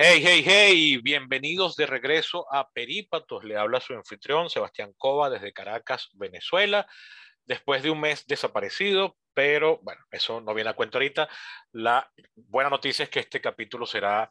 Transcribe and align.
Hey, 0.00 0.22
hey, 0.24 0.44
hey, 0.46 0.96
bienvenidos 1.02 1.74
de 1.74 1.84
regreso 1.84 2.46
a 2.54 2.70
Perípatos. 2.70 3.42
Le 3.42 3.56
habla 3.56 3.80
su 3.80 3.94
anfitrión 3.94 4.48
Sebastián 4.48 4.92
Cova 4.96 5.28
desde 5.28 5.52
Caracas, 5.52 6.10
Venezuela. 6.12 6.86
Después 7.44 7.82
de 7.82 7.90
un 7.90 7.98
mes 7.98 8.24
desaparecido, 8.28 9.16
pero 9.34 9.80
bueno, 9.82 10.00
eso 10.12 10.40
no 10.40 10.54
viene 10.54 10.70
a 10.70 10.74
cuento 10.74 10.98
ahorita. 10.98 11.28
La 11.72 12.08
buena 12.36 12.70
noticia 12.70 13.02
es 13.02 13.08
que 13.08 13.18
este 13.18 13.40
capítulo 13.40 13.86
será 13.86 14.30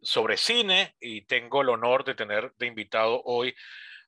sobre 0.00 0.36
cine 0.36 0.94
y 1.00 1.22
tengo 1.22 1.62
el 1.62 1.70
honor 1.70 2.04
de 2.04 2.14
tener 2.14 2.52
de 2.56 2.66
invitado 2.68 3.20
hoy 3.24 3.56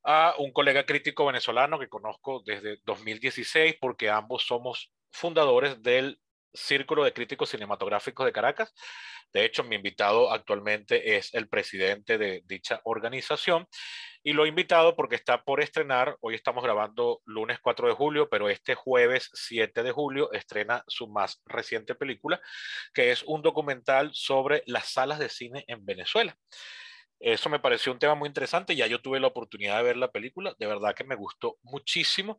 a 0.04 0.36
un 0.38 0.52
colega 0.52 0.86
crítico 0.86 1.27
venezolano 1.27 1.80
que 1.80 1.88
conozco 1.88 2.40
desde 2.46 2.79
2016 2.84 3.79
porque 3.80 4.11
ambos 4.11 4.45
somos 4.46 4.92
fundadores 5.11 5.82
del 5.82 6.20
Círculo 6.53 7.05
de 7.05 7.12
Críticos 7.12 7.51
Cinematográficos 7.51 8.27
de 8.27 8.32
Caracas. 8.32 8.75
De 9.32 9.45
hecho, 9.45 9.63
mi 9.63 9.77
invitado 9.77 10.32
actualmente 10.32 11.17
es 11.17 11.32
el 11.35 11.49
presidente 11.49 12.18
de 12.18 12.43
dicha 12.46 12.81
organización 12.85 13.67
y 14.22 14.32
lo 14.32 14.45
he 14.45 14.49
invitado 14.49 14.96
porque 14.96 15.14
está 15.14 15.43
por 15.44 15.63
estrenar, 15.63 16.17
hoy 16.21 16.35
estamos 16.35 16.63
grabando 16.63 17.22
lunes 17.25 17.58
4 17.63 17.89
de 17.89 17.94
julio, 17.94 18.29
pero 18.29 18.50
este 18.50 18.75
jueves 18.75 19.31
7 19.32 19.82
de 19.82 19.93
julio 19.93 20.31
estrena 20.32 20.85
su 20.89 21.08
más 21.08 21.41
reciente 21.46 21.94
película, 21.94 22.41
que 22.93 23.13
es 23.13 23.22
un 23.22 23.41
documental 23.41 24.11
sobre 24.13 24.63
las 24.67 24.93
salas 24.93 25.19
de 25.19 25.30
cine 25.30 25.64
en 25.69 25.86
Venezuela. 25.86 26.36
Eso 27.19 27.49
me 27.49 27.61
pareció 27.61 27.93
un 27.93 27.99
tema 27.99 28.14
muy 28.14 28.29
interesante, 28.29 28.75
ya 28.77 28.86
yo 28.86 29.00
tuve 29.00 29.21
la 29.21 29.27
oportunidad 29.27 29.79
de 29.79 29.82
ver 29.85 29.96
la 29.96 30.11
película, 30.11 30.55
de 30.58 30.67
verdad 30.67 30.94
que 30.94 31.05
me 31.05 31.14
gustó 31.14 31.57
muchísimo 31.63 32.39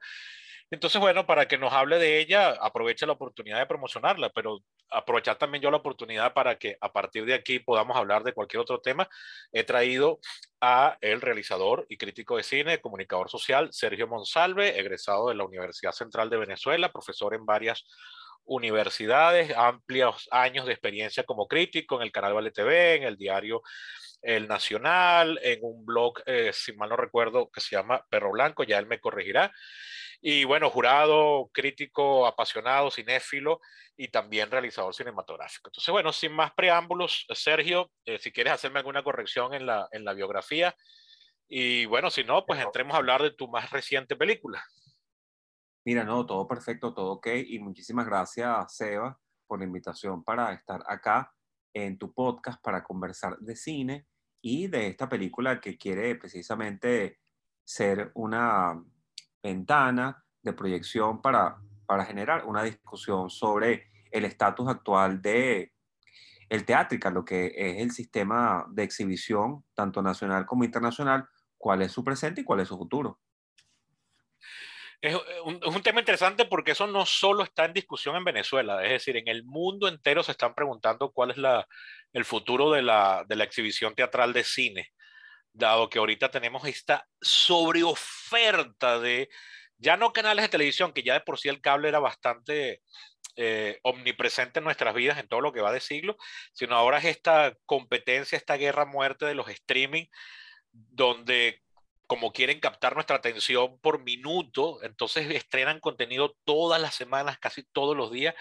entonces, 0.72 1.02
bueno, 1.02 1.26
para 1.26 1.48
que 1.48 1.58
nos 1.58 1.74
hable 1.74 2.00
de 2.00 2.20
ella, 2.20 2.52
aproveche 2.52 3.06
la 3.06 3.12
oportunidad 3.14 3.60
de 3.60 3.66
promocionarla, 3.66 4.30
pero 4.30 4.60
aprovechar 4.90 5.38
también 5.38 5.62
yo 5.62 5.70
la 5.70 5.78
oportunidad 5.78 6.34
para 6.34 6.58
que 6.58 6.78
a 6.80 6.92
partir 6.94 7.26
de 7.26 7.34
aquí 7.34 7.60
podamos 7.60 7.98
hablar 7.98 8.24
de 8.24 8.34
cualquier 8.34 8.62
otro 8.62 8.80
tema. 8.80 9.10
He 9.52 9.64
traído 9.64 10.20
a 10.62 10.98
el 11.02 11.20
realizador 11.20 11.86
y 11.90 11.98
crítico 11.98 12.38
de 12.38 12.44
cine, 12.44 12.80
comunicador 12.80 13.30
social, 13.30 13.70
Sergio 13.72 14.08
Monsalve, 14.08 14.80
egresado 14.80 15.30
de 15.30 15.36
la 15.36 15.44
Universidad 15.44 15.92
Central 15.92 16.30
de 16.30 16.38
Venezuela, 16.38 16.92
profesor 16.92 17.36
en 17.36 17.46
varias 17.46 17.84
universidades, 18.46 19.56
amplios 19.56 20.28
años 20.32 20.66
de 20.66 20.72
experiencia 20.72 21.24
como 21.24 21.48
crítico 21.48 21.98
en 21.98 22.04
el 22.04 22.12
canal 22.12 22.34
Vale 22.34 22.52
TV, 22.52 22.96
en 22.96 23.04
el 23.04 23.18
diario 23.18 23.62
El 24.22 24.48
Nacional, 24.48 25.40
en 25.44 25.60
un 25.64 25.86
blog, 25.86 26.22
eh, 26.26 26.52
si 26.54 26.74
mal 26.74 26.90
no 26.90 26.96
recuerdo, 26.96 27.50
que 27.52 27.62
se 27.62 27.76
llama 27.76 28.06
Perro 28.10 28.32
Blanco, 28.32 28.64
ya 28.64 28.80
él 28.80 28.88
me 28.88 29.00
corregirá. 29.00 29.52
Y 30.22 30.44
bueno, 30.44 30.70
jurado, 30.70 31.50
crítico, 31.52 32.28
apasionado, 32.28 32.92
cinéfilo 32.92 33.60
y 33.98 34.10
también 34.10 34.52
realizador 34.52 34.94
cinematográfico. 34.94 35.70
Entonces, 35.70 35.92
bueno, 35.92 36.14
sin 36.14 36.32
más 36.32 36.54
preámbulos, 36.54 37.26
Sergio, 37.34 37.92
eh, 38.06 38.20
si 38.20 38.32
quieres 38.32 38.54
hacerme 38.54 38.80
alguna 38.80 39.04
corrección 39.04 39.54
en 39.54 39.66
la, 39.66 39.88
en 39.92 40.06
la 40.06 40.14
biografía. 40.14 40.76
Y 41.48 41.86
bueno, 41.86 42.12
si 42.12 42.24
no, 42.24 42.46
pues 42.46 42.62
entremos 42.62 42.94
a 42.94 42.98
hablar 42.98 43.24
de 43.24 43.32
tu 43.32 43.48
más 43.48 43.72
reciente 43.72 44.16
película. 44.16 44.64
Mira, 45.84 46.04
no, 46.04 46.26
todo 46.26 46.48
perfecto, 46.48 46.94
todo 46.94 47.14
ok. 47.14 47.28
Y 47.48 47.60
muchísimas 47.60 48.06
gracias, 48.06 48.76
Seba, 48.76 49.20
por 49.48 49.60
la 49.60 49.66
invitación 49.66 50.24
para 50.24 50.54
estar 50.54 50.84
acá 50.88 51.34
en 51.74 51.98
tu 51.98 52.14
podcast 52.14 52.62
para 52.62 52.84
conversar 52.84 53.38
de 53.40 53.56
cine 53.56 54.06
y 54.42 54.68
de 54.68 54.88
esta 54.88 55.10
película 55.10 55.60
que 55.60 55.78
quiere 55.78 56.16
precisamente 56.16 57.20
ser 57.64 58.12
una 58.14 58.84
ventana 59.42 60.24
de 60.42 60.54
proyección 60.54 61.22
para, 61.22 61.58
para 61.86 62.06
generar 62.06 62.46
una 62.46 62.64
discusión 62.64 63.30
sobre 63.30 63.90
el 64.12 64.26
estatus 64.26 64.68
actual 64.68 65.22
de 65.22 65.72
el 66.50 66.66
teátrica, 66.66 67.10
lo 67.10 67.24
que 67.24 67.54
es 67.56 67.82
el 67.82 67.92
sistema 67.92 68.66
de 68.70 68.84
exhibición, 68.84 69.64
tanto 69.74 70.02
nacional 70.02 70.46
como 70.46 70.66
internacional, 70.66 71.26
cuál 71.58 71.82
es 71.82 71.94
su 71.94 72.04
presente 72.04 72.42
y 72.42 72.44
cuál 72.44 72.60
es 72.60 72.68
su 72.68 72.78
futuro. 72.78 73.20
Es 75.00 75.16
un, 75.46 75.60
es 75.64 75.76
un, 75.76 75.82
tema 75.82 76.02
interesante 76.02 76.46
porque 76.46 76.72
eso 76.72 76.88
no 76.88 77.06
solo 77.06 77.44
está 77.44 77.66
en 77.66 77.74
discusión 77.74 78.18
en 78.18 78.26
Venezuela, 78.26 78.84
es 78.84 78.92
decir, 78.92 79.16
en 79.16 79.30
el 79.30 79.46
mundo 79.46 79.88
entero 79.88 80.24
se 80.24 80.34
están 80.34 80.54
preguntando 80.54 81.12
cuál 81.12 81.32
es 81.32 81.38
la, 81.38 81.66
el 82.12 82.26
futuro 82.26 82.70
de 82.70 82.82
la, 82.82 83.24
de 83.28 83.36
la 83.38 83.46
exhibición 83.46 83.96
teatral 83.96 84.34
de 84.34 84.44
cine 84.44 84.92
dado 85.54 85.90
que 85.90 86.00
ahorita 86.00 86.32
tenemos 86.32 86.66
esta 86.66 87.08
sobreoferta 87.22 89.00
de, 89.00 89.30
ya 89.78 89.98
no 89.98 90.14
canales 90.14 90.44
de 90.44 90.50
televisión, 90.50 90.94
que 90.94 91.04
ya 91.04 91.14
de 91.14 91.22
por 91.22 91.40
sí 91.40 91.50
el 91.50 91.62
cable 91.62 91.90
era 91.90 92.00
bastante 92.00 92.82
eh, 93.36 93.80
omnipresente 93.84 94.60
en 94.60 94.66
nuestras 94.66 94.94
vidas 94.94 95.18
en 95.18 95.28
todo 95.28 95.42
lo 95.42 95.54
que 95.54 95.62
va 95.62 95.72
de 95.72 95.80
siglo, 95.80 96.18
sino 96.54 96.76
ahora 96.76 96.98
es 96.98 97.06
esta 97.06 97.56
competencia, 97.66 98.38
esta 98.38 98.58
guerra 98.58 98.86
muerte 98.86 99.26
de 99.26 99.36
los 99.36 99.50
streaming, 99.50 100.06
donde 100.72 101.62
como 102.08 102.34
quieren 102.34 102.60
captar 102.60 102.94
nuestra 102.94 103.16
atención 103.16 103.80
por 103.80 104.04
minuto, 104.04 104.84
entonces 104.84 105.32
estrenan 105.34 105.80
contenido 105.80 106.36
todas 106.44 106.82
las 106.82 106.94
semanas, 106.94 107.40
casi 107.40 107.64
todos 107.72 107.96
los 107.96 108.12
días, 108.12 108.36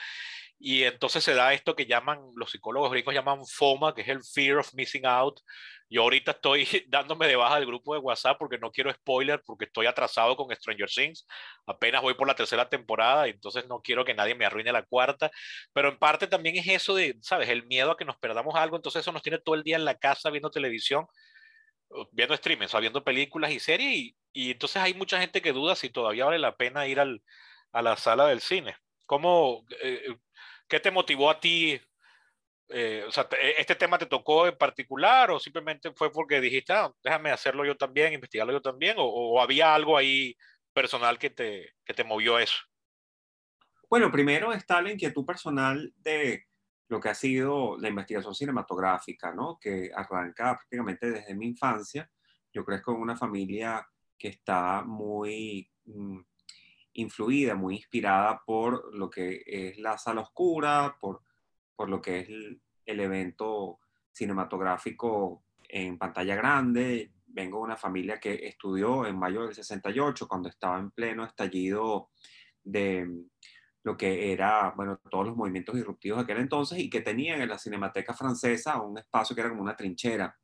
y 0.62 0.84
entonces 0.84 1.24
se 1.24 1.32
da 1.32 1.54
esto 1.54 1.74
que 1.74 1.86
llaman, 1.86 2.20
los 2.36 2.50
psicólogos 2.50 2.90
gringos 2.90 3.14
llaman 3.14 3.46
FOMA, 3.46 3.94
que 3.94 4.02
es 4.02 4.08
el 4.08 4.22
Fear 4.22 4.58
of 4.58 4.74
Missing 4.74 5.06
Out. 5.06 5.40
Yo 5.88 6.02
ahorita 6.02 6.32
estoy 6.32 6.66
dándome 6.88 7.26
de 7.26 7.36
baja 7.36 7.56
del 7.56 7.66
grupo 7.66 7.94
de 7.94 8.00
WhatsApp 8.00 8.36
porque 8.38 8.58
no 8.58 8.70
quiero 8.70 8.92
spoiler, 8.92 9.40
porque 9.46 9.64
estoy 9.64 9.86
atrasado 9.86 10.36
con 10.36 10.54
Stranger 10.54 10.88
Things. 10.90 11.26
Apenas 11.66 12.02
voy 12.02 12.12
por 12.12 12.28
la 12.28 12.34
tercera 12.34 12.68
temporada 12.68 13.26
entonces 13.28 13.66
no 13.68 13.80
quiero 13.80 14.04
que 14.04 14.12
nadie 14.12 14.34
me 14.34 14.44
arruine 14.44 14.70
la 14.70 14.82
cuarta. 14.82 15.30
Pero 15.72 15.88
en 15.88 15.98
parte 15.98 16.26
también 16.26 16.56
es 16.56 16.68
eso 16.68 16.94
de, 16.94 17.16
¿sabes? 17.22 17.48
El 17.48 17.66
miedo 17.66 17.92
a 17.92 17.96
que 17.96 18.04
nos 18.04 18.18
perdamos 18.18 18.54
algo. 18.54 18.76
Entonces 18.76 19.00
eso 19.00 19.12
nos 19.12 19.22
tiene 19.22 19.38
todo 19.38 19.54
el 19.54 19.62
día 19.62 19.76
en 19.76 19.86
la 19.86 19.96
casa 19.96 20.28
viendo 20.28 20.50
televisión, 20.50 21.06
viendo 22.12 22.34
streaming, 22.34 22.68
o 22.70 22.80
viendo 22.80 23.02
películas 23.02 23.50
y 23.50 23.60
series. 23.60 23.96
Y, 23.96 24.16
y, 24.32 24.50
entonces 24.50 24.82
hay 24.82 24.92
mucha 24.92 25.18
gente 25.18 25.40
que 25.40 25.52
duda 25.52 25.74
si 25.74 25.88
todavía 25.88 26.26
vale 26.26 26.38
la 26.38 26.56
pena 26.56 26.86
ir 26.86 27.00
al, 27.00 27.22
a 27.72 27.80
la 27.80 27.96
sala 27.96 28.26
del 28.26 28.40
cine. 28.42 28.76
¿Cómo, 29.06 29.64
eh, 29.82 30.14
¿Qué 30.70 30.78
te 30.78 30.92
motivó 30.92 31.28
a 31.28 31.40
ti? 31.40 31.80
Eh, 32.68 33.04
o 33.06 33.10
sea, 33.10 33.28
¿este 33.58 33.74
tema 33.74 33.98
te 33.98 34.06
tocó 34.06 34.46
en 34.46 34.56
particular 34.56 35.32
o 35.32 35.40
simplemente 35.40 35.92
fue 35.92 36.12
porque 36.12 36.40
dijiste, 36.40 36.72
ah, 36.72 36.92
déjame 37.02 37.32
hacerlo 37.32 37.64
yo 37.64 37.76
también, 37.76 38.12
investigarlo 38.12 38.52
yo 38.52 38.62
también? 38.62 38.94
¿O, 38.96 39.42
había 39.42 39.74
algo 39.74 39.96
ahí 39.96 40.36
personal 40.72 41.18
que 41.18 41.30
te, 41.30 41.72
que 41.84 41.92
te 41.92 42.04
movió 42.04 42.38
eso? 42.38 42.56
Bueno, 43.90 44.12
primero 44.12 44.52
está 44.52 44.80
la 44.80 44.92
inquietud 44.92 45.26
personal 45.26 45.92
de 45.96 46.44
lo 46.86 47.00
que 47.00 47.08
ha 47.08 47.14
sido 47.14 47.76
la 47.78 47.88
investigación 47.88 48.32
cinematográfica, 48.32 49.34
¿no? 49.34 49.58
Que 49.60 49.90
arranca 49.92 50.56
prácticamente 50.56 51.10
desde 51.10 51.34
mi 51.34 51.48
infancia. 51.48 52.08
Yo 52.52 52.64
crezco 52.64 52.92
en 52.92 53.00
una 53.00 53.16
familia 53.16 53.84
que 54.16 54.28
está 54.28 54.82
muy 54.82 55.68
mm, 55.86 56.20
influida, 56.94 57.54
muy 57.54 57.76
inspirada 57.76 58.42
por 58.44 58.94
lo 58.94 59.08
que 59.08 59.42
es 59.46 59.78
la 59.78 59.98
sala 59.98 60.22
oscura, 60.22 60.96
por, 61.00 61.22
por 61.76 61.88
lo 61.88 62.00
que 62.00 62.20
es 62.20 62.28
el, 62.28 62.60
el 62.86 63.00
evento 63.00 63.78
cinematográfico 64.12 65.44
en 65.68 65.98
pantalla 65.98 66.34
grande. 66.34 67.12
Vengo 67.26 67.58
de 67.58 67.64
una 67.64 67.76
familia 67.76 68.18
que 68.18 68.46
estudió 68.46 69.06
en 69.06 69.18
mayo 69.18 69.42
del 69.42 69.54
68, 69.54 70.26
cuando 70.26 70.48
estaba 70.48 70.78
en 70.78 70.90
pleno 70.90 71.24
estallido 71.24 72.10
de 72.62 73.08
lo 73.82 73.96
que 73.96 74.32
era, 74.32 74.72
bueno, 74.76 75.00
todos 75.10 75.26
los 75.26 75.36
movimientos 75.36 75.74
disruptivos 75.74 76.18
de 76.18 76.24
aquel 76.24 76.42
entonces 76.42 76.78
y 76.78 76.90
que 76.90 77.00
tenían 77.00 77.40
en 77.40 77.48
la 77.48 77.58
Cinemateca 77.58 78.12
Francesa 78.12 78.80
un 78.80 78.98
espacio 78.98 79.34
que 79.34 79.40
era 79.40 79.50
como 79.50 79.62
una 79.62 79.76
trinchera 79.76 80.36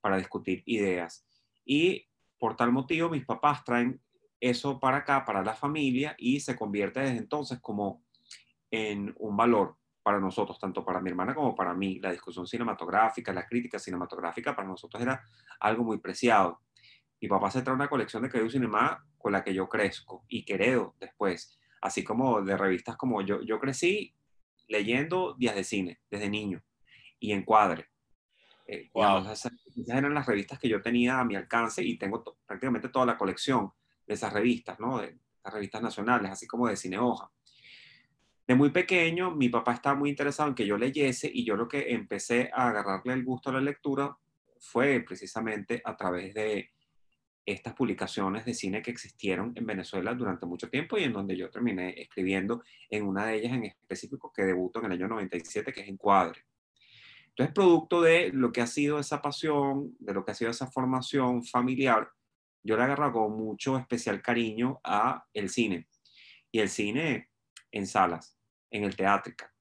para 0.00 0.16
discutir 0.16 0.62
ideas. 0.66 1.26
Y 1.64 2.06
por 2.38 2.56
tal 2.56 2.70
motivo 2.72 3.08
mis 3.08 3.24
papás 3.24 3.64
traen 3.64 4.00
eso 4.40 4.80
para 4.80 4.98
acá, 4.98 5.24
para 5.24 5.42
la 5.42 5.54
familia, 5.54 6.14
y 6.18 6.40
se 6.40 6.56
convierte 6.56 7.00
desde 7.00 7.18
entonces 7.18 7.60
como 7.60 8.02
en 8.70 9.14
un 9.18 9.36
valor 9.36 9.76
para 10.02 10.18
nosotros, 10.18 10.58
tanto 10.58 10.84
para 10.84 11.00
mi 11.00 11.10
hermana 11.10 11.34
como 11.34 11.54
para 11.54 11.74
mí. 11.74 11.98
La 12.00 12.10
discusión 12.10 12.46
cinematográfica, 12.46 13.32
la 13.32 13.46
crítica 13.46 13.78
cinematográfica 13.78 14.56
para 14.56 14.68
nosotros 14.68 15.02
era 15.02 15.22
algo 15.60 15.84
muy 15.84 15.98
preciado. 15.98 16.60
Mi 17.20 17.28
papá 17.28 17.50
se 17.50 17.62
trae 17.62 17.74
una 17.74 17.88
colección 17.88 18.22
de 18.22 18.30
Querido 18.30 18.50
Cinema 18.50 19.04
con 19.18 19.32
la 19.32 19.44
que 19.44 19.52
yo 19.52 19.68
crezco 19.68 20.24
y 20.28 20.44
queredo 20.44 20.94
después, 20.98 21.58
así 21.82 22.02
como 22.02 22.40
de 22.40 22.56
revistas 22.56 22.96
como 22.96 23.20
yo, 23.20 23.42
yo 23.42 23.60
crecí 23.60 24.14
leyendo 24.68 25.34
días 25.34 25.54
de 25.54 25.64
cine 25.64 26.00
desde 26.10 26.30
niño 26.30 26.62
y 27.18 27.32
encuadre. 27.32 27.90
Eh, 28.66 28.90
esas, 28.94 29.50
eran 29.88 30.14
las 30.14 30.26
revistas 30.26 30.58
que 30.58 30.68
yo 30.68 30.80
tenía 30.80 31.20
a 31.20 31.24
mi 31.24 31.34
alcance 31.34 31.82
y 31.82 31.98
tengo 31.98 32.38
prácticamente 32.46 32.88
toda 32.88 33.04
la 33.04 33.18
colección 33.18 33.72
de 34.10 34.14
esas 34.14 34.32
revistas, 34.32 34.80
¿no? 34.80 34.98
De 34.98 35.16
las 35.44 35.54
revistas 35.54 35.80
nacionales, 35.80 36.32
así 36.32 36.44
como 36.44 36.66
de 36.66 36.76
Cine 36.76 36.98
Hoja. 36.98 37.30
De 38.44 38.56
muy 38.56 38.70
pequeño, 38.70 39.30
mi 39.30 39.48
papá 39.48 39.74
estaba 39.74 39.94
muy 39.94 40.10
interesado 40.10 40.48
en 40.48 40.56
que 40.56 40.66
yo 40.66 40.76
leyese 40.76 41.30
y 41.32 41.44
yo 41.44 41.54
lo 41.54 41.68
que 41.68 41.92
empecé 41.92 42.50
a 42.52 42.70
agarrarle 42.70 43.12
el 43.12 43.24
gusto 43.24 43.50
a 43.50 43.52
la 43.52 43.60
lectura 43.60 44.16
fue 44.58 44.98
precisamente 45.06 45.80
a 45.84 45.96
través 45.96 46.34
de 46.34 46.72
estas 47.46 47.72
publicaciones 47.72 48.44
de 48.44 48.52
cine 48.52 48.82
que 48.82 48.90
existieron 48.90 49.52
en 49.54 49.64
Venezuela 49.64 50.12
durante 50.12 50.44
mucho 50.44 50.68
tiempo 50.68 50.98
y 50.98 51.04
en 51.04 51.12
donde 51.12 51.36
yo 51.36 51.48
terminé 51.48 51.94
escribiendo 51.96 52.64
en 52.90 53.06
una 53.06 53.26
de 53.26 53.36
ellas 53.36 53.52
en 53.52 53.64
específico 53.66 54.32
que 54.34 54.42
debutó 54.42 54.80
en 54.80 54.86
el 54.86 54.92
año 54.92 55.06
97, 55.06 55.72
que 55.72 55.82
es 55.82 55.88
Encuadre. 55.88 56.44
Entonces, 57.28 57.54
producto 57.54 58.02
de 58.02 58.32
lo 58.32 58.50
que 58.50 58.60
ha 58.60 58.66
sido 58.66 58.98
esa 58.98 59.22
pasión, 59.22 59.94
de 60.00 60.12
lo 60.12 60.24
que 60.24 60.32
ha 60.32 60.34
sido 60.34 60.50
esa 60.50 60.66
formación 60.66 61.44
familiar, 61.44 62.10
yo 62.62 62.76
le 62.76 62.82
agarro 62.82 63.28
mucho 63.28 63.78
especial 63.78 64.22
cariño 64.22 64.80
a 64.84 65.24
el 65.32 65.48
cine. 65.48 65.88
Y 66.52 66.60
el 66.60 66.68
cine 66.68 67.30
en 67.70 67.86
salas, 67.86 68.36
en 68.70 68.84
el 68.84 68.96
teátrica. 68.96 69.52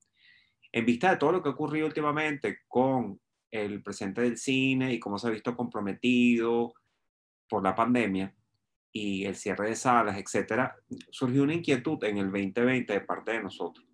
En 0.72 0.86
vista 0.86 1.12
de 1.12 1.18
todo 1.18 1.31
lo 1.31 1.42
que 1.42 1.50
ha 1.50 1.54
ocurrido 1.54 1.88
últimamente 1.88 2.60
con 2.68 3.19
el 3.51 3.81
presente 3.81 4.22
del 4.22 4.38
cine 4.38 4.94
y 4.94 5.00
cómo 5.00 5.18
se 5.18 5.28
ha 5.28 5.31
visto 5.31 5.56
comprometido 5.56 6.74
por 7.48 7.63
la 7.63 7.74
pandemia 7.74 8.36
y 8.92 9.25
el 9.25 9.36
cierre 9.36 9.69
de 9.69 9.75
salas, 9.75 10.18
etcétera, 10.18 10.75
surgió 11.12 11.44
una 11.44 11.54
inquietud 11.54 12.04
en 12.04 12.18
el 12.18 12.31
2020 12.31 12.94
de 12.94 13.01
parte 13.01 13.31
de 13.34 13.44
nosotros. 13.44 13.86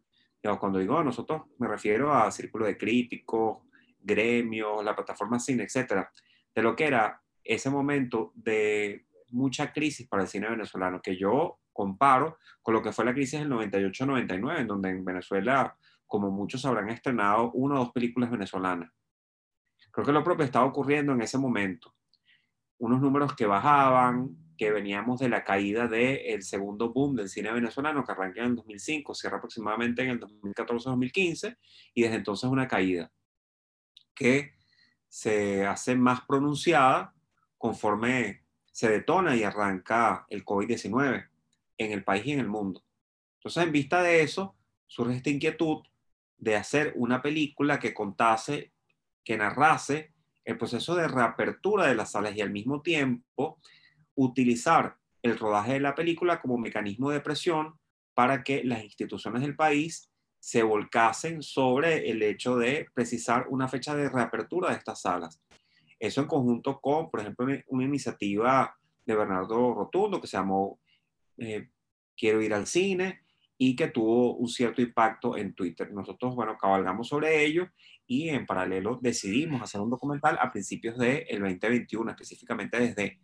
Cuando 0.59 0.77
digo 0.77 1.03
nosotros, 1.03 1.43
me 1.57 1.67
refiero 1.67 2.13
a 2.13 2.29
círculo 2.29 2.65
de 2.65 2.77
críticos, 2.77 3.63
gremios, 3.99 4.83
la 4.83 4.95
plataforma 4.95 5.39
cine, 5.39 5.63
etcétera, 5.63 6.11
de 6.53 6.61
lo 6.61 6.75
que 6.75 6.85
era 6.85 7.19
ese 7.45 7.69
momento 7.69 8.33
de 8.35 9.05
mucha 9.29 9.71
crisis 9.71 10.07
para 10.07 10.23
el 10.23 10.29
cine 10.29 10.49
venezolano, 10.49 11.01
que 11.01 11.15
yo 11.15 11.59
comparo 11.71 12.39
con 12.61 12.73
lo 12.73 12.81
que 12.81 12.91
fue 12.91 13.05
la 13.05 13.13
crisis 13.13 13.39
del 13.39 13.49
98-99, 13.49 14.59
en 14.59 14.67
donde 14.67 14.89
en 14.89 15.05
Venezuela, 15.05 15.77
como 16.07 16.31
muchos 16.31 16.65
habrán 16.65 16.89
estrenado 16.89 17.51
una 17.51 17.75
o 17.75 17.79
dos 17.79 17.91
películas 17.91 18.31
venezolanas. 18.31 18.91
Creo 19.91 20.05
que 20.05 20.11
lo 20.11 20.23
propio 20.23 20.45
estaba 20.45 20.65
ocurriendo 20.65 21.13
en 21.13 21.21
ese 21.21 21.37
momento. 21.37 21.93
Unos 22.77 23.01
números 23.01 23.35
que 23.35 23.45
bajaban, 23.45 24.35
que 24.57 24.71
veníamos 24.71 25.19
de 25.19 25.29
la 25.29 25.43
caída 25.43 25.87
del 25.87 26.43
segundo 26.43 26.91
boom 26.91 27.15
del 27.15 27.29
cine 27.29 27.51
venezolano, 27.51 28.03
que 28.03 28.11
arranca 28.11 28.41
en 28.41 28.47
el 28.47 28.55
2005, 28.55 29.13
cierra 29.13 29.37
aproximadamente 29.37 30.03
en 30.03 30.09
el 30.09 30.19
2014-2015, 30.19 31.57
y 31.93 32.01
desde 32.03 32.15
entonces 32.15 32.49
una 32.49 32.67
caída 32.67 33.11
que 34.13 34.53
se 35.07 35.65
hace 35.65 35.95
más 35.95 36.21
pronunciada 36.25 37.14
conforme 37.65 38.43
se 38.71 38.91
detona 38.91 39.35
y 39.35 39.41
arranca 39.41 40.27
el 40.29 40.45
COVID-19 40.45 41.27
en 41.79 41.91
el 41.91 42.03
país 42.03 42.23
y 42.27 42.33
en 42.33 42.41
el 42.41 42.47
mundo. 42.47 42.83
Entonces, 43.39 43.63
en 43.63 43.71
vista 43.71 44.03
de 44.03 44.21
eso, 44.21 44.55
surge 44.85 45.15
esta 45.15 45.31
inquietud 45.31 45.81
de 46.37 46.55
hacer 46.57 46.93
una 46.95 47.23
película 47.23 47.79
que 47.79 47.91
contase, 47.91 48.71
que 49.23 49.35
narrase 49.35 50.13
el 50.43 50.59
proceso 50.59 50.93
de 50.93 51.07
reapertura 51.07 51.87
de 51.87 51.95
las 51.95 52.11
salas 52.11 52.35
y 52.35 52.41
al 52.41 52.51
mismo 52.51 52.83
tiempo 52.83 53.59
utilizar 54.13 54.97
el 55.23 55.39
rodaje 55.39 55.73
de 55.73 55.79
la 55.79 55.95
película 55.95 56.39
como 56.39 56.59
mecanismo 56.59 57.09
de 57.09 57.19
presión 57.19 57.79
para 58.13 58.43
que 58.43 58.63
las 58.63 58.83
instituciones 58.83 59.41
del 59.41 59.55
país 59.55 60.11
se 60.39 60.61
volcasen 60.61 61.41
sobre 61.41 62.11
el 62.11 62.21
hecho 62.21 62.57
de 62.57 62.85
precisar 62.93 63.47
una 63.49 63.67
fecha 63.67 63.95
de 63.95 64.07
reapertura 64.07 64.69
de 64.69 64.75
estas 64.75 65.01
salas. 65.01 65.41
Eso 65.99 66.21
en 66.21 66.27
conjunto 66.27 66.79
con, 66.79 67.09
por 67.09 67.21
ejemplo, 67.21 67.47
una 67.67 67.85
iniciativa 67.85 68.75
de 69.05 69.15
Bernardo 69.15 69.73
Rotundo 69.73 70.19
que 70.19 70.27
se 70.27 70.37
llamó 70.37 70.79
eh, 71.37 71.69
Quiero 72.17 72.41
ir 72.41 72.53
al 72.53 72.65
cine 72.65 73.21
y 73.57 73.75
que 73.75 73.87
tuvo 73.87 74.35
un 74.35 74.47
cierto 74.47 74.81
impacto 74.81 75.37
en 75.37 75.53
Twitter. 75.53 75.91
Nosotros, 75.91 76.35
bueno, 76.35 76.57
cabalgamos 76.57 77.07
sobre 77.07 77.45
ello 77.45 77.67
y 78.07 78.29
en 78.29 78.45
paralelo 78.45 78.99
decidimos 79.01 79.61
hacer 79.61 79.81
un 79.81 79.89
documental 79.89 80.37
a 80.39 80.51
principios 80.51 80.97
del 80.97 81.25
2021, 81.39 82.11
específicamente 82.11 82.79
desde 82.79 83.19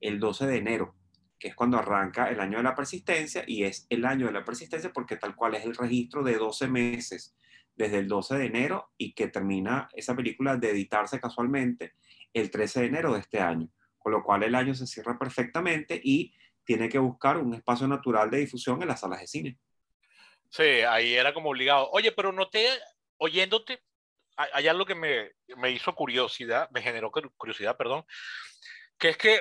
el 0.00 0.18
12 0.18 0.46
de 0.46 0.56
enero, 0.56 0.94
que 1.38 1.48
es 1.48 1.54
cuando 1.54 1.78
arranca 1.78 2.30
el 2.30 2.40
año 2.40 2.58
de 2.58 2.64
la 2.64 2.74
persistencia 2.74 3.44
y 3.46 3.64
es 3.64 3.86
el 3.90 4.04
año 4.04 4.26
de 4.26 4.32
la 4.32 4.44
persistencia 4.44 4.92
porque 4.92 5.16
tal 5.16 5.34
cual 5.34 5.54
es 5.54 5.64
el 5.64 5.76
registro 5.76 6.22
de 6.22 6.34
12 6.36 6.68
meses 6.68 7.34
desde 7.76 7.98
el 7.98 8.08
12 8.08 8.38
de 8.38 8.46
enero 8.46 8.90
y 8.96 9.12
que 9.12 9.28
termina 9.28 9.88
esa 9.92 10.16
película 10.16 10.56
de 10.56 10.70
editarse 10.70 11.20
casualmente 11.20 11.94
el 12.32 12.50
13 12.50 12.80
de 12.80 12.86
enero 12.86 13.12
de 13.14 13.20
este 13.20 13.40
año, 13.40 13.68
con 13.98 14.12
lo 14.12 14.24
cual 14.24 14.42
el 14.42 14.54
año 14.54 14.74
se 14.74 14.86
cierra 14.86 15.18
perfectamente 15.18 16.00
y 16.02 16.34
tiene 16.64 16.88
que 16.88 16.98
buscar 16.98 17.36
un 17.36 17.54
espacio 17.54 17.86
natural 17.86 18.30
de 18.30 18.38
difusión 18.38 18.82
en 18.82 18.88
las 18.88 19.00
salas 19.00 19.20
de 19.20 19.26
cine. 19.26 19.58
Sí, 20.50 20.62
ahí 20.62 21.14
era 21.14 21.32
como 21.32 21.50
obligado. 21.50 21.90
Oye, 21.90 22.12
pero 22.12 22.32
noté, 22.32 22.66
oyéndote, 23.18 23.80
hay 24.36 24.68
algo 24.68 24.84
que 24.84 24.94
me, 24.94 25.32
me 25.56 25.70
hizo 25.70 25.94
curiosidad, 25.94 26.68
me 26.70 26.82
generó 26.82 27.10
curiosidad, 27.10 27.76
perdón, 27.76 28.04
que 28.98 29.10
es 29.10 29.16
que, 29.16 29.40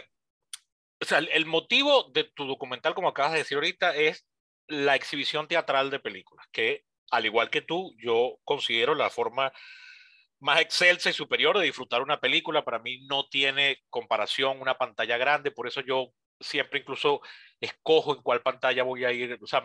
o 1.02 1.06
sea, 1.06 1.18
el 1.18 1.46
motivo 1.46 2.10
de 2.14 2.24
tu 2.24 2.46
documental, 2.46 2.96
como 2.96 3.10
acabas 3.10 3.34
de 3.34 3.40
decir 3.40 3.56
ahorita, 3.56 3.94
es 3.96 4.26
la 4.68 4.96
exhibición 4.96 5.48
teatral 5.48 5.90
de 5.90 6.00
películas, 6.00 6.48
que 6.52 6.85
al 7.12 7.26
igual 7.26 7.50
que 7.50 7.62
tú, 7.62 7.94
yo 7.98 8.38
considero 8.44 8.96
la 8.96 9.10
forma 9.10 9.52
más 10.40 10.62
excelsa 10.62 11.10
y 11.10 11.14
superior 11.14 11.58
de 11.58 11.66
disfrutar 11.66 12.02
una 12.02 12.20
película. 12.20 12.66
Para 12.66 12.80
mí 12.80 13.06
no 13.08 13.28
tiene 13.28 13.84
comparación 13.90 14.62
una 14.62 14.78
pantalla 14.78 15.18
grande, 15.18 15.52
por 15.52 15.68
eso 15.68 15.82
yo 15.82 16.10
siempre 16.40 16.80
incluso 16.80 17.22
escojo 17.60 18.16
en 18.16 18.22
cuál 18.22 18.42
pantalla 18.42 18.84
voy 18.84 19.06
a 19.06 19.12
ir, 19.12 19.40
o 19.42 19.48
sea, 19.48 19.64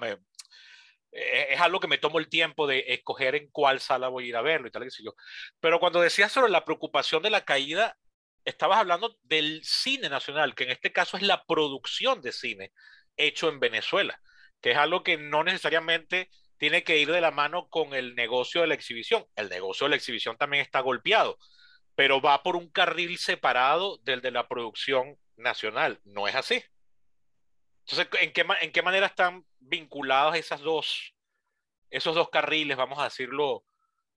eh, 1.13 1.49
es 1.51 1.61
algo 1.61 1.81
que 1.81 1.89
me 1.89 1.99
tomo 1.99 2.19
el 2.19 2.29
tiempo 2.29 2.67
de 2.67 2.85
escoger 2.89 3.35
en 3.35 3.51
cuál 3.51 3.81
sala 3.81 4.09
voy 4.09 4.25
a 4.27 4.29
ir 4.29 4.37
a 4.37 4.43
verlo 4.43 4.69
y 4.69 4.71
tal, 4.71 4.91
sé 4.91 5.03
yo. 5.05 5.15
Pero 5.61 5.81
cuando 5.81 6.01
decías 6.01 6.33
sobre 6.33 6.53
la 6.53 6.65
preocupación 6.65 7.23
de 7.23 7.31
la 7.31 7.45
caída, 7.45 7.97
estabas 8.45 8.79
hablando 8.79 9.17
del 9.23 9.61
cine 9.65 10.09
nacional, 10.09 10.55
que 10.55 10.65
en 10.65 10.71
este 10.71 10.93
caso 10.93 11.17
es 11.17 11.23
la 11.23 11.45
producción 11.45 12.21
de 12.23 12.33
cine 12.33 12.73
hecho 13.17 13.49
en 13.49 13.61
Venezuela, 13.61 14.21
que 14.61 14.73
es 14.73 14.77
algo 14.77 15.03
que 15.03 15.19
no 15.19 15.45
necesariamente 15.45 16.31
tiene 16.61 16.85
que 16.85 16.99
ir 16.99 17.11
de 17.11 17.23
la 17.23 17.31
mano 17.31 17.71
con 17.71 17.95
el 17.95 18.15
negocio 18.15 18.61
de 18.61 18.67
la 18.67 18.75
exhibición. 18.75 19.25
El 19.35 19.49
negocio 19.49 19.87
de 19.87 19.91
la 19.91 19.97
exhibición 19.97 20.37
también 20.37 20.63
está 20.63 20.81
golpeado, 20.81 21.39
pero 21.95 22.21
va 22.21 22.43
por 22.43 22.55
un 22.55 22.71
carril 22.71 23.17
separado 23.17 23.97
del 24.03 24.21
de 24.21 24.31
la 24.31 24.47
producción 24.47 25.17
nacional. 25.39 25.99
No 26.05 26.29
es 26.29 26.35
así. 26.35 26.63
Entonces, 27.87 28.09
¿en 28.21 28.33
qué, 28.35 28.45
en 28.61 28.73
qué 28.73 28.83
manera 28.83 29.07
están 29.07 29.43
vinculados 29.59 30.37
esas 30.37 30.61
dos, 30.61 31.15
esos 31.89 32.15
dos 32.15 32.29
carriles, 32.29 32.77
vamos 32.77 32.99
a 32.99 33.05
decirlo? 33.05 33.65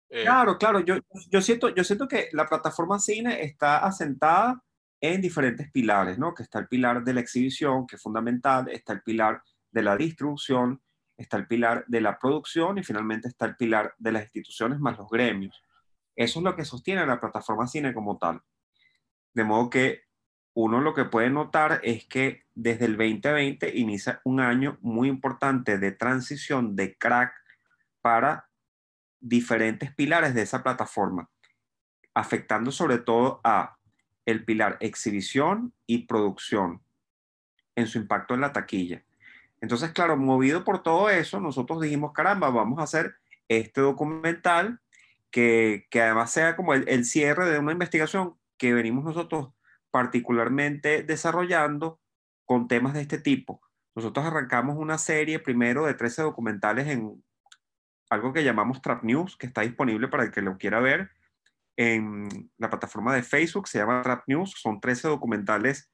Eh? 0.10 0.24
Claro, 0.24 0.58
claro. 0.58 0.82
Yo, 0.82 0.98
yo, 1.30 1.42
siento, 1.42 1.70
yo 1.70 1.86
siento 1.86 2.10
que 2.10 2.28
la 2.34 2.46
plataforma 2.46 3.00
cine 3.00 3.42
está 3.42 3.78
asentada 3.78 4.62
en 5.00 5.22
diferentes 5.22 5.72
pilares, 5.72 6.20
¿no? 6.20 6.34
Que 6.34 6.44
está 6.44 6.60
el 6.60 6.68
pilar 6.68 7.06
de 7.06 7.14
la 7.14 7.22
exhibición, 7.22 7.88
que 7.88 7.96
es 7.96 8.02
fundamental, 8.02 8.68
está 8.68 8.92
el 8.92 9.02
pilar 9.02 9.42
de 9.72 9.82
la 9.82 9.96
distribución, 9.96 10.83
está 11.18 11.38
el 11.38 11.48
pilar 11.48 11.86
de 11.88 12.02
la 12.02 12.18
producción 12.20 12.78
y 12.78 12.84
finalmente 12.84 13.28
está 13.28 13.46
el 13.46 13.56
pilar 13.56 13.94
de 13.98 14.12
las 14.12 14.24
instituciones 14.24 14.80
más 14.80 14.98
los 14.98 15.10
gremios. 15.10 15.64
Eso 16.16 16.40
es 16.40 16.44
lo 16.44 16.56
que 16.56 16.66
sostiene 16.66 17.06
la 17.06 17.20
plataforma 17.20 17.68
cine 17.68 17.94
como 17.94 18.18
tal. 18.18 18.42
De 19.34 19.44
modo 19.44 19.70
que 19.70 20.04
uno 20.54 20.82
lo 20.82 20.94
que 20.94 21.06
puede 21.06 21.30
notar 21.30 21.80
es 21.84 22.06
que 22.06 22.44
desde 22.54 22.86
el 22.86 22.98
2020 22.98 23.76
inicia 23.78 24.22
un 24.24 24.40
año 24.40 24.78
muy 24.82 25.10
importante 25.10 25.80
de 25.80 25.92
transición 25.92 26.76
de 26.76 26.96
crack 26.98 27.34
para 28.02 28.50
diferentes 29.20 29.94
pilares 29.96 30.36
de 30.36 30.44
esa 30.44 30.62
plataforma, 30.62 31.30
afectando 32.14 32.72
sobre 32.72 33.00
todo 33.00 33.42
a 33.44 33.78
el 34.26 34.46
pilar 34.46 34.78
exhibición 34.80 35.74
y 35.88 36.06
producción 36.06 36.84
en 37.76 37.88
su 37.88 37.98
impacto 37.98 38.36
en 38.36 38.42
la 38.42 38.54
taquilla. 38.54 39.04
Entonces, 39.64 39.92
claro, 39.92 40.18
movido 40.18 40.66
por 40.66 40.84
todo 40.84 41.10
eso, 41.10 41.40
nosotros 41.40 41.80
dijimos, 41.80 42.12
caramba, 42.12 42.50
vamos 42.50 42.80
a 42.80 42.84
hacer 42.84 43.16
este 43.48 43.80
documental 43.80 44.82
que, 45.32 45.88
además 45.94 46.32
sea 46.32 46.58
como 46.58 46.74
el, 46.74 46.84
el 46.90 47.06
cierre 47.06 47.50
de 47.50 47.60
una 47.60 47.72
investigación 47.72 48.36
que 48.58 48.74
venimos 48.74 49.06
nosotros 49.06 49.54
particularmente 49.90 51.04
desarrollando 51.04 52.02
con 52.44 52.68
temas 52.68 52.94
de 52.94 53.04
este 53.04 53.20
tipo. 53.20 53.62
Nosotros 53.96 54.26
arrancamos 54.26 54.76
una 54.76 54.98
serie 54.98 55.40
primero 55.40 55.86
de 55.86 55.94
13 55.94 56.24
documentales 56.24 56.90
en 56.90 57.24
algo 58.10 58.34
que 58.34 58.44
llamamos 58.44 58.82
Trap 58.82 59.06
News, 59.06 59.38
que 59.38 59.48
está 59.48 59.62
disponible 59.62 60.10
para 60.10 60.24
el 60.24 60.32
que 60.32 60.42
lo 60.42 60.58
quiera 60.58 60.82
ver 60.82 61.10
en 61.78 62.52
la 62.58 62.70
plataforma 62.70 63.16
de 63.16 63.24
Facebook, 63.24 63.70
se 63.70 63.78
llama 63.78 64.02
Trap 64.02 64.24
News. 64.28 64.56
Son 64.58 64.82
13 64.82 65.08
documentales 65.08 65.90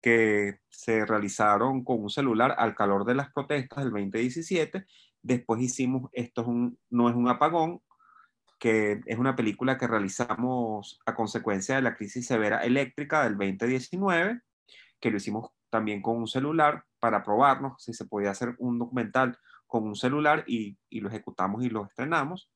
que 0.00 0.60
se 0.68 1.04
realizaron 1.04 1.84
con 1.84 2.02
un 2.02 2.10
celular 2.10 2.54
al 2.58 2.74
calor 2.74 3.04
de 3.04 3.14
las 3.14 3.32
protestas 3.32 3.84
del 3.84 3.92
2017. 3.92 4.86
Después 5.22 5.60
hicimos, 5.60 6.10
esto 6.12 6.46
no 6.88 7.08
es 7.08 7.14
un 7.14 7.28
apagón, 7.28 7.82
que 8.58 9.00
es 9.06 9.18
una 9.18 9.36
película 9.36 9.78
que 9.78 9.86
realizamos 9.86 11.00
a 11.06 11.14
consecuencia 11.14 11.76
de 11.76 11.82
la 11.82 11.96
crisis 11.96 12.26
severa 12.26 12.62
eléctrica 12.62 13.24
del 13.24 13.36
2019, 13.36 14.40
que 15.00 15.10
lo 15.10 15.16
hicimos 15.16 15.50
también 15.70 16.02
con 16.02 16.16
un 16.16 16.26
celular 16.26 16.84
para 16.98 17.22
probarnos 17.22 17.82
si 17.82 17.94
se 17.94 18.04
podía 18.04 18.30
hacer 18.30 18.54
un 18.58 18.78
documental 18.78 19.38
con 19.66 19.84
un 19.84 19.94
celular 19.94 20.44
y, 20.46 20.76
y 20.90 21.00
lo 21.00 21.08
ejecutamos 21.08 21.64
y 21.64 21.70
lo 21.70 21.86
estrenamos. 21.86 22.50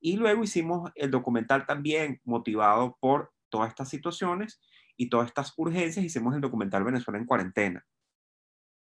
Y 0.00 0.16
luego 0.16 0.44
hicimos 0.44 0.90
el 0.94 1.10
documental 1.10 1.66
también 1.66 2.20
motivado 2.24 2.96
por 3.00 3.32
todas 3.48 3.70
estas 3.70 3.88
situaciones 3.88 4.60
y 4.96 5.08
todas 5.08 5.28
estas 5.28 5.52
urgencias, 5.56 6.04
hicimos 6.04 6.34
el 6.34 6.40
documental 6.40 6.84
Venezuela 6.84 7.18
en 7.18 7.26
cuarentena. 7.26 7.84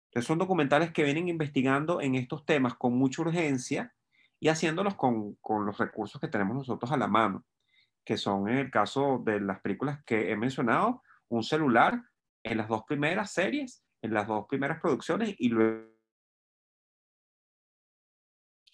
Entonces 0.10 0.28
son 0.28 0.40
documentales 0.40 0.92
que 0.92 1.04
vienen 1.04 1.30
investigando 1.30 2.02
en 2.02 2.16
estos 2.16 2.46
temas 2.46 2.76
con 2.76 2.94
mucha 2.98 3.22
urgencia 3.22 3.94
y 4.40 4.50
haciéndolos 4.50 4.96
con, 4.96 5.36
con, 5.36 5.66
los 5.66 5.78
recursos 5.78 6.20
que 6.20 6.28
tenemos 6.28 6.56
nosotros 6.56 6.92
a 6.92 6.98
la 6.98 7.08
mano. 7.08 7.46
que 8.04 8.18
son 8.18 8.50
en 8.50 8.58
el 8.58 8.72
caso 8.72 9.22
de 9.24 9.40
las 9.40 9.62
películas 9.62 10.04
que 10.06 10.32
he 10.32 10.36
mencionado, 10.36 11.04
un 11.30 11.44
celular 11.44 12.04
en 12.44 12.58
las 12.58 12.68
dos 12.68 12.84
primeras 12.84 13.32
series, 13.32 13.86
en 14.02 14.14
las 14.14 14.28
dos 14.28 14.48
primeras 14.50 14.82
producciones 14.82 15.36
y 15.38 15.50
luego... 15.50 15.88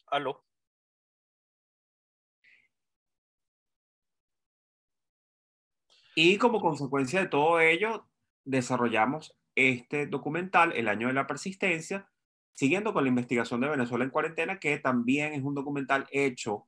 Aló. 0.08 0.47
Y 6.20 6.40
como 6.40 6.62
consecuencia 6.62 7.20
de 7.20 7.28
todo 7.28 7.60
ello, 7.60 8.08
desarrollamos 8.44 9.38
este 9.54 10.08
documental, 10.08 10.74
El 10.76 10.88
año 10.88 11.10
de 11.10 11.14
la 11.14 11.28
persistencia, 11.28 12.10
siguiendo 12.54 12.92
con 12.92 13.04
la 13.04 13.10
investigación 13.10 13.62
de 13.62 13.70
Venezuela 13.70 14.04
en 14.04 14.10
cuarentena, 14.10 14.58
que 14.58 14.80
también 14.80 15.34
es 15.34 15.44
un 15.44 15.54
documental 15.54 16.08
hecho 16.10 16.68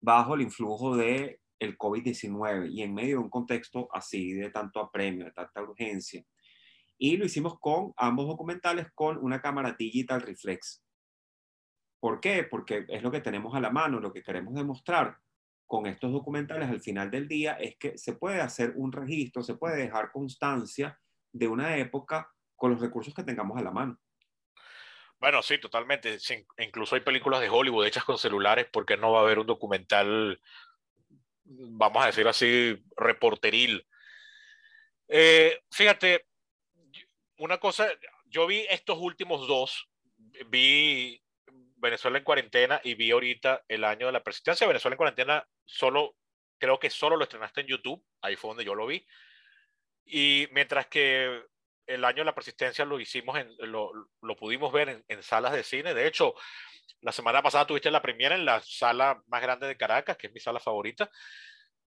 bajo 0.00 0.36
el 0.36 0.42
influjo 0.42 0.96
de 0.96 1.40
el 1.58 1.76
COVID-19 1.76 2.70
y 2.70 2.82
en 2.82 2.94
medio 2.94 3.16
de 3.16 3.24
un 3.24 3.30
contexto 3.30 3.88
así 3.90 4.32
de 4.32 4.50
tanto 4.50 4.78
apremio, 4.78 5.24
de 5.24 5.32
tanta 5.32 5.60
urgencia. 5.60 6.24
Y 6.96 7.16
lo 7.16 7.24
hicimos 7.24 7.58
con 7.58 7.94
ambos 7.96 8.28
documentales 8.28 8.92
con 8.94 9.18
una 9.18 9.42
cámara 9.42 9.74
digital 9.76 10.22
reflex. 10.22 10.84
¿Por 11.98 12.20
qué? 12.20 12.44
Porque 12.44 12.86
es 12.88 13.02
lo 13.02 13.10
que 13.10 13.20
tenemos 13.20 13.56
a 13.56 13.60
la 13.60 13.70
mano, 13.70 13.98
lo 13.98 14.12
que 14.12 14.22
queremos 14.22 14.54
demostrar 14.54 15.18
con 15.66 15.86
estos 15.86 16.12
documentales 16.12 16.68
al 16.68 16.80
final 16.80 17.10
del 17.10 17.26
día 17.26 17.54
es 17.54 17.76
que 17.76 17.96
se 17.98 18.14
puede 18.14 18.40
hacer 18.40 18.72
un 18.76 18.92
registro, 18.92 19.42
se 19.42 19.54
puede 19.54 19.76
dejar 19.76 20.12
constancia 20.12 20.98
de 21.32 21.48
una 21.48 21.76
época 21.76 22.30
con 22.54 22.70
los 22.70 22.80
recursos 22.80 23.14
que 23.14 23.24
tengamos 23.24 23.58
a 23.58 23.62
la 23.62 23.70
mano. 23.70 23.98
Bueno, 25.18 25.42
sí, 25.42 25.58
totalmente. 25.58 26.18
incluso 26.58 26.94
hay 26.94 27.00
películas 27.00 27.40
de 27.40 27.48
Hollywood 27.48 27.86
hechas 27.86 28.04
con 28.04 28.18
celulares, 28.18 28.66
porque 28.70 28.96
no 28.96 29.12
va 29.12 29.20
a 29.20 29.22
haber 29.22 29.38
un 29.38 29.46
documental, 29.46 30.40
vamos 31.44 32.02
a 32.02 32.06
decir 32.06 32.28
así, 32.28 32.84
reporteril? 32.96 33.86
Eh, 35.08 35.60
fíjate, 35.70 36.26
una 37.38 37.58
cosa, 37.58 37.88
yo 38.26 38.46
vi 38.46 38.66
estos 38.68 38.98
últimos 38.98 39.48
dos, 39.48 39.88
vi 40.48 41.22
Venezuela 41.76 42.18
en 42.18 42.24
cuarentena 42.24 42.80
y 42.82 42.94
vi 42.94 43.10
ahorita 43.10 43.64
el 43.68 43.84
año 43.84 44.06
de 44.06 44.12
la 44.12 44.22
persistencia. 44.22 44.66
Venezuela 44.66 44.94
en 44.94 44.98
cuarentena 44.98 45.48
solo, 45.64 46.16
creo 46.58 46.78
que 46.78 46.90
solo 46.90 47.16
lo 47.16 47.24
estrenaste 47.24 47.62
en 47.62 47.68
YouTube, 47.68 48.04
ahí 48.20 48.36
fue 48.36 48.50
donde 48.50 48.64
yo 48.64 48.74
lo 48.74 48.86
vi. 48.86 49.06
Y 50.04 50.48
mientras 50.52 50.86
que 50.86 51.42
el 51.86 52.04
año 52.04 52.18
de 52.18 52.24
la 52.24 52.34
persistencia 52.34 52.84
lo 52.84 53.00
hicimos, 53.00 53.38
en, 53.38 53.54
lo, 53.58 53.92
lo 54.20 54.36
pudimos 54.36 54.72
ver 54.72 55.04
en, 55.06 55.22
salas 55.22 55.52
de 55.52 55.62
cine. 55.62 55.94
De 55.94 56.06
hecho, 56.06 56.34
la 57.00 57.12
semana 57.12 57.42
pasada 57.42 57.66
tuviste 57.66 57.90
la 57.90 58.02
primera 58.02 58.34
en 58.34 58.44
la 58.44 58.60
sala 58.60 59.22
más 59.26 59.42
grande 59.42 59.66
de 59.66 59.76
Caracas, 59.76 60.16
que 60.16 60.28
es 60.28 60.32
mi 60.32 60.40
sala 60.40 60.60
favorita. 60.60 61.10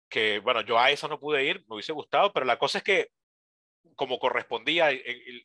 Que 0.09 0.39
bueno, 0.39 0.61
yo 0.61 0.77
a 0.77 0.91
esa 0.91 1.07
no 1.07 1.19
pude 1.19 1.45
ir, 1.45 1.59
me 1.67 1.75
hubiese 1.75 1.93
gustado, 1.93 2.33
pero 2.33 2.45
la 2.45 2.57
cosa 2.57 2.79
es 2.79 2.83
que 2.83 3.11
como 3.95 4.19
correspondía, 4.19 4.89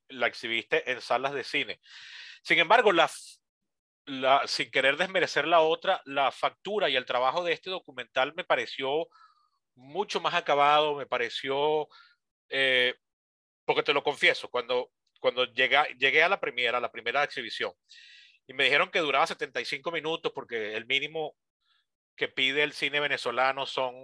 la 0.08 0.26
exhibiste 0.26 0.90
en 0.90 1.00
salas 1.00 1.32
de 1.32 1.44
cine. 1.44 1.80
Sin 2.42 2.58
embargo, 2.58 2.92
la, 2.92 3.10
sin 4.46 4.70
querer 4.70 4.96
desmerecer 4.96 5.46
la 5.46 5.60
otra, 5.60 6.00
la 6.04 6.30
factura 6.30 6.88
y 6.88 6.96
el 6.96 7.04
trabajo 7.04 7.42
de 7.44 7.52
este 7.52 7.70
documental 7.70 8.32
me 8.34 8.44
pareció 8.44 9.08
mucho 9.74 10.20
más 10.20 10.34
acabado, 10.34 10.94
me 10.94 11.06
pareció, 11.06 11.88
eh, 12.48 12.94
porque 13.64 13.82
te 13.82 13.92
lo 13.92 14.02
confieso, 14.02 14.48
cuando, 14.48 14.90
cuando 15.20 15.44
llegué, 15.44 15.78
llegué 15.98 16.22
a 16.22 16.28
la 16.28 16.40
primera, 16.40 16.80
la 16.80 16.90
primera 16.90 17.24
exhibición, 17.24 17.72
y 18.46 18.54
me 18.54 18.64
dijeron 18.64 18.90
que 18.90 19.00
duraba 19.00 19.26
75 19.26 19.90
minutos 19.90 20.32
porque 20.32 20.74
el 20.76 20.86
mínimo 20.86 21.36
que 22.14 22.28
pide 22.28 22.62
el 22.62 22.72
cine 22.72 23.00
venezolano 23.00 23.66
son, 23.66 23.94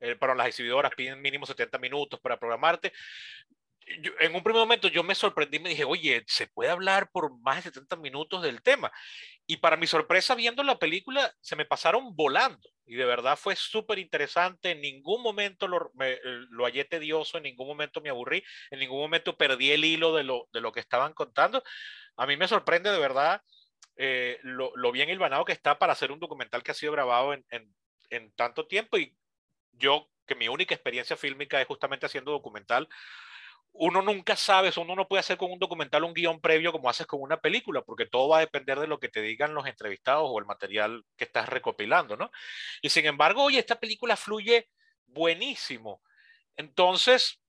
eh, 0.00 0.16
para 0.16 0.34
las 0.34 0.48
exhibidoras 0.48 0.94
piden 0.94 1.20
mínimo 1.20 1.46
70 1.46 1.78
minutos 1.78 2.18
para 2.20 2.38
programarte 2.38 2.92
en 4.20 4.34
un 4.34 4.42
primer 4.42 4.60
momento 4.60 4.88
yo 4.88 5.02
me 5.02 5.14
sorprendí, 5.14 5.58
me 5.58 5.70
dije, 5.70 5.84
oye, 5.84 6.24
¿se 6.26 6.46
puede 6.46 6.70
hablar 6.70 7.10
por 7.10 7.38
más 7.40 7.56
de 7.56 7.62
70 7.62 7.96
minutos 7.96 8.42
del 8.42 8.62
tema? 8.62 8.92
Y 9.46 9.58
para 9.58 9.76
mi 9.76 9.86
sorpresa, 9.86 10.34
viendo 10.34 10.62
la 10.62 10.78
película, 10.78 11.34
se 11.40 11.56
me 11.56 11.64
pasaron 11.64 12.14
volando. 12.14 12.68
Y 12.86 12.96
de 12.96 13.04
verdad 13.04 13.36
fue 13.36 13.56
súper 13.56 13.98
interesante. 13.98 14.72
En 14.72 14.80
ningún 14.80 15.22
momento 15.22 15.66
lo, 15.66 15.90
me, 15.94 16.18
lo, 16.50 16.64
hallé 16.64 16.84
tedioso, 16.84 17.38
en 17.38 17.44
ningún 17.44 17.66
momento 17.66 18.00
me 18.00 18.10
aburrí, 18.10 18.42
en 18.70 18.80
ningún 18.80 18.98
momento 18.98 19.36
perdí 19.36 19.70
el 19.72 19.84
hilo 19.84 20.14
de 20.14 20.24
lo, 20.24 20.48
de 20.52 20.60
lo 20.60 20.72
que 20.72 20.80
estaban 20.80 21.14
contando. 21.14 21.62
A 22.16 22.26
mí 22.26 22.36
me 22.36 22.48
sorprende 22.48 22.90
de 22.90 22.98
verdad 22.98 23.42
eh, 23.96 24.38
lo, 24.42 24.72
lo, 24.76 24.92
bien 24.92 25.08
hilvanado 25.08 25.44
que 25.44 25.52
está 25.52 25.78
para 25.78 25.92
hacer 25.92 26.12
un 26.12 26.20
documental 26.20 26.62
que 26.62 26.72
ha 26.72 26.74
sido 26.74 26.92
grabado 26.92 27.32
en, 27.32 27.44
en, 27.50 27.74
en 28.10 28.32
tanto 28.32 28.66
tiempo. 28.66 28.98
Y 28.98 29.16
yo, 29.72 30.10
que 30.26 30.34
mi 30.34 30.48
única 30.48 30.74
experiencia 30.74 31.16
fílmica 31.16 31.60
es 31.60 31.66
justamente 31.66 32.06
haciendo 32.06 32.32
documental, 32.32 32.88
uno 33.80 34.02
nunca 34.02 34.36
sabe, 34.36 34.72
uno 34.76 34.96
no 34.96 35.06
puede 35.06 35.20
hacer 35.20 35.36
con 35.36 35.52
un 35.52 35.58
documental 35.58 36.04
un 36.04 36.12
guion 36.12 36.40
previo 36.40 36.72
como 36.72 36.90
haces 36.90 37.06
con 37.06 37.20
una 37.22 37.38
película, 37.40 37.82
porque 37.82 38.06
todo 38.06 38.28
va 38.28 38.38
a 38.38 38.40
depender 38.40 38.78
de 38.80 38.88
lo 38.88 38.98
que 38.98 39.08
te 39.08 39.22
digan 39.22 39.54
los 39.54 39.66
entrevistados 39.66 40.28
o 40.28 40.38
el 40.38 40.46
material 40.46 41.04
que 41.16 41.24
estás 41.24 41.48
recopilando, 41.48 42.16
¿no? 42.16 42.30
Y 42.82 42.90
sin 42.90 43.06
embargo, 43.06 43.44
oye, 43.44 43.58
esta 43.58 43.78
película 43.78 44.16
fluye 44.16 44.68
buenísimo. 45.06 46.02
Entonces, 46.56 47.40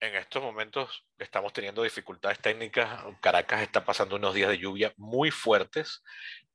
en 0.00 0.14
estos 0.14 0.40
momentos 0.40 1.04
estamos 1.18 1.52
teniendo 1.52 1.82
dificultades 1.82 2.38
técnicas. 2.38 3.04
Caracas 3.20 3.62
está 3.62 3.84
pasando 3.84 4.16
unos 4.16 4.34
días 4.34 4.50
de 4.50 4.58
lluvia 4.58 4.92
muy 4.96 5.32
fuertes 5.32 6.04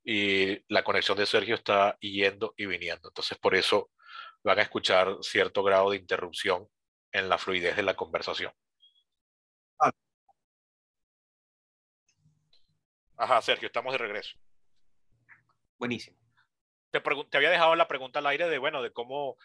y 0.05 0.60
la 0.74 0.83
conexión 0.83 1.17
de 1.17 1.25
Sergio 1.25 1.55
está 1.55 1.98
yendo 2.00 2.53
y 2.55 2.65
viniendo. 2.65 3.10
Entonces, 3.10 3.38
por 3.38 3.55
eso 3.55 3.91
van 4.41 4.60
a 4.60 4.63
escuchar 4.63 5.17
cierto 5.22 5.63
grado 5.63 5.91
de 5.91 5.98
interrupción 5.98 6.69
en 7.13 7.29
la 7.29 7.38
fluidez 7.38 7.75
de 7.75 7.84
la 7.84 7.96
conversación. 7.96 8.51
Ajá, 13.15 13.41
Sergio, 13.41 13.67
estamos 13.67 13.93
de 13.93 14.00
regreso. 14.00 14.38
Buenísimo. 15.77 16.17
Te, 16.91 17.00
te, 17.00 17.38
había 17.38 17.51
dejado 17.51 17.75
la 17.75 17.88
pregunta 17.88 18.20
al 18.20 18.27
aire 18.27 18.50
de, 18.50 18.58
bueno, 18.58 18.82
de 18.82 18.91
cómo 18.91 19.38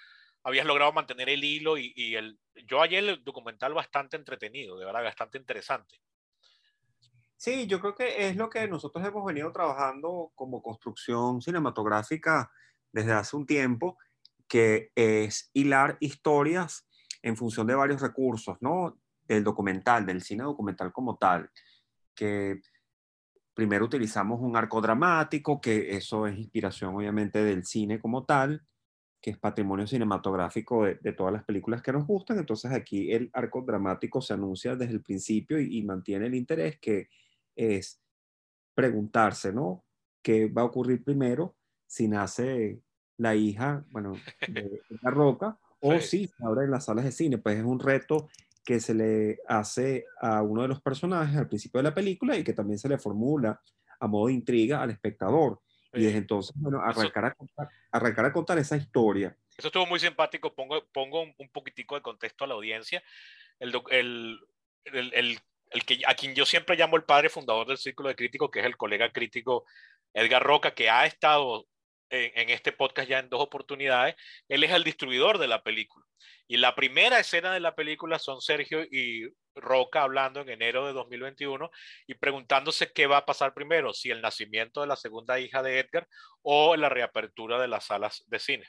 habías 0.42 0.66
logrado 0.66 0.92
mantener 0.92 1.28
el 1.28 1.44
hilo 1.44 1.76
y, 1.76 1.92
y 1.94 2.16
el... 2.16 2.40
Yo 2.66 2.82
ayer 2.82 3.04
el 3.04 3.22
documental 3.22 3.74
bastante 3.74 4.16
entretenido, 4.16 4.78
de 4.78 4.86
verdad, 4.86 5.04
bastante 5.04 5.38
interesante. 5.38 6.00
Sí, 7.36 7.66
yo 7.66 7.78
creo 7.80 7.94
que 7.94 8.28
es 8.28 8.36
lo 8.36 8.50
que 8.50 8.66
nosotros 8.66 9.06
hemos 9.06 9.24
venido 9.24 9.52
trabajando 9.52 10.32
como 10.34 10.62
construcción 10.62 11.40
cinematográfica 11.40 12.50
desde 12.90 13.12
hace 13.12 13.36
un 13.36 13.46
tiempo, 13.46 13.98
que 14.48 14.90
es 14.96 15.50
hilar 15.52 15.98
historias 16.00 16.87
en 17.22 17.36
función 17.36 17.66
de 17.66 17.74
varios 17.74 18.00
recursos, 18.00 18.56
¿no? 18.60 18.98
El 19.26 19.44
documental, 19.44 20.06
del 20.06 20.22
cine 20.22 20.44
documental 20.44 20.92
como 20.92 21.16
tal, 21.16 21.50
que 22.14 22.60
primero 23.54 23.86
utilizamos 23.86 24.40
un 24.40 24.56
arco 24.56 24.80
dramático, 24.80 25.60
que 25.60 25.96
eso 25.96 26.26
es 26.26 26.38
inspiración 26.38 26.94
obviamente 26.94 27.42
del 27.42 27.64
cine 27.64 28.00
como 28.00 28.24
tal, 28.24 28.62
que 29.20 29.30
es 29.30 29.38
patrimonio 29.38 29.86
cinematográfico 29.86 30.84
de, 30.84 31.12
todas 31.12 31.32
las 31.32 31.44
películas 31.44 31.82
que 31.82 31.92
nos 31.92 32.06
gustan. 32.06 32.38
Entonces 32.38 32.70
aquí 32.70 33.12
el 33.12 33.30
arco 33.32 33.62
dramático 33.62 34.20
se 34.20 34.34
anuncia 34.34 34.76
desde 34.76 34.92
el 34.92 35.02
principio 35.02 35.60
y, 35.60 35.82
mantiene 35.82 36.26
el 36.26 36.36
interés, 36.36 36.78
que 36.78 37.08
es 37.56 38.00
preguntarse, 38.74 39.52
¿no? 39.52 39.84
¿Qué 40.22 40.46
va 40.46 40.62
a 40.62 40.66
ocurrir 40.66 41.02
primero 41.02 41.56
si 41.86 42.06
nace 42.06 42.80
la 43.16 43.34
hija, 43.34 43.84
bueno, 43.90 44.12
de 44.46 44.80
la 45.02 45.10
roca 45.10 45.58
o 45.80 45.98
sí. 46.00 46.30
ahora 46.40 46.64
en 46.64 46.70
las 46.70 46.86
salas 46.86 47.04
de 47.04 47.12
cine, 47.12 47.38
pues 47.38 47.58
es 47.58 47.64
un 47.64 47.78
reto 47.78 48.28
que 48.64 48.80
se 48.80 48.94
le 48.94 49.38
hace 49.46 50.04
a 50.20 50.42
uno 50.42 50.62
de 50.62 50.68
los 50.68 50.82
personajes 50.82 51.36
al 51.36 51.48
principio 51.48 51.78
de 51.78 51.84
la 51.84 51.94
película 51.94 52.36
y 52.36 52.44
que 52.44 52.52
también 52.52 52.78
se 52.78 52.88
le 52.88 52.98
formula 52.98 53.60
a 54.00 54.06
modo 54.06 54.26
de 54.26 54.34
intriga 54.34 54.82
al 54.82 54.90
espectador. 54.90 55.60
Y 55.94 56.04
desde 56.04 56.18
entonces, 56.18 56.54
bueno, 56.56 56.82
arrancar, 56.82 57.24
a 57.24 57.34
contar, 57.34 57.68
arrancar 57.90 58.24
a 58.26 58.32
contar 58.32 58.58
esa 58.58 58.76
historia. 58.76 59.34
Eso 59.56 59.68
estuvo 59.68 59.86
muy 59.86 59.98
simpático. 59.98 60.54
Pongo, 60.54 60.84
pongo 60.92 61.22
un 61.22 61.48
poquitico 61.50 61.94
de 61.94 62.02
contexto 62.02 62.44
a 62.44 62.46
la 62.46 62.54
audiencia. 62.54 63.02
El, 63.58 63.72
el, 63.90 64.38
el, 64.84 65.40
el, 65.70 65.84
que, 65.86 66.00
a 66.06 66.14
quien 66.14 66.34
yo 66.34 66.44
siempre 66.44 66.76
llamo 66.76 66.96
el 66.96 67.04
padre 67.04 67.30
fundador 67.30 67.66
del 67.66 67.78
Círculo 67.78 68.10
de 68.10 68.16
Críticos, 68.16 68.50
que 68.50 68.60
es 68.60 68.66
el 68.66 68.76
colega 68.76 69.10
crítico 69.10 69.64
Edgar 70.12 70.42
Roca, 70.42 70.74
que 70.74 70.90
ha 70.90 71.06
estado 71.06 71.66
en, 72.10 72.50
este 72.50 72.72
podcast 72.72 73.08
ya 73.08 73.18
en 73.18 73.28
dos 73.28 73.40
oportunidades, 73.40 74.14
él 74.48 74.64
es 74.64 74.70
el 74.72 74.84
distribuidor 74.84 75.38
de 75.38 75.48
la 75.48 75.62
película. 75.62 76.04
Y 76.46 76.56
la 76.56 76.74
primera 76.74 77.18
escena 77.18 77.52
de 77.52 77.60
la 77.60 77.74
película 77.74 78.18
son 78.18 78.40
Sergio 78.40 78.82
y 78.82 79.28
Roca 79.54 80.02
hablando 80.02 80.40
en 80.40 80.48
enero 80.48 80.86
de 80.86 80.92
2021 80.92 81.70
y 82.06 82.14
preguntándose 82.14 82.92
qué 82.92 83.06
va 83.06 83.18
a 83.18 83.26
pasar 83.26 83.52
primero, 83.52 83.92
si 83.92 84.10
el 84.10 84.22
nacimiento 84.22 84.80
de 84.80 84.86
la 84.86 84.96
segunda 84.96 85.38
hija 85.38 85.62
de 85.62 85.80
Edgar 85.80 86.08
o 86.42 86.76
la 86.76 86.88
reapertura 86.88 87.60
de 87.60 87.68
las 87.68 87.86
salas 87.86 88.24
de 88.26 88.38
cine. 88.38 88.66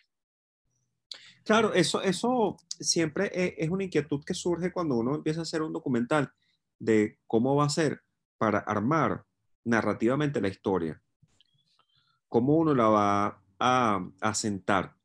Claro, 1.46 1.74
eso, 1.74 2.01
eso 2.01 2.58
siempre 2.79 3.31
e, 3.34 3.55
es 3.58 3.69
una 3.69 3.86
inquietud 3.86 4.24
que 4.25 4.34
surge 4.34 4.72
cuando 4.72 4.96
uno 4.96 5.15
empieza 5.15 5.39
a 5.39 5.43
hacer 5.43 5.62
un 5.62 5.72
documental 5.72 6.31
de 6.77 7.17
cómo 7.27 7.55
va 7.55 7.65
a 7.65 7.69
ser 7.69 8.01
para 8.38 8.60
armar 8.60 9.24
narrativamente 9.63 10.41
la 10.41 10.50
historia 10.50 11.01
cómo 12.29 12.55
uno 12.55 12.74
la 12.74 12.88
va 12.88 13.41
a, 13.59 14.07
a 14.21 14.33
sentar 14.33 14.95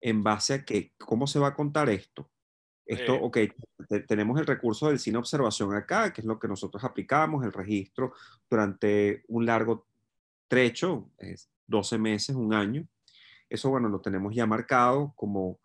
en 0.00 0.22
base 0.22 0.54
a 0.54 0.64
que, 0.64 0.92
¿cómo 0.98 1.26
se 1.26 1.38
va 1.38 1.48
a 1.48 1.54
contar 1.54 1.88
esto? 1.88 2.30
Esto, 2.86 3.14
ok, 3.14 3.38
tenemos 4.06 4.38
el 4.38 4.46
recurso 4.46 4.88
del 4.88 4.98
cine 4.98 5.16
observación 5.16 5.74
acá, 5.74 6.12
que 6.12 6.20
es 6.20 6.26
lo 6.26 6.38
que 6.38 6.48
nosotros 6.48 6.84
aplicamos, 6.84 7.42
el 7.42 7.52
registro 7.52 8.12
durante 8.50 9.24
un 9.28 9.46
largo 9.46 9.86
trecho, 10.48 11.10
es 11.18 11.50
12 11.66 11.96
meses, 11.96 12.36
un 12.36 12.52
año. 12.52 12.86
Eso, 13.48 13.70
bueno, 13.70 13.88
lo 13.88 14.00
tenemos 14.00 14.34
ya 14.34 14.44
marcado 14.44 15.14
como 15.16 15.60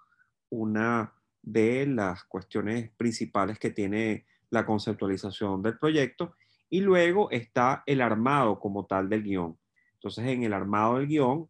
una 0.49 1.13
de 1.41 1.85
las 1.87 2.23
cuestiones 2.23 2.89
principales 2.95 3.59
que 3.59 3.71
tiene 3.71 4.25
la 4.49 4.65
conceptualización 4.65 5.61
del 5.61 5.77
proyecto. 5.77 6.35
Y 6.69 6.81
luego 6.81 7.29
está 7.31 7.83
el 7.85 7.99
armado 7.99 8.59
como 8.59 8.85
tal 8.85 9.09
del 9.09 9.23
guion. 9.23 9.57
Entonces, 9.99 10.25
en 10.27 10.43
el 10.43 10.53
armado 10.53 10.97
del 10.97 11.07
guion, 11.07 11.49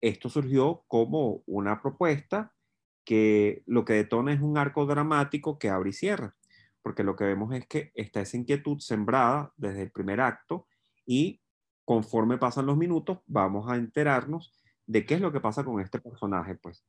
esto 0.00 0.28
surgió 0.28 0.84
como 0.88 1.44
una 1.46 1.80
propuesta 1.80 2.52
que 3.04 3.62
lo 3.66 3.84
que 3.84 3.92
detona 3.92 4.32
es 4.32 4.40
un 4.40 4.58
arco 4.58 4.84
dramático 4.84 5.60
que 5.60 5.70
abre 5.70 5.90
y 5.90 5.92
cierra, 5.92 6.34
porque 6.82 7.04
lo 7.04 7.14
que 7.14 7.24
vemos 7.24 7.54
es 7.54 7.66
que 7.68 7.92
está 7.94 8.20
esa 8.20 8.36
inquietud 8.36 8.80
sembrada 8.80 9.52
desde 9.56 9.82
el 9.82 9.92
primer 9.92 10.20
acto 10.20 10.66
y 11.06 11.40
conforme 11.84 12.36
pasan 12.36 12.66
los 12.66 12.76
minutos 12.76 13.18
vamos 13.26 13.70
a 13.70 13.76
enterarnos 13.76 14.52
de 14.86 15.06
qué 15.06 15.14
es 15.14 15.20
lo 15.20 15.30
que 15.30 15.40
pasa 15.40 15.64
con 15.64 15.80
este 15.80 16.00
personaje, 16.00 16.56
pues. 16.56 16.84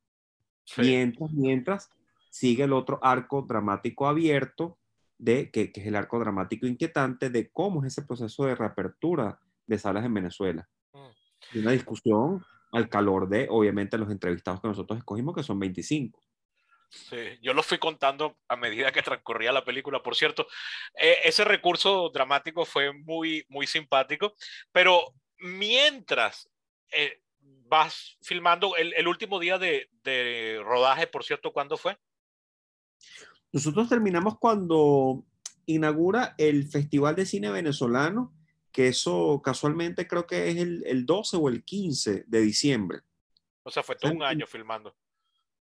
Mientras, 0.77 1.31
mientras 1.33 1.89
sigue 2.31 2.63
el 2.63 2.73
otro 2.73 2.99
arco 3.03 3.43
dramático 3.43 4.07
abierto 4.07 4.79
de 5.19 5.51
que, 5.51 5.71
que, 5.71 5.81
es 5.81 5.87
el 5.87 5.95
arco 5.95 6.19
dramático 6.19 6.65
inquietante 6.65 7.29
de 7.29 7.51
cómo 7.51 7.83
es 7.83 7.93
ese 7.93 8.07
proceso 8.07 8.45
de 8.45 8.55
reapertura 8.55 9.39
de 9.65 9.77
salas 9.77 10.05
en 10.05 10.13
Venezuela. 10.13 10.67
Mm. 10.93 11.57
Y 11.57 11.59
una 11.59 11.71
discusión 11.71 12.43
al 12.71 12.89
calor 12.89 13.29
de, 13.29 13.47
obviamente, 13.49 13.97
los 13.97 14.09
entrevistados 14.09 14.61
que 14.61 14.67
nosotros 14.67 14.97
escogimos, 14.97 15.35
que 15.35 15.43
son 15.43 15.59
25. 15.59 16.19
Sí, 16.89 17.39
yo 17.41 17.53
lo 17.53 17.63
fui 17.63 17.79
contando 17.79 18.37
a 18.47 18.55
medida 18.55 18.91
que 18.91 19.01
transcurría 19.01 19.51
la 19.51 19.65
película. 19.65 20.03
Por 20.03 20.15
cierto, 20.15 20.47
eh, 20.95 21.17
ese 21.23 21.43
recurso 21.43 22.11
dramático 22.13 22.65
fue 22.65 22.93
muy, 22.93 23.45
muy 23.49 23.65
simpático, 23.65 24.35
pero 24.71 25.13
mientras 25.39 26.49
eh, 26.91 27.21
vas 27.39 28.17
filmando, 28.21 28.75
el, 28.75 28.93
el 28.93 29.07
último 29.07 29.39
día 29.39 29.57
de, 29.57 29.89
de, 30.03 30.61
rodaje, 30.63 31.07
por 31.07 31.23
cierto, 31.23 31.51
¿cuándo 31.51 31.77
fue? 31.77 31.97
Nosotros 33.51 33.89
terminamos 33.89 34.37
cuando 34.37 35.25
inaugura 35.65 36.35
el 36.37 36.67
Festival 36.67 37.15
de 37.15 37.25
Cine 37.25 37.49
Venezolano 37.49 38.33
que 38.73 38.87
eso 38.89 39.41
casualmente 39.41 40.07
creo 40.07 40.27
que 40.27 40.49
es 40.49 40.57
el, 40.57 40.83
el 40.85 41.05
12 41.05 41.37
o 41.37 41.47
el 41.47 41.63
15 41.63 42.25
de 42.27 42.41
diciembre. 42.41 42.99
O 43.63 43.71
sea, 43.71 43.83
fue 43.83 43.95
todo 43.95 44.11
un 44.11 44.23
año 44.23 44.45
filmando. 44.45 44.93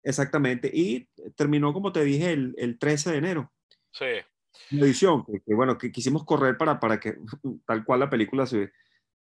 Exactamente. 0.03 0.71
Y 0.73 1.09
terminó, 1.37 1.73
como 1.73 1.93
te 1.93 2.03
dije, 2.03 2.33
el, 2.33 2.55
el 2.59 2.79
13 2.79 3.13
de 3.13 3.19
enero. 3.19 3.53
Sí. 3.93 4.07
La 4.71 4.87
edición, 4.87 5.25
que, 5.25 5.55
bueno, 5.55 5.79
que 5.79 5.93
quisimos 5.93 6.25
correr 6.25 6.57
para, 6.57 6.81
para 6.81 6.99
que 6.99 7.17
tal 7.67 7.85
cual 7.85 8.01
la 8.01 8.11
película 8.11 8.47
se, 8.47 8.73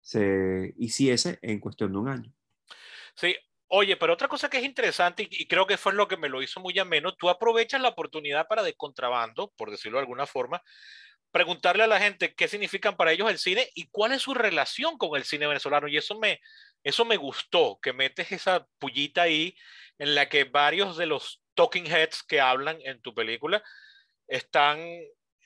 se 0.02 0.76
hiciese 0.78 1.40
en 1.42 1.60
cuestión 1.60 1.92
de 1.92 1.98
un 1.98 2.10
año. 2.10 2.34
Sí, 3.16 3.36
Oye, 3.72 3.98
pero 3.98 4.14
otra 4.14 4.28
cosa 4.28 4.50
que 4.50 4.58
es 4.58 4.64
interesante 4.64 5.28
y, 5.30 5.48
creo 5.48 5.68
que 5.68 5.78
fue 5.78 5.94
lo 5.94 6.08
que 6.08 6.18
me 6.18 6.28
lo 6.28 6.42
hizo 6.42 6.60
muy 6.60 6.78
ameno, 6.80 7.14
tú 7.14 7.30
aprovechas 7.30 7.80
la 7.80 7.90
oportunidad 7.90 8.48
para 8.48 8.64
de 8.64 8.74
contrabando, 8.74 9.54
por 9.56 9.70
decirlo 9.70 10.00
de 10.00 10.02
alguna 10.02 10.26
forma, 10.26 10.64
preguntarle 11.32 11.84
a 11.84 11.88
la 11.88 12.00
gente 12.00 12.34
qué 12.34 12.48
significan 12.48 12.96
para 12.96 13.12
ellos 13.12 13.30
el 13.30 13.38
cine 13.38 13.70
y 13.76 13.88
cuál 13.90 14.14
es 14.14 14.22
su 14.22 14.34
relación 14.34 14.98
con 14.98 15.16
el 15.16 15.24
cine 15.24 15.48
venezolano. 15.48 15.88
Y 15.88 15.98
eso 15.98 16.18
me, 16.18 16.40
eso 16.84 17.06
me 17.06 17.18
gustó, 17.18 17.80
que 17.82 17.94
metes 17.94 18.32
esa 18.32 18.66
pullita 18.80 19.24
ahí 19.24 19.56
en 19.98 20.16
la 20.16 20.30
que 20.30 20.46
varios 20.46 20.98
de 20.98 21.06
los 21.06 21.42
talking 21.54 21.86
heads 21.86 22.24
que 22.24 22.40
hablan 22.40 22.80
en 22.84 23.02
tu 23.02 23.14
película 23.14 23.64
están 24.28 24.80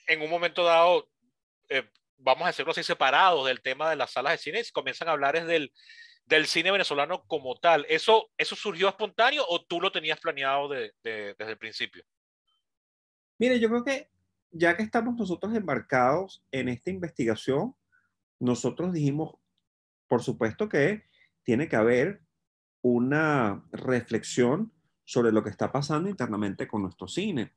en 0.06 0.22
un 0.22 0.30
momento 0.30 0.64
dado, 0.64 1.08
eh, 1.68 1.88
vamos 2.18 2.44
a 2.44 2.48
decirlo 2.48 2.72
así, 2.72 2.82
separados 2.82 3.46
del 3.46 3.62
tema 3.62 3.90
de 3.90 3.96
las 3.96 4.12
salas 4.12 4.32
de 4.32 4.38
cine 4.38 4.60
y 4.60 4.70
comienzan 4.70 5.08
a 5.08 5.12
hablar 5.12 5.36
es 5.36 5.46
del, 5.46 5.72
del 6.24 6.46
cine 6.46 6.70
venezolano 6.70 7.24
como 7.26 7.58
tal. 7.58 7.84
¿Eso, 7.88 8.30
¿Eso 8.36 8.54
surgió 8.54 8.88
espontáneo 8.88 9.44
o 9.48 9.64
tú 9.64 9.80
lo 9.80 9.90
tenías 9.90 10.20
planeado 10.20 10.68
de, 10.68 10.92
de, 11.02 11.34
desde 11.38 11.52
el 11.52 11.58
principio? 11.58 12.04
Mire, 13.38 13.58
yo 13.58 13.68
creo 13.68 13.84
que 13.84 14.13
ya 14.54 14.76
que 14.76 14.84
estamos 14.84 15.16
nosotros 15.16 15.54
embarcados 15.54 16.44
en 16.52 16.68
esta 16.68 16.90
investigación, 16.90 17.74
nosotros 18.38 18.92
dijimos, 18.92 19.34
por 20.06 20.22
supuesto 20.22 20.68
que 20.68 21.02
tiene 21.42 21.68
que 21.68 21.76
haber 21.76 22.22
una 22.80 23.64
reflexión 23.72 24.72
sobre 25.04 25.32
lo 25.32 25.42
que 25.42 25.50
está 25.50 25.72
pasando 25.72 26.08
internamente 26.08 26.68
con 26.68 26.82
nuestro 26.82 27.08
cine, 27.08 27.52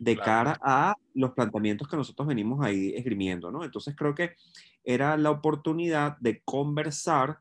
de 0.00 0.16
cara 0.16 0.58
a 0.60 0.94
los 1.14 1.32
planteamientos 1.32 1.88
que 1.88 1.96
nosotros 1.96 2.26
venimos 2.26 2.64
ahí 2.64 2.92
esgrimiendo, 2.96 3.52
¿no? 3.52 3.62
Entonces 3.62 3.94
creo 3.96 4.14
que 4.14 4.34
era 4.82 5.16
la 5.16 5.30
oportunidad 5.30 6.18
de 6.18 6.42
conversar 6.42 7.40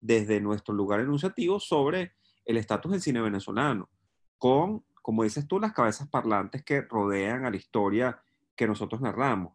desde 0.00 0.40
nuestro 0.40 0.74
lugar 0.74 1.00
enunciativo 1.00 1.58
sobre 1.58 2.12
el 2.44 2.58
estatus 2.58 2.92
del 2.92 3.00
cine 3.00 3.22
venezolano, 3.22 3.88
con 4.36 4.84
como 5.06 5.22
dices 5.22 5.46
tú, 5.46 5.60
las 5.60 5.72
cabezas 5.72 6.08
parlantes 6.08 6.64
que 6.64 6.80
rodean 6.80 7.44
a 7.44 7.50
la 7.50 7.56
historia 7.56 8.20
que 8.56 8.66
nosotros 8.66 9.00
narramos. 9.00 9.54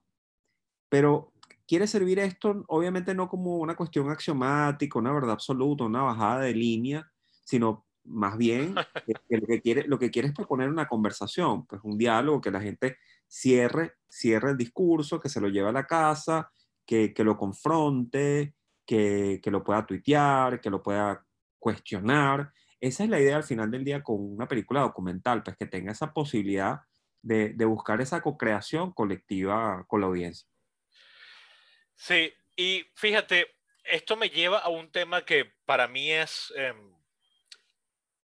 Pero 0.88 1.34
quiere 1.68 1.88
servir 1.88 2.20
esto, 2.20 2.64
obviamente, 2.70 3.14
no 3.14 3.28
como 3.28 3.58
una 3.58 3.76
cuestión 3.76 4.10
axiomática, 4.10 4.98
una 4.98 5.12
verdad 5.12 5.32
absoluta, 5.32 5.84
una 5.84 6.04
bajada 6.04 6.40
de 6.40 6.54
línea, 6.54 7.12
sino 7.44 7.86
más 8.06 8.38
bien 8.38 8.76
que, 9.28 9.38
lo, 9.38 9.46
que 9.46 9.62
quiere, 9.62 9.84
lo 9.90 10.00
que 10.00 10.10
quiere 10.10 10.30
es 10.30 10.34
proponer 10.34 10.70
una 10.70 10.88
conversación, 10.88 11.66
pues 11.66 11.82
un 11.84 11.98
diálogo, 11.98 12.40
que 12.40 12.52
la 12.52 12.62
gente 12.62 12.96
cierre, 13.28 13.96
cierre 14.08 14.52
el 14.52 14.58
discurso, 14.58 15.20
que 15.20 15.28
se 15.28 15.42
lo 15.42 15.50
lleve 15.50 15.68
a 15.68 15.74
la 15.74 15.86
casa, 15.86 16.50
que, 16.86 17.14
que 17.14 17.26
lo 17.26 17.36
confronte, 17.36 18.56
que, 18.86 19.42
que, 19.44 19.52
lo 19.52 19.66
pueda 19.66 19.86
tuitear, 19.86 20.62
que 20.62 20.70
lo 20.70 20.82
pueda 20.82 21.26
cuestionar 21.60 22.54
esa 22.82 23.04
es 23.04 23.10
la 23.10 23.20
idea 23.20 23.38
al 23.38 23.44
final 23.44 23.72
del 23.72 23.86
día 23.86 24.04
con 24.04 24.18
una 24.20 24.48
película 24.48 24.82
documental, 24.82 25.44
pues 25.44 25.56
que 25.56 25.68
tenga 25.68 25.92
esa 25.92 26.14
posibilidad 26.14 26.82
de, 27.22 27.50
de 27.50 27.66
buscar 27.66 28.02
esa 28.02 28.22
co-creación 28.22 28.92
colectiva 28.92 29.86
con 29.88 30.02
la 30.02 30.08
audiencia. 30.08 30.48
Sí, 31.96 32.34
y 32.56 32.86
fíjate, 32.96 33.48
esto 33.84 34.16
me 34.18 34.30
lleva 34.30 34.60
a 34.60 34.70
un 34.70 34.92
tema 34.92 35.24
que 35.24 35.54
para 35.66 35.88
mí 35.88 36.12
es, 36.12 36.52
eh, 36.56 36.74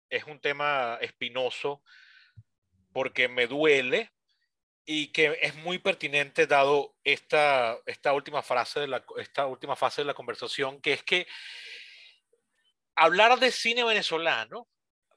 es 0.10 0.26
un 0.26 0.40
tema 0.40 0.98
espinoso 1.02 1.82
porque 2.92 3.28
me 3.28 3.48
duele 3.48 4.12
y 4.86 5.08
que 5.08 5.38
es 5.42 5.56
muy 5.56 5.80
pertinente 5.80 6.48
dado 6.48 6.96
esta, 7.04 7.78
esta, 7.86 8.14
última, 8.14 8.42
frase 8.42 8.82
de 8.82 8.88
la, 8.88 9.06
esta 9.18 9.46
última 9.46 9.76
fase 9.76 10.02
de 10.02 10.06
la 10.06 10.14
conversación, 10.14 10.82
que 10.82 10.94
es 10.94 11.04
que 11.04 11.28
hablar 12.96 13.40
de 13.40 13.52
cine 13.52 13.84
venezolano 13.84 14.68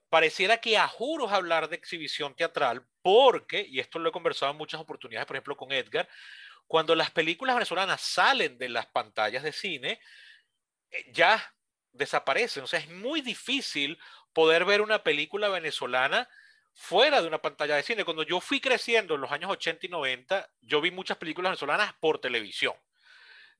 pareciera 0.08 0.58
que 0.58 0.78
a 0.78 0.86
juros 0.86 1.32
hablar 1.32 1.68
de 1.68 1.76
exhibición 1.76 2.36
teatral, 2.36 2.86
porque, 3.02 3.66
y 3.68 3.80
esto 3.80 3.98
lo 3.98 4.08
he 4.08 4.12
conversado 4.12 4.52
en 4.52 4.58
muchas 4.58 4.80
oportunidades, 4.80 5.26
por 5.26 5.36
ejemplo 5.36 5.56
con 5.56 5.72
Edgar, 5.72 6.08
cuando 6.66 6.94
las 6.94 7.10
películas 7.10 7.56
venezolanas 7.56 8.00
salen 8.00 8.56
de 8.58 8.68
las 8.68 8.86
pantallas 8.86 9.42
de 9.42 9.52
cine, 9.52 10.00
eh, 10.90 11.04
ya 11.12 11.54
desaparecen. 11.92 12.64
O 12.64 12.66
sea, 12.66 12.80
es 12.80 12.88
muy 12.88 13.20
difícil 13.20 13.98
poder 14.32 14.64
ver 14.64 14.80
una 14.80 15.02
película 15.02 15.48
venezolana 15.48 16.28
fuera 16.72 17.20
de 17.20 17.28
una 17.28 17.42
pantalla 17.42 17.76
de 17.76 17.82
cine. 17.82 18.04
Cuando 18.04 18.22
yo 18.22 18.40
fui 18.40 18.60
creciendo 18.60 19.14
en 19.14 19.20
los 19.20 19.32
años 19.32 19.50
80 19.50 19.86
y 19.86 19.88
90, 19.88 20.50
yo 20.60 20.80
vi 20.80 20.90
muchas 20.90 21.16
películas 21.16 21.50
venezolanas 21.50 21.94
por 22.00 22.20
televisión, 22.20 22.74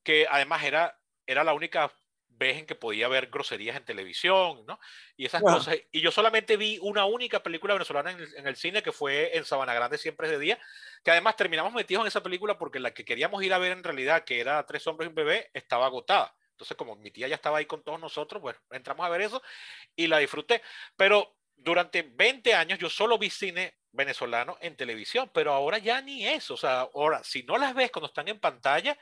que 0.02 0.26
además 0.30 0.64
era, 0.64 0.98
era 1.26 1.44
la 1.44 1.54
única 1.54 1.92
ves 2.36 2.58
en 2.58 2.66
que 2.66 2.74
podía 2.74 3.08
ver 3.08 3.28
groserías 3.28 3.76
en 3.76 3.84
televisión, 3.84 4.64
¿no? 4.66 4.78
Y 5.16 5.26
esas 5.26 5.42
cosas. 5.42 5.76
Y 5.92 6.00
yo 6.00 6.10
solamente 6.10 6.56
vi 6.56 6.78
una 6.82 7.04
única 7.04 7.42
película 7.42 7.74
venezolana 7.74 8.10
en 8.10 8.46
el, 8.46 8.56
cine 8.56 8.82
que 8.82 8.92
fue 8.92 9.36
en 9.36 9.44
Sabana 9.44 9.74
Grande 9.74 9.98
Siempre 9.98 10.26
es 10.26 10.32
de 10.32 10.38
Día, 10.38 10.58
que 11.02 11.10
además 11.10 11.36
terminamos 11.36 11.72
metidos 11.72 12.02
en 12.02 12.08
esa 12.08 12.22
película 12.22 12.58
porque 12.58 12.80
la 12.80 12.92
que 12.92 13.04
queríamos 13.04 13.42
ir 13.42 13.52
a 13.54 13.58
ver 13.58 13.72
en 13.72 13.84
realidad, 13.84 14.24
que 14.24 14.40
era 14.40 14.64
Tres 14.66 14.86
hombres 14.86 15.06
y 15.06 15.10
un 15.10 15.14
bebé, 15.14 15.50
estaba 15.54 15.86
agotada. 15.86 16.34
Entonces, 16.50 16.76
como 16.76 16.96
mi 16.96 17.10
tía 17.10 17.28
ya 17.28 17.34
estaba 17.34 17.58
ahí 17.58 17.66
con 17.66 17.82
todos 17.82 18.00
nosotros, 18.00 18.40
bueno, 18.40 18.58
entramos 18.70 19.04
a 19.04 19.08
ver 19.08 19.22
eso 19.22 19.42
y 19.96 20.06
la 20.06 20.18
disfruté. 20.18 20.62
Pero 20.96 21.36
durante 21.56 22.02
20 22.02 22.54
años 22.54 22.78
yo 22.78 22.88
solo 22.88 23.18
vi 23.18 23.30
cine 23.30 23.74
venezolano 23.92 24.58
en 24.60 24.76
televisión, 24.76 25.30
pero 25.32 25.52
ahora 25.52 25.78
ya 25.78 26.00
ni 26.00 26.26
eso. 26.26 26.54
O 26.54 26.56
sea, 26.56 26.88
ahora, 26.94 27.22
si 27.24 27.42
no 27.42 27.58
las 27.58 27.74
ves 27.74 27.90
cuando 27.90 28.06
están 28.06 28.28
en 28.28 28.40
pantalla, 28.40 28.96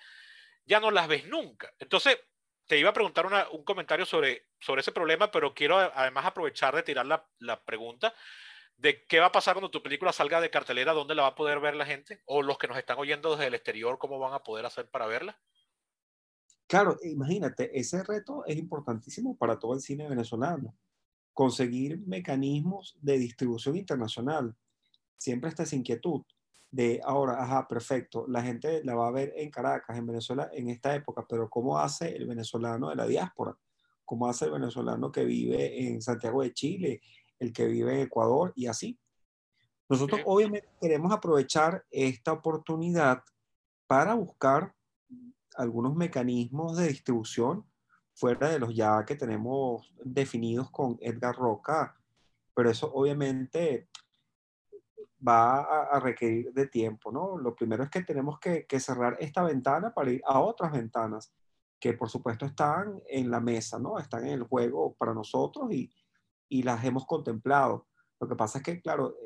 ya 0.64 0.81
no 0.81 0.90
las 0.90 1.09
ves 1.09 1.27
nunca. 1.27 1.73
Entonces, 1.79 2.18
te 2.66 2.79
iba 2.79 2.90
a 2.90 2.94
preguntar 2.94 3.27
un 3.53 3.64
comentario 3.64 4.07
sobre, 4.07 4.46
sobre 4.61 4.81
ese 4.81 4.92
problema, 4.92 5.31
pero 5.31 5.55
quiero 5.55 5.79
además 5.79 6.27
aprovechar 6.27 6.75
de 6.75 6.83
tirar 6.83 7.07
la, 7.07 7.27
la, 7.38 7.62
pregunta 7.64 8.14
de 8.77 9.05
qué 9.07 9.20
va 9.20 9.27
a 9.27 9.33
pasar 9.33 9.55
cuando 9.55 9.70
tu 9.70 9.83
película 9.83 10.12
salga 10.12 10.40
de 10.40 10.51
cartelera, 10.51 10.92
dónde 10.92 11.14
la 11.14 11.22
va 11.22 11.29
a 11.29 11.35
poder 11.35 11.61
ver 11.61 11.77
la 11.77 11.87
gente, 11.87 12.22
o 12.27 12.42
los 12.42 12.59
que 12.59 12.68
nos 12.68 12.79
están 12.79 12.98
oyendo 12.98 13.33
desde 13.33 13.46
el 13.46 13.55
exterior, 13.55 13.98
cómo 13.98 14.18
van 14.18 14.35
a 14.35 14.42
poder 14.42 14.66
hacer 14.66 14.88
para 14.90 15.07
verla. 15.07 15.38
Claro, 16.66 16.96
imagínate, 17.03 17.79
ese 17.79 18.03
reto 18.03 18.44
es 18.46 18.57
importantísimo 18.57 19.37
para 19.37 19.59
todo 19.59 19.75
el 19.75 19.81
cine 19.81 20.09
venezolano. 20.09 20.75
Conseguir 21.33 21.98
mecanismos 21.98 22.96
de 23.01 23.18
distribución 23.18 23.77
internacional. 23.77 24.57
Siempre 25.16 25.51
está 25.51 25.64
esa 25.64 25.77
inquietud 25.77 26.22
de 26.72 27.02
ahora, 27.04 27.42
ajá, 27.42 27.68
perfecto, 27.68 28.24
la 28.28 28.42
gente 28.42 28.82
la 28.82 28.94
va 28.94 29.08
a 29.08 29.12
ver 29.12 29.35
en 29.37 29.50
Caracas, 29.50 29.96
en 29.96 30.06
Venezuela, 30.06 30.50
en 30.54 30.70
esta 30.70 30.94
época, 30.94 31.26
pero 31.28 31.48
¿cómo 31.50 31.78
hace 31.78 32.16
el 32.16 32.26
venezolano 32.26 32.88
de 32.88 32.96
la 32.96 33.06
diáspora? 33.06 33.54
¿Cómo 34.06 34.26
hace 34.26 34.46
el 34.46 34.52
venezolano 34.52 35.12
que 35.12 35.26
vive 35.26 35.87
en 35.87 36.00
Santiago 36.00 36.42
de 36.42 36.54
Chile, 36.54 37.02
el 37.38 37.52
que 37.52 37.66
vive 37.66 37.94
en 37.94 38.00
Ecuador 38.00 38.54
y 38.56 38.66
así? 38.66 38.98
Nosotros 39.87 40.22
obviamente 40.24 40.66
queremos 40.80 41.12
aprovechar 41.12 41.85
esta 41.90 42.32
oportunidad 42.32 43.22
para 43.87 44.14
buscar 44.14 44.74
algunos 45.56 45.94
mecanismos 45.94 46.78
de 46.78 46.88
distribución 46.88 47.66
fuera 48.14 48.48
de 48.48 48.58
los 48.58 48.74
ya 48.74 49.04
que 49.04 49.14
tenemos 49.14 49.92
definidos 50.02 50.70
con 50.70 50.96
Edgar 51.02 51.37
Roca, 51.37 51.94
pero 52.54 52.70
eso 52.70 52.90
obviamente 52.94 53.88
va 55.26 55.61
a, 55.61 56.00
requerir 56.00 56.52
de 56.52 56.66
tiempo, 56.66 57.12
¿no? 57.12 57.38
Lo 57.38 57.54
primero 57.54 57.85
es 57.85 57.90
que 57.90 58.02
tenemos 58.02 58.38
que, 58.38 58.66
cerrar 58.80 59.16
esta 59.20 59.42
ventana 59.42 59.94
para 59.94 60.11
ir 60.11 60.22
a 60.26 60.40
otras 60.40 60.72
ventanas 60.72 61.32
que 61.78 61.94
por 61.94 62.08
supuesto 62.08 62.46
están 62.46 63.00
en 63.08 63.30
la 63.30 63.40
mesa, 63.40 63.78
¿no? 63.78 63.98
Están 63.98 64.26
en 64.26 64.35
el 64.35 64.42
juego 64.44 64.94
para 64.94 65.14
nosotros 65.14 65.72
y, 65.72 65.92
y 66.48 66.62
las 66.62 66.85
hemos 66.85 67.06
contemplado. 67.06 67.87
Lo 68.20 68.28
que 68.28 68.37
pasa 68.37 68.58
es 68.58 68.64
que, 68.64 68.80
claro, 68.80 69.16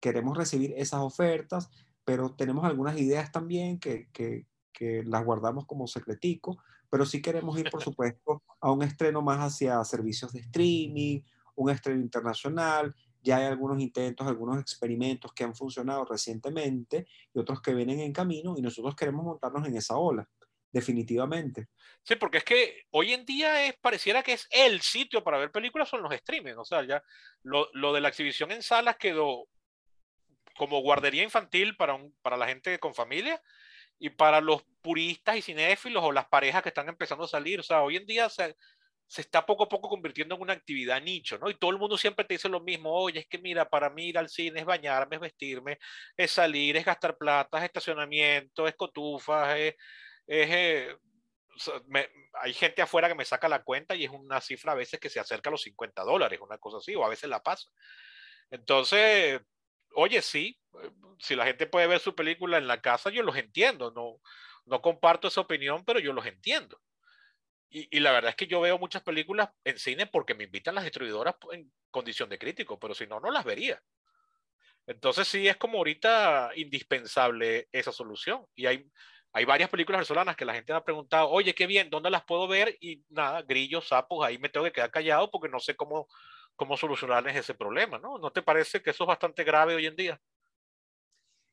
queremos 0.00 0.36
recibir 0.36 0.72
esas 0.76 1.00
ofertas, 1.00 1.70
pero 2.04 2.34
tenemos 2.34 2.64
algunas 2.64 2.98
ideas 2.98 3.32
también 3.32 3.78
que, 3.78 4.08
que, 4.12 4.46
que 4.72 5.02
las 5.04 5.24
guardamos 5.24 5.66
como 5.66 5.86
secretico, 5.86 6.58
pero 6.90 7.04
sí 7.04 7.20
queremos 7.20 7.58
ir, 7.58 7.70
por 7.70 7.82
supuesto, 7.82 8.42
a 8.60 8.70
un 8.70 8.82
estreno 8.82 9.22
más 9.22 9.38
hacia 9.40 9.82
servicios 9.84 10.32
de 10.32 10.40
streaming, 10.40 11.20
un 11.56 11.70
estreno 11.70 12.00
internacional. 12.00 12.94
Ya 13.26 13.38
hay 13.38 13.46
algunos 13.46 13.80
intentos, 13.80 14.24
algunos 14.24 14.60
experimentos 14.60 15.32
que 15.32 15.42
han 15.42 15.52
funcionado 15.52 16.04
recientemente 16.04 17.08
y 17.34 17.40
otros 17.40 17.60
que 17.60 17.74
vienen 17.74 17.98
en 17.98 18.12
camino 18.12 18.54
y 18.56 18.62
nosotros 18.62 18.94
queremos 18.94 19.24
montarnos 19.24 19.66
en 19.66 19.76
esa 19.76 19.96
ola, 19.96 20.28
definitivamente. 20.70 21.66
Sí, 22.04 22.14
porque 22.14 22.38
es 22.38 22.44
que 22.44 22.84
hoy 22.90 23.12
en 23.12 23.24
día 23.24 23.66
es, 23.66 23.74
pareciera 23.80 24.22
que 24.22 24.34
es 24.34 24.46
el 24.50 24.80
sitio 24.80 25.24
para 25.24 25.38
ver 25.38 25.50
películas 25.50 25.88
son 25.88 26.02
los 26.02 26.12
streaming. 26.12 26.54
O 26.56 26.64
sea, 26.64 26.84
ya 26.84 27.02
lo, 27.42 27.68
lo 27.72 27.92
de 27.92 28.00
la 28.00 28.10
exhibición 28.10 28.52
en 28.52 28.62
salas 28.62 28.96
quedó 28.96 29.48
como 30.56 30.80
guardería 30.82 31.24
infantil 31.24 31.76
para, 31.76 31.94
un, 31.94 32.14
para 32.22 32.36
la 32.36 32.46
gente 32.46 32.78
con 32.78 32.94
familia 32.94 33.42
y 33.98 34.10
para 34.10 34.40
los 34.40 34.62
puristas 34.82 35.36
y 35.36 35.42
cinéfilos 35.42 36.04
o 36.04 36.12
las 36.12 36.28
parejas 36.28 36.62
que 36.62 36.68
están 36.68 36.88
empezando 36.88 37.24
a 37.24 37.28
salir. 37.28 37.58
O 37.58 37.64
sea, 37.64 37.82
hoy 37.82 37.96
en 37.96 38.06
día 38.06 38.28
se, 38.28 38.56
se 39.06 39.20
está 39.20 39.46
poco 39.46 39.64
a 39.64 39.68
poco 39.68 39.88
convirtiendo 39.88 40.34
en 40.34 40.42
una 40.42 40.52
actividad 40.52 41.00
nicho, 41.00 41.38
¿no? 41.38 41.48
Y 41.48 41.54
todo 41.54 41.70
el 41.70 41.78
mundo 41.78 41.96
siempre 41.96 42.24
te 42.24 42.34
dice 42.34 42.48
lo 42.48 42.60
mismo, 42.60 42.92
oye, 42.92 43.20
es 43.20 43.26
que 43.28 43.38
mira, 43.38 43.68
para 43.68 43.88
mí 43.90 44.08
ir 44.08 44.18
al 44.18 44.28
cine 44.28 44.60
es 44.60 44.66
bañarme, 44.66 45.16
es 45.16 45.22
vestirme, 45.22 45.78
es 46.16 46.30
salir, 46.32 46.76
es 46.76 46.84
gastar 46.84 47.16
plata, 47.16 47.58
es 47.58 47.64
estacionamiento, 47.64 48.66
es 48.66 48.74
cotufas, 48.74 49.56
es... 49.56 49.74
Eh, 50.26 50.96
hay 52.34 52.52
gente 52.52 52.82
afuera 52.82 53.08
que 53.08 53.14
me 53.14 53.24
saca 53.24 53.48
la 53.48 53.62
cuenta 53.62 53.94
y 53.94 54.04
es 54.04 54.10
una 54.10 54.40
cifra 54.42 54.72
a 54.72 54.74
veces 54.74 55.00
que 55.00 55.08
se 55.08 55.20
acerca 55.20 55.48
a 55.48 55.52
los 55.52 55.62
50 55.62 56.02
dólares, 56.02 56.40
una 56.42 56.58
cosa 56.58 56.78
así, 56.78 56.94
o 56.94 57.04
a 57.04 57.08
veces 57.08 57.30
la 57.30 57.42
pasa. 57.42 57.70
Entonces, 58.50 59.40
oye, 59.94 60.20
sí, 60.20 60.60
si 61.18 61.34
la 61.34 61.46
gente 61.46 61.66
puede 61.66 61.86
ver 61.86 62.00
su 62.00 62.14
película 62.14 62.58
en 62.58 62.66
la 62.66 62.82
casa, 62.82 63.10
yo 63.10 63.22
los 63.22 63.36
entiendo, 63.36 63.90
no, 63.92 64.20
no 64.66 64.82
comparto 64.82 65.28
esa 65.28 65.40
opinión, 65.40 65.84
pero 65.84 65.98
yo 65.98 66.12
los 66.12 66.26
entiendo. 66.26 66.78
Y, 67.68 68.00
la 68.00 68.12
verdad 68.12 68.30
es 68.30 68.36
que 68.36 68.46
yo 68.46 68.60
veo 68.60 68.78
muchas 68.78 69.02
películas 69.02 69.50
en 69.64 69.78
cine 69.78 70.06
porque 70.06 70.34
me 70.34 70.44
invitan 70.44 70.74
las 70.74 70.84
distribuidoras 70.84 71.34
en 71.52 71.70
condición 71.90 72.28
de 72.28 72.38
crítico, 72.38 72.78
pero 72.78 72.94
si 72.94 73.06
no, 73.06 73.20
no 73.20 73.30
las 73.30 73.44
vería. 73.44 73.82
Entonces 74.86 75.26
sí 75.26 75.48
es 75.48 75.56
como 75.56 75.78
ahorita 75.78 76.50
indispensable 76.54 77.68
esa 77.72 77.92
solución. 77.92 78.46
Y 78.54 78.66
hay, 78.66 78.88
hay 79.32 79.44
varias 79.44 79.68
películas 79.68 79.98
venezolanas 79.98 80.36
que 80.36 80.44
la 80.44 80.54
gente 80.54 80.72
me 80.72 80.78
ha 80.78 80.84
preguntado, 80.84 81.28
oye, 81.28 81.54
qué 81.54 81.66
bien, 81.66 81.90
¿dónde 81.90 82.08
las 82.08 82.24
puedo 82.24 82.46
ver? 82.46 82.76
Y 82.80 83.04
nada, 83.08 83.42
grillos, 83.42 83.88
sapos, 83.88 84.24
ahí 84.24 84.38
me 84.38 84.48
tengo 84.48 84.64
que 84.64 84.72
quedar 84.72 84.90
callado 84.90 85.30
porque 85.30 85.48
no 85.48 85.58
sé 85.58 85.74
cómo, 85.74 86.06
cómo 86.54 86.76
solucionarles 86.76 87.36
ese 87.36 87.54
problema, 87.54 87.98
¿no? 87.98 88.18
¿No 88.18 88.30
te 88.30 88.42
parece 88.42 88.80
que 88.80 88.90
eso 88.90 89.04
es 89.04 89.08
bastante 89.08 89.44
grave 89.44 89.74
hoy 89.74 89.86
en 89.86 89.96
día? 89.96 90.20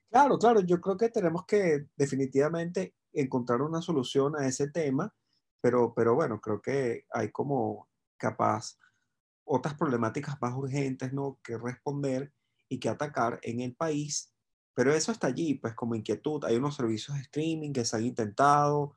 Claro, 0.10 0.38
claro, 0.38 0.62
yo 0.62 0.80
creo 0.80 0.96
que 0.96 1.10
tenemos 1.10 1.46
que 1.46 1.88
definitivamente 1.96 2.94
encontrar 3.12 3.62
una 3.62 3.82
solución 3.82 4.36
a 4.36 4.48
ese 4.48 4.70
tema, 4.70 5.14
pero, 5.64 5.94
pero 5.96 6.14
bueno, 6.14 6.42
creo 6.42 6.62
que 6.62 7.06
hay 7.10 7.32
como 7.32 7.88
capaz 8.18 8.78
otras 9.46 9.76
problemáticas 9.76 10.36
más 10.42 10.54
urgentes, 10.54 11.14
¿no? 11.14 11.40
Que 11.42 11.58
responder 11.58 12.34
y 12.68 12.80
que 12.80 12.90
atacar 12.90 13.40
en 13.44 13.62
el 13.62 13.74
país, 13.74 14.34
pero 14.74 14.94
eso 14.94 15.14
está 15.14 15.28
allí, 15.28 15.54
pues 15.54 15.74
como 15.74 15.96
inquietud. 15.96 16.44
Hay 16.44 16.58
unos 16.58 16.76
servicios 16.76 17.16
de 17.16 17.24
streaming 17.24 17.72
que 17.72 17.86
se 17.86 17.96
han 17.96 18.04
intentado, 18.04 18.94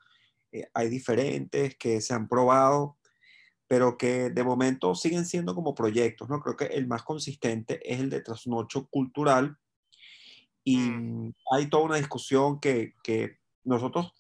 eh, 0.51 0.69
hay 0.75 0.89
diferentes 0.89 1.77
que 1.77 2.01
se 2.01 2.15
han 2.15 2.27
probado, 2.27 2.99
pero 3.69 3.97
que 3.97 4.31
de 4.31 4.43
momento 4.43 4.97
siguen 4.97 5.25
siendo 5.25 5.55
como 5.55 5.73
proyectos, 5.73 6.29
¿no? 6.29 6.41
Creo 6.41 6.57
que 6.57 6.65
el 6.65 6.89
más 6.89 7.05
consistente 7.05 7.81
es 7.85 8.01
el 8.01 8.11
de 8.11 8.23
trasnocho 8.23 8.89
cultural 8.89 9.57
y 10.65 10.79
mm. 10.79 11.33
hay 11.53 11.71
toda 11.71 11.85
una 11.85 11.97
discusión 11.97 12.59
que, 12.59 12.95
que, 13.05 13.39
nosotros 13.63 14.13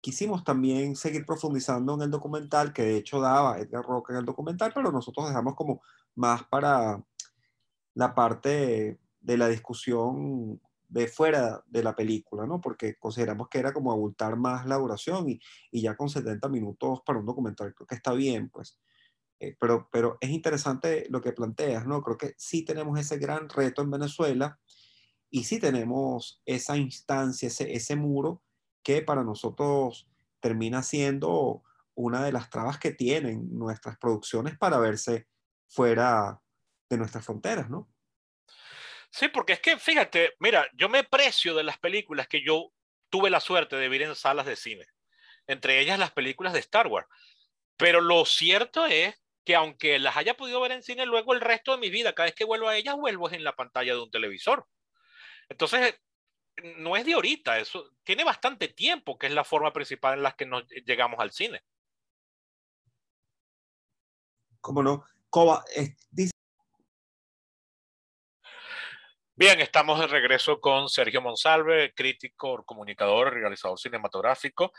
quisimos 0.00 0.44
también 0.44 0.96
seguir 0.96 1.26
profundizando 1.26 1.94
en 1.94 2.02
el 2.02 2.10
documental, 2.10 2.72
que 2.72 2.82
de 2.82 2.96
hecho 2.96 3.20
daba 3.20 3.58
Edgar 3.58 3.84
Roca 3.84 4.12
en 4.12 4.20
el 4.20 4.24
documental, 4.24 4.72
pero 4.74 4.92
nosotros 4.92 5.28
dejamos 5.28 5.54
como 5.54 5.82
más 6.14 6.44
para 6.44 7.02
la 7.94 8.14
parte 8.14 8.98
de 9.20 9.36
la 9.36 9.48
discusión 9.48 10.60
de 10.88 11.06
fuera 11.06 11.62
de 11.66 11.84
la 11.84 11.94
película, 11.94 12.46
¿no? 12.46 12.60
Porque 12.60 12.96
consideramos 12.96 13.48
que 13.48 13.58
era 13.58 13.72
como 13.72 13.92
abultar 13.92 14.36
más 14.36 14.66
la 14.66 14.76
duración 14.76 15.28
y, 15.28 15.40
y 15.70 15.82
ya 15.82 15.96
con 15.96 16.08
70 16.08 16.48
minutos 16.48 17.00
para 17.06 17.18
un 17.18 17.26
documental 17.26 17.74
creo 17.74 17.86
que 17.86 17.94
está 17.94 18.12
bien, 18.12 18.50
pues. 18.50 18.78
Eh, 19.38 19.56
pero, 19.58 19.88
pero 19.90 20.18
es 20.20 20.30
interesante 20.30 21.06
lo 21.08 21.20
que 21.20 21.32
planteas, 21.32 21.86
¿no? 21.86 22.02
Creo 22.02 22.18
que 22.18 22.34
sí 22.36 22.64
tenemos 22.64 22.98
ese 22.98 23.18
gran 23.18 23.48
reto 23.48 23.82
en 23.82 23.90
Venezuela 23.90 24.58
y 25.30 25.44
sí 25.44 25.58
tenemos 25.58 26.42
esa 26.44 26.76
instancia, 26.76 27.48
ese, 27.48 27.72
ese 27.72 27.96
muro 27.96 28.42
que 28.82 29.02
para 29.02 29.22
nosotros 29.22 30.08
termina 30.40 30.82
siendo 30.82 31.62
una 31.94 32.24
de 32.24 32.32
las 32.32 32.50
trabas 32.50 32.78
que 32.78 32.92
tienen 32.92 33.58
nuestras 33.58 33.98
producciones 33.98 34.56
para 34.56 34.78
verse 34.78 35.28
fuera 35.68 36.40
de 36.88 36.96
nuestras 36.96 37.24
fronteras, 37.24 37.68
¿no? 37.68 37.88
Sí, 39.10 39.28
porque 39.28 39.54
es 39.54 39.60
que, 39.60 39.76
fíjate, 39.76 40.34
mira, 40.38 40.68
yo 40.74 40.88
me 40.88 41.04
precio 41.04 41.54
de 41.54 41.64
las 41.64 41.78
películas 41.78 42.28
que 42.28 42.42
yo 42.42 42.72
tuve 43.10 43.28
la 43.28 43.40
suerte 43.40 43.76
de 43.76 43.88
ver 43.88 44.02
en 44.02 44.14
salas 44.14 44.46
de 44.46 44.56
cine, 44.56 44.86
entre 45.46 45.80
ellas 45.80 45.98
las 45.98 46.12
películas 46.12 46.52
de 46.52 46.60
Star 46.60 46.86
Wars. 46.86 47.08
Pero 47.76 48.00
lo 48.00 48.24
cierto 48.24 48.86
es 48.86 49.20
que 49.44 49.56
aunque 49.56 49.98
las 49.98 50.16
haya 50.16 50.36
podido 50.36 50.60
ver 50.60 50.72
en 50.72 50.82
cine, 50.82 51.06
luego 51.06 51.32
el 51.32 51.40
resto 51.40 51.72
de 51.72 51.78
mi 51.78 51.90
vida, 51.90 52.12
cada 52.12 52.26
vez 52.26 52.34
que 52.34 52.44
vuelvo 52.44 52.68
a 52.68 52.76
ellas, 52.76 52.94
vuelvo 52.96 53.30
en 53.30 53.42
la 53.42 53.56
pantalla 53.56 53.94
de 53.94 54.00
un 54.00 54.10
televisor. 54.10 54.66
Entonces, 55.48 55.98
no 56.76 56.96
es 56.96 57.04
de 57.04 57.14
ahorita, 57.14 57.58
eso 57.58 57.90
tiene 58.02 58.24
bastante 58.24 58.68
tiempo, 58.68 59.18
que 59.18 59.26
es 59.26 59.32
la 59.32 59.44
forma 59.44 59.72
principal 59.72 60.14
en 60.14 60.22
la 60.22 60.32
que 60.32 60.46
nos 60.46 60.64
llegamos 60.86 61.20
al 61.20 61.32
cine. 61.32 61.62
¿Cómo 64.60 64.82
no? 64.82 65.04
Coba, 65.30 65.64
dice 66.10 66.32
Bien, 69.40 69.58
estamos 69.62 69.98
de 69.98 70.06
regreso 70.06 70.60
con 70.60 70.90
Sergio 70.90 71.22
Monsalve, 71.22 71.94
crítico, 71.94 72.62
comunicador, 72.62 73.32
realizador 73.32 73.78
cinematográfico. 73.78 74.70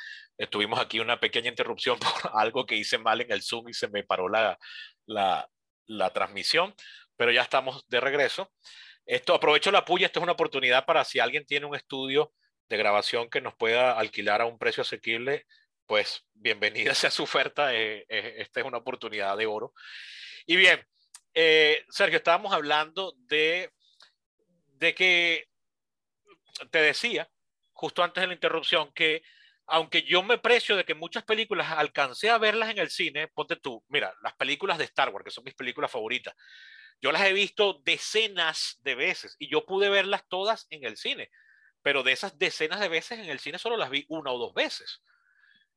Tuvimos 0.52 0.80
aquí 0.80 1.00
una 1.00 1.20
pequeña 1.20 1.50
interrupción 1.50 1.98
por 2.24 2.32
algo 2.36 2.68
que 2.68 2.76
hice 2.76 3.00
mal 3.00 3.22
en 3.22 3.32
el 3.32 3.42
Zoom 3.42 3.70
y 3.70 3.74
se 3.74 3.88
me 3.88 4.04
paró 4.04 4.30
la, 4.30 4.60
la, 5.08 5.50
la 5.88 6.14
transmisión, 6.14 6.76
pero 7.18 7.32
ya 7.32 7.42
estamos 7.42 7.88
de 7.90 8.02
regreso. 8.02 8.52
Esto, 9.06 9.34
aprovecho 9.34 9.72
la 9.72 9.86
puya, 9.86 10.06
esto 10.06 10.20
es 10.20 10.24
una 10.24 10.34
oportunidad 10.34 10.86
para 10.86 11.04
si 11.04 11.20
alguien 11.20 11.46
tiene 11.46 11.66
un 11.66 11.76
estudio 11.76 12.34
de 12.70 12.78
grabación 12.78 13.30
que 13.30 13.42
nos 13.42 13.56
pueda 13.56 13.98
alquilar 13.98 14.42
a 14.42 14.46
un 14.46 14.58
precio 14.58 14.82
asequible, 14.82 15.46
pues 15.86 16.26
bienvenida 16.34 16.94
sea 16.96 17.12
su 17.12 17.24
oferta, 17.24 17.74
eh, 17.74 18.06
eh, 18.08 18.36
esta 18.38 18.62
es 18.62 18.66
una 18.66 18.78
oportunidad 18.78 19.36
de 19.38 19.46
oro. 19.46 19.74
Y 20.46 20.56
bien, 20.56 20.86
eh, 21.34 21.84
Sergio, 21.90 22.18
estábamos 22.18 22.54
hablando 22.54 23.14
de 23.18 23.72
de 24.82 24.96
que 24.96 25.48
te 26.72 26.82
decía, 26.82 27.30
justo 27.72 28.04
antes 28.04 28.22
de 28.22 28.28
la 28.28 28.34
interrupción, 28.34 28.92
que 28.94 29.22
aunque 29.68 30.02
yo 30.04 30.24
me 30.24 30.40
precio 30.40 30.76
de 30.76 30.84
que 30.84 30.96
muchas 30.96 31.24
películas 31.24 31.72
alcancé 31.72 32.30
a 32.30 32.40
verlas 32.40 32.72
en 32.72 32.80
el 32.80 32.90
cine, 32.90 33.28
ponte 33.28 33.56
tú, 33.56 33.84
mira, 33.90 34.14
las 34.22 34.34
películas 34.34 34.80
de 34.80 34.86
Star 34.86 35.10
Wars, 35.10 35.24
que 35.24 35.32
son 35.32 35.44
mis 35.44 35.54
películas 35.54 35.92
favoritas, 35.92 36.36
yo 37.02 37.12
las 37.12 37.24
he 37.24 37.34
visto 37.34 37.82
decenas 37.84 38.80
de 38.84 38.96
veces 38.96 39.36
y 39.40 39.50
yo 39.50 39.66
pude 39.66 39.90
verlas 39.90 40.24
todas 40.28 40.68
en 40.70 40.86
el 40.86 40.98
cine, 40.98 41.30
pero 41.82 42.04
de 42.04 42.12
esas 42.12 42.38
decenas 42.38 42.80
de 42.80 42.90
veces 42.90 43.20
en 43.20 43.26
el 43.26 43.40
cine 43.40 43.58
solo 43.58 43.78
las 43.78 43.90
vi 43.90 44.06
una 44.08 44.32
o 44.32 44.38
dos 44.38 44.54
veces. 44.54 45.02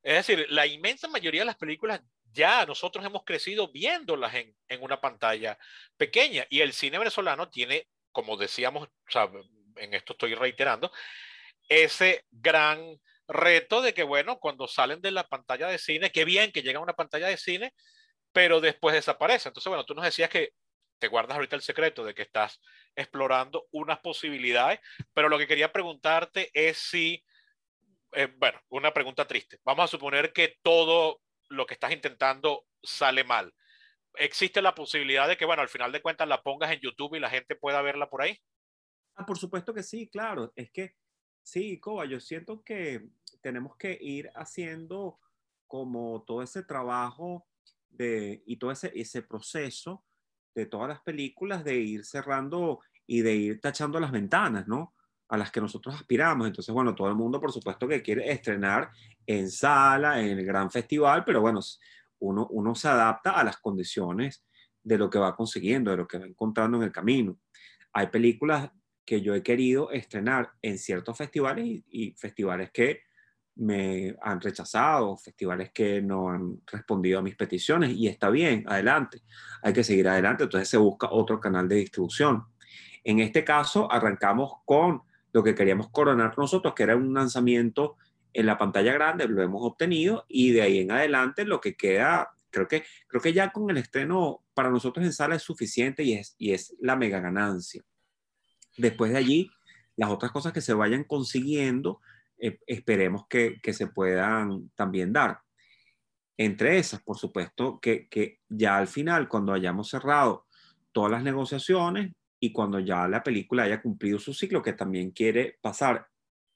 Es 0.02 0.14
decir, 0.26 0.46
la 0.50 0.66
inmensa 0.66 1.08
mayoría 1.08 1.40
de 1.40 1.46
las 1.46 1.56
películas 1.56 2.02
ya 2.30 2.66
nosotros 2.66 3.04
hemos 3.04 3.24
crecido 3.24 3.72
viéndolas 3.72 4.34
en, 4.34 4.54
en 4.68 4.82
una 4.82 5.00
pantalla 5.00 5.58
pequeña 5.96 6.46
y 6.50 6.60
el 6.60 6.72
cine 6.72 6.98
venezolano 6.98 7.48
tiene, 7.48 7.88
como 8.12 8.36
decíamos, 8.36 8.86
o 8.86 9.10
sea, 9.10 9.30
en 9.76 9.94
esto 9.94 10.12
estoy 10.12 10.34
reiterando, 10.34 10.92
ese 11.68 12.26
gran 12.30 13.00
reto 13.26 13.80
de 13.80 13.94
que, 13.94 14.02
bueno, 14.02 14.38
cuando 14.38 14.68
salen 14.68 15.00
de 15.00 15.10
la 15.10 15.26
pantalla 15.26 15.68
de 15.68 15.78
cine, 15.78 16.12
qué 16.12 16.24
bien 16.24 16.52
que 16.52 16.62
llegan 16.62 16.80
a 16.80 16.84
una 16.84 16.92
pantalla 16.92 17.28
de 17.28 17.38
cine, 17.38 17.72
pero 18.32 18.60
después 18.60 18.94
desaparece. 18.94 19.48
Entonces, 19.48 19.68
bueno, 19.70 19.84
tú 19.84 19.94
nos 19.94 20.04
decías 20.04 20.28
que 20.28 20.50
te 20.98 21.08
guardas 21.08 21.36
ahorita 21.36 21.56
el 21.56 21.62
secreto 21.62 22.04
de 22.04 22.14
que 22.14 22.22
estás 22.22 22.60
explorando 22.96 23.66
unas 23.72 23.98
posibilidades, 24.00 24.80
pero 25.12 25.28
lo 25.28 25.38
que 25.38 25.46
quería 25.46 25.72
preguntarte 25.72 26.50
es 26.54 26.78
si, 26.78 27.24
eh, 28.12 28.32
bueno, 28.36 28.60
una 28.68 28.92
pregunta 28.92 29.26
triste. 29.26 29.58
Vamos 29.64 29.84
a 29.84 29.88
suponer 29.88 30.32
que 30.32 30.58
todo 30.62 31.20
lo 31.48 31.66
que 31.66 31.74
estás 31.74 31.92
intentando 31.92 32.66
sale 32.82 33.24
mal. 33.24 33.54
¿Existe 34.16 34.62
la 34.62 34.74
posibilidad 34.74 35.28
de 35.28 35.36
que, 35.36 35.44
bueno, 35.44 35.62
al 35.62 35.68
final 35.68 35.90
de 35.90 36.00
cuentas 36.00 36.28
la 36.28 36.42
pongas 36.42 36.70
en 36.70 36.80
YouTube 36.80 37.16
y 37.16 37.20
la 37.20 37.30
gente 37.30 37.56
pueda 37.56 37.82
verla 37.82 38.08
por 38.08 38.22
ahí? 38.22 38.38
Ah, 39.16 39.26
por 39.26 39.38
supuesto 39.38 39.74
que 39.74 39.82
sí, 39.82 40.08
claro. 40.08 40.52
Es 40.54 40.70
que 40.70 40.94
sí, 41.42 41.80
Coba, 41.80 42.04
yo 42.04 42.20
siento 42.20 42.62
que 42.62 43.08
tenemos 43.40 43.76
que 43.76 43.98
ir 44.00 44.30
haciendo 44.34 45.18
como 45.66 46.24
todo 46.24 46.42
ese 46.42 46.62
trabajo 46.62 47.46
de, 47.88 48.42
y 48.46 48.56
todo 48.56 48.70
ese, 48.70 48.92
ese 48.94 49.22
proceso 49.22 50.04
de 50.54 50.66
todas 50.66 50.88
las 50.88 51.00
películas 51.00 51.64
de 51.64 51.76
ir 51.76 52.04
cerrando 52.04 52.80
y 53.06 53.22
de 53.22 53.34
ir 53.34 53.60
tachando 53.60 53.98
las 54.00 54.12
ventanas, 54.12 54.66
¿no? 54.66 54.94
A 55.28 55.36
las 55.36 55.50
que 55.50 55.60
nosotros 55.60 55.94
aspiramos. 55.94 56.46
Entonces, 56.46 56.72
bueno, 56.72 56.94
todo 56.94 57.08
el 57.08 57.14
mundo, 57.14 57.40
por 57.40 57.52
supuesto, 57.52 57.88
que 57.88 58.02
quiere 58.02 58.30
estrenar 58.30 58.90
en 59.26 59.50
sala, 59.50 60.20
en 60.20 60.38
el 60.38 60.44
gran 60.44 60.70
festival, 60.70 61.24
pero 61.24 61.40
bueno, 61.40 61.60
uno, 62.20 62.46
uno 62.50 62.74
se 62.74 62.88
adapta 62.88 63.32
a 63.32 63.44
las 63.44 63.56
condiciones 63.58 64.44
de 64.82 64.98
lo 64.98 65.10
que 65.10 65.18
va 65.18 65.34
consiguiendo, 65.34 65.90
de 65.90 65.96
lo 65.96 66.06
que 66.06 66.18
va 66.18 66.26
encontrando 66.26 66.76
en 66.76 66.84
el 66.84 66.92
camino. 66.92 67.38
Hay 67.92 68.08
películas 68.08 68.70
que 69.04 69.20
yo 69.20 69.34
he 69.34 69.42
querido 69.42 69.90
estrenar 69.90 70.52
en 70.62 70.78
ciertos 70.78 71.16
festivales 71.16 71.82
y, 71.88 72.14
festivales 72.16 72.70
que 72.70 73.02
me 73.56 74.16
han 74.20 74.40
rechazado, 74.40 75.16
festivales 75.16 75.70
que 75.72 76.02
no 76.02 76.30
han 76.30 76.60
respondido 76.66 77.18
a 77.18 77.22
mis 77.22 77.36
peticiones 77.36 77.92
y 77.92 78.08
está 78.08 78.30
bien, 78.30 78.64
adelante, 78.66 79.22
hay 79.62 79.72
que 79.72 79.84
seguir 79.84 80.08
adelante, 80.08 80.44
entonces 80.44 80.68
se 80.68 80.76
busca 80.76 81.08
otro 81.10 81.38
canal 81.40 81.68
de 81.68 81.76
distribución. 81.76 82.44
En 83.04 83.20
este 83.20 83.44
caso, 83.44 83.90
arrancamos 83.92 84.52
con 84.64 85.02
lo 85.32 85.42
que 85.42 85.54
queríamos 85.54 85.90
coronar 85.90 86.36
nosotros, 86.38 86.74
que 86.74 86.84
era 86.84 86.96
un 86.96 87.12
lanzamiento 87.14 87.96
en 88.32 88.46
la 88.46 88.58
pantalla 88.58 88.92
grande, 88.92 89.28
lo 89.28 89.42
hemos 89.42 89.62
obtenido 89.62 90.24
y 90.28 90.50
de 90.50 90.62
ahí 90.62 90.78
en 90.80 90.90
adelante 90.90 91.44
lo 91.44 91.60
que 91.60 91.76
queda, 91.76 92.30
creo 92.50 92.66
que, 92.66 92.84
creo 93.06 93.22
que 93.22 93.32
ya 93.32 93.52
con 93.52 93.70
el 93.70 93.76
estreno 93.76 94.42
para 94.54 94.70
nosotros 94.70 95.04
en 95.04 95.12
sala 95.12 95.36
es 95.36 95.42
suficiente 95.42 96.02
y 96.02 96.14
es, 96.14 96.34
y 96.38 96.52
es 96.52 96.74
la 96.80 96.96
mega 96.96 97.20
ganancia. 97.20 97.82
Después 98.76 99.12
de 99.12 99.18
allí, 99.18 99.50
las 99.96 100.10
otras 100.10 100.32
cosas 100.32 100.52
que 100.52 100.60
se 100.60 100.74
vayan 100.74 101.04
consiguiendo, 101.04 102.00
eh, 102.38 102.58
esperemos 102.66 103.26
que, 103.28 103.60
que, 103.62 103.72
se 103.72 103.86
puedan 103.86 104.70
también 104.74 105.12
dar. 105.12 105.40
Entre 106.36 106.78
esas, 106.78 107.02
por 107.02 107.16
supuesto, 107.16 107.78
que, 107.80 108.08
que 108.08 108.40
ya 108.48 108.76
al 108.76 108.88
final, 108.88 109.28
cuando 109.28 109.52
hayamos 109.52 109.88
cerrado 109.88 110.46
todas 110.92 111.10
las 111.12 111.22
negociaciones 111.22 112.12
y 112.40 112.52
cuando 112.52 112.78
ya 112.78 113.06
la 113.08 113.22
película 113.22 113.64
haya 113.64 113.80
cumplido 113.80 114.18
su 114.18 114.34
ciclo, 114.34 114.62
que 114.62 114.72
también 114.72 115.10
quiere 115.10 115.58
pasar 115.60 116.08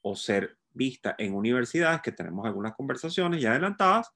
o 0.03 0.17
ser 0.17 0.59
vista 0.71 1.15
en 1.19 1.35
universidades, 1.35 2.03
que 2.03 2.13
tenemos 2.13 2.47
algunas 2.47 2.75
conversaciones 2.75 3.41
ya 3.41 3.53
adelantadas, 3.53 4.11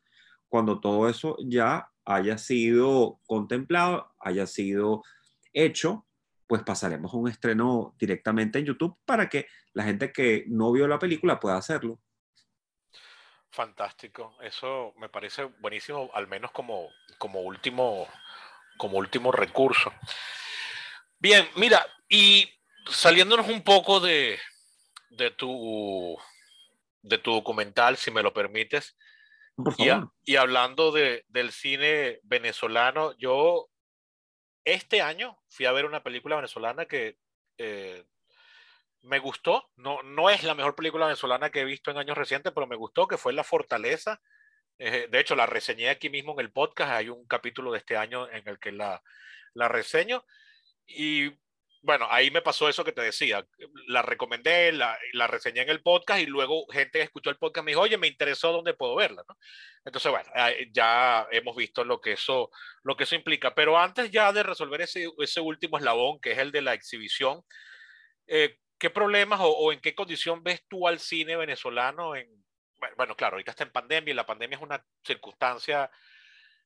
cuando 0.49 0.81
todo 0.81 1.09
eso 1.09 1.37
ya 1.45 1.89
haya 2.05 2.39
sido 2.39 3.21
contemplado, 3.27 4.13
haya 4.21 4.47
sido 4.47 5.03
hecho, 5.53 6.07
pues 6.47 6.63
pasaremos 6.63 7.13
a 7.13 7.17
un 7.17 7.29
estreno 7.29 7.95
directamente 7.99 8.59
en 8.59 8.67
YouTube 8.67 8.99
para 9.05 9.29
que 9.29 9.47
la 9.73 9.85
gente 9.85 10.13
que 10.13 10.45
no 10.49 10.73
vio 10.73 10.87
la 10.87 10.99
película 10.99 11.41
pueda 11.41 11.57
hacerlo. 11.57 12.01
Fantástico, 13.51 14.35
eso 14.41 14.95
me 14.97 15.09
parece 15.09 15.45
buenísimo, 15.61 16.11
al 16.15 16.27
menos 16.27 16.53
como, 16.53 16.89
como, 17.19 17.41
último, 17.41 18.09
como 18.79 18.99
último 18.99 19.31
recurso. 19.31 19.93
Bien, 21.19 21.47
mira, 21.57 21.87
y 22.09 22.49
saliéndonos 22.91 23.49
un 23.49 23.63
poco 23.63 24.01
de, 24.01 24.39
de, 25.11 25.31
tu, 25.31 26.17
de 27.03 27.19
tu 27.19 27.33
documental, 27.33 27.97
si 27.97 28.11
me 28.11 28.23
lo 28.23 28.33
permites, 28.33 28.97
y, 30.25 30.37
hablando 30.37 30.93
de, 30.93 31.25
del 31.29 31.53
cine 31.53 32.21
venezolano, 32.23 33.17
yo 33.19 33.69
este 34.65 35.03
año 35.03 35.39
fui 35.49 35.67
a 35.67 35.73
ver 35.73 35.85
una 35.85 36.03
película 36.03 36.37
venezolana 36.37 36.87
que 36.87 37.19
eh, 37.59 38.05
me 39.03 39.19
gustó. 39.19 39.71
No, 39.77 40.03
no 40.03 40.31
es 40.31 40.43
la 40.43 40.55
mejor 40.55 40.75
película 40.75 41.07
venezolana 41.07 41.51
que 41.51 41.61
he 41.61 41.65
visto 41.65 41.91
en 41.91 41.99
años 41.99 42.17
recientes, 42.17 42.53
pero 42.55 42.67
me 42.67 42.77
gustó, 42.77 43.07
que 43.07 43.19
fue 43.19 43.33
La 43.33 43.45
Fortaleza. 43.45 44.21
Eh, 44.79 45.09
de 45.11 45.21
hecho, 45.21 45.37
la 45.37 45.47
reseñé 45.47 45.91
aquí 45.91 46.11
mismo 46.11 46.33
en 46.33 46.41
el 46.41 46.53
podcast. 46.53 46.93
Hay 46.93 47.09
un 47.09 47.27
capítulo 47.27 47.73
de 47.73 47.79
este 47.79 47.97
año 47.97 48.29
en 48.31 48.47
el 48.49 48.59
que 48.59 48.73
la, 48.73 49.03
la 49.55 49.69
reseño. 49.69 50.25
Y 50.87 51.31
bueno, 51.83 52.07
ahí 52.11 52.31
me 52.31 52.43
pasó 52.43 52.69
eso 52.69 52.85
que 52.85 52.93
te 52.93 53.03
decía. 53.03 53.45
La 53.89 54.03
recomendé, 54.03 54.71
la, 54.73 54.97
reseñé 55.27 55.63
en 55.63 55.69
el 55.69 55.83
podcast 55.83 56.21
y 56.21 56.27
luego 56.27 56.67
gente 56.69 56.99
que 56.99 57.05
escuchó 57.05 57.29
el 57.31 57.39
podcast 57.39 57.65
me 57.65 57.73
dijo, 57.73 57.81
oye, 57.81 57.99
me 57.99 58.07
interesó 58.07 58.53
dónde 58.53 58.75
puedo 58.75 58.95
verla. 58.95 59.25
¿no? 59.29 59.37
Entonces, 59.85 60.11
bueno, 60.13 60.31
ya 60.73 61.27
hemos 61.33 61.57
visto 61.57 61.85
lo 61.85 62.01
que 62.01 62.13
eso, 62.13 62.51
lo 62.85 62.97
que 62.97 63.03
eso 63.03 63.17
implica. 63.17 63.55
Pero 63.55 63.77
antes 63.77 64.13
ya 64.13 64.33
de 64.33 64.45
resolver 64.45 64.81
ese, 64.81 65.09
ese 65.19 65.41
último 65.41 65.77
eslabón, 65.77 66.21
que 66.21 66.33
es 66.33 66.39
el 66.39 66.53
de 66.53 66.63
la 66.63 66.75
exhibición, 66.75 67.43
eh, 68.29 68.59
¿qué 68.79 68.89
problemas 68.89 69.41
o, 69.41 69.49
o, 69.49 69.73
en 69.73 69.81
qué 69.81 69.95
condición 69.95 70.45
ves 70.45 70.63
tú 70.69 70.87
al 70.87 71.01
cine 71.01 71.37
venezolano? 71.37 72.15
En, 72.15 72.29
bueno, 72.97 73.17
claro, 73.17 73.35
ahorita 73.35 73.51
está 73.51 73.65
en 73.65 73.73
pandemia 73.73 74.13
y 74.13 74.17
la 74.17 74.27
pandemia 74.27 74.57
es 74.57 74.63
una 74.63 74.85
circunstancia... 75.05 75.91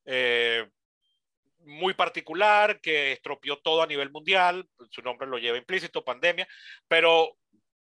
Eh, 0.05 0.69
muy 1.67 1.93
particular 1.93 2.79
que 2.81 3.11
estropeó 3.11 3.57
todo 3.57 3.81
a 3.81 3.87
nivel 3.87 4.09
mundial, 4.09 4.67
su 4.89 5.01
nombre 5.01 5.27
lo 5.27 5.37
lleva 5.37 5.57
implícito, 5.57 6.03
pandemia, 6.03 6.47
pero, 6.87 7.37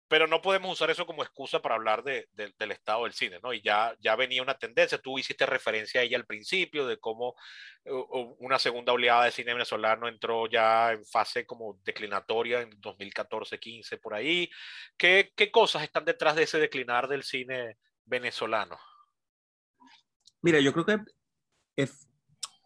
pero 0.07 0.27
no 0.27 0.41
podemos 0.41 0.73
usar 0.73 0.89
eso 0.89 1.05
como 1.05 1.23
excusa 1.23 1.61
para 1.61 1.75
hablar 1.75 2.03
de, 2.03 2.27
del 2.33 2.71
estado 2.71 3.05
del 3.05 3.13
cine, 3.13 3.39
¿no? 3.41 3.53
Y 3.53 3.61
ya, 3.61 3.95
ya 3.99 4.15
venía 4.15 4.43
una 4.43 4.57
tendencia, 4.57 4.97
tú 4.97 5.17
hiciste 5.17 5.45
referencia 5.45 6.01
a 6.01 6.03
ella 6.03 6.17
al 6.17 6.25
principio, 6.25 6.85
de 6.85 6.97
cómo 6.97 7.35
una 8.39 8.59
segunda 8.59 8.91
oleada 8.91 9.25
de 9.25 9.31
cine 9.31 9.53
venezolano 9.53 10.07
entró 10.07 10.47
ya 10.47 10.91
en 10.91 11.05
fase 11.05 11.45
como 11.45 11.79
declinatoria 11.83 12.61
en 12.61 12.71
2014, 12.81 13.59
15, 13.59 13.97
por 13.97 14.13
ahí. 14.13 14.49
¿Qué, 14.97 15.31
qué 15.35 15.49
cosas 15.49 15.83
están 15.83 16.03
detrás 16.05 16.35
de 16.35 16.43
ese 16.43 16.59
declinar 16.59 17.07
del 17.07 17.23
cine 17.23 17.77
venezolano? 18.03 18.77
Mira, 20.41 20.59
yo 20.59 20.73
creo 20.73 20.85
que 20.85 20.97
es, 21.75 22.08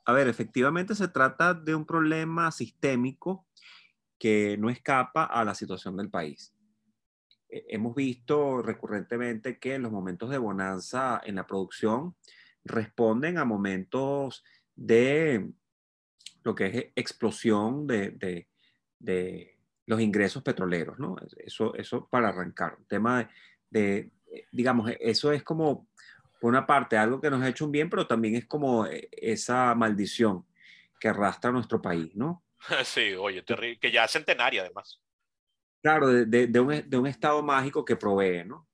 a 0.06 0.14
ver, 0.14 0.28
efectivamente 0.28 0.96
se 0.96 1.08
trata 1.08 1.54
de 1.54 1.76
un 1.76 1.86
problema 1.86 2.52
sistémico 2.52 3.48
que 4.20 4.58
no 4.58 4.70
escapa 4.70 5.26
a 5.26 5.44
la 5.44 5.56
situación 5.56 5.98
del 5.98 6.10
país. 6.10 6.54
Eh, 7.50 7.66
hemos 7.70 7.96
visto 7.96 8.62
recurrentemente 8.62 9.60
que 9.60 9.80
los 9.80 9.92
momentos 9.92 10.30
de 10.30 10.38
bonanza 10.38 11.22
en 11.24 11.36
la 11.36 11.48
producción 11.48 12.16
responden 12.66 13.38
a 13.38 13.46
momentos 13.46 14.44
de 14.76 15.52
lo 16.44 16.56
que 16.56 16.66
es 16.66 16.76
explosión 16.96 17.88
de, 17.88 18.48
los 19.86 20.00
ingresos 20.00 20.42
petroleros, 20.44 20.98
¿no? 20.98 21.16
Eso, 21.38 21.76
eso 21.76 22.08
para 22.10 22.30
arrancar. 22.30 22.78
Un 22.80 22.86
tema 22.86 23.30
de, 23.70 24.12
digamos, 24.52 24.90
eso 25.00 25.32
es 25.34 25.44
como 25.44 25.90
por 26.44 26.50
una 26.50 26.68
parte, 26.68 26.98
algo 26.98 27.22
que 27.22 27.30
nos 27.30 27.42
ha 27.42 27.48
hecho 27.48 27.64
un 27.64 27.72
bien, 27.72 27.90
pero 27.90 28.06
también 28.06 28.36
es 28.36 28.46
como 28.46 28.86
eh, 28.86 29.08
esa 29.14 29.74
maldición 29.76 30.46
que 31.00 31.08
arrastra 31.08 31.54
nuestro 31.54 31.82
país, 31.82 32.14
¿no? 32.18 32.44
Sí, 32.84 33.14
oye, 33.14 33.46
que 33.80 33.90
ya 33.90 34.04
es 34.04 34.12
centenaria 34.12 34.64
además. 34.64 35.02
Claro, 35.82 36.10
de, 36.10 36.60
un, 36.60 36.90
de, 36.90 36.98
un, 36.98 37.08
estado 37.08 37.42
mágico 37.44 37.86
que 37.86 37.96
provee, 37.96 38.44
¿no? 38.44 38.68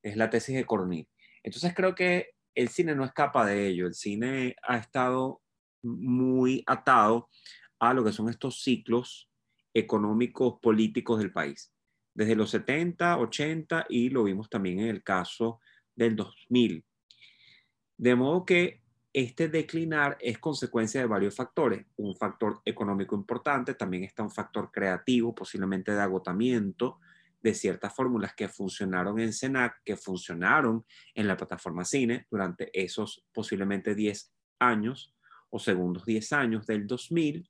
Es 0.00 0.16
la 0.16 0.30
tesis 0.30 0.54
de 0.54 0.64
Cornell. 0.64 1.08
Entonces 1.42 1.74
creo 1.74 1.92
que 1.92 2.36
el 2.54 2.68
cine 2.68 2.94
no 2.94 3.04
escapa 3.04 3.44
de 3.44 3.66
ello. 3.66 3.88
El 3.88 3.94
cine 3.94 4.54
ha 4.62 4.76
estado 4.76 5.42
muy 5.82 6.62
atado 6.68 7.28
a 7.80 7.94
lo 7.94 8.04
que 8.04 8.12
son 8.12 8.28
estos 8.28 8.62
ciclos 8.62 9.28
económicos, 9.74 10.60
políticos 10.62 11.18
del 11.18 11.32
país. 11.32 11.74
Desde 12.14 12.36
los 12.36 12.50
70, 12.50 13.18
80 13.18 13.86
y 13.88 14.08
lo 14.08 14.22
vimos 14.22 14.48
también 14.48 14.78
en 14.78 14.86
el 14.86 15.02
caso 15.02 15.60
del 15.96 16.14
2000. 16.14 16.84
De 17.98 18.14
modo 18.14 18.46
que 18.46 18.80
este 19.12 19.48
declinar 19.48 20.16
es 20.20 20.38
consecuencia 20.38 21.00
de 21.00 21.06
varios 21.06 21.34
factores. 21.34 21.84
Un 21.96 22.14
factor 22.16 22.60
económico 22.64 23.16
importante, 23.16 23.74
también 23.74 24.04
está 24.04 24.22
un 24.22 24.30
factor 24.30 24.70
creativo, 24.70 25.34
posiblemente 25.34 25.92
de 25.92 26.00
agotamiento 26.00 27.00
de 27.40 27.54
ciertas 27.54 27.94
fórmulas 27.94 28.34
que 28.34 28.48
funcionaron 28.48 29.18
en 29.18 29.32
CENAC, 29.32 29.82
que 29.84 29.96
funcionaron 29.96 30.84
en 31.14 31.26
la 31.26 31.36
plataforma 31.36 31.84
cine 31.84 32.26
durante 32.30 32.70
esos 32.72 33.24
posiblemente 33.32 33.94
10 33.94 34.32
años 34.60 35.14
o 35.50 35.58
segundos 35.58 36.04
10 36.04 36.32
años 36.32 36.66
del 36.66 36.86
2000 36.86 37.48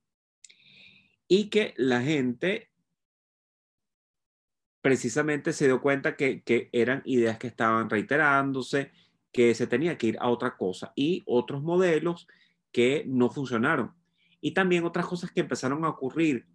y 1.27 1.51
que 1.51 1.75
la 1.77 2.01
gente 2.01 2.71
precisamente 4.81 5.53
se 5.53 5.67
dio 5.67 5.81
cuenta 5.81 6.17
que, 6.17 6.43
que 6.43 6.71
eran 6.73 7.03
ideas 7.05 7.39
que 7.39 7.49
estaban 7.49 7.91
reiterándose, 7.91 8.93
que 9.33 9.55
se 9.55 9.67
tenía 9.67 9.99
que 9.99 10.09
ir 10.09 10.19
a 10.21 10.29
otra 10.29 10.57
cosa 10.57 10.93
y 10.97 11.23
otros 11.27 11.63
modelos 11.63 12.27
que 12.73 13.05
no 13.07 13.31
funcionaron. 13.31 13.95
Y 14.41 14.53
también 14.53 14.85
otras 14.85 15.07
cosas 15.07 15.31
que 15.31 15.41
empezaron 15.41 15.85
a 15.85 15.91
ocurrir 15.91 16.47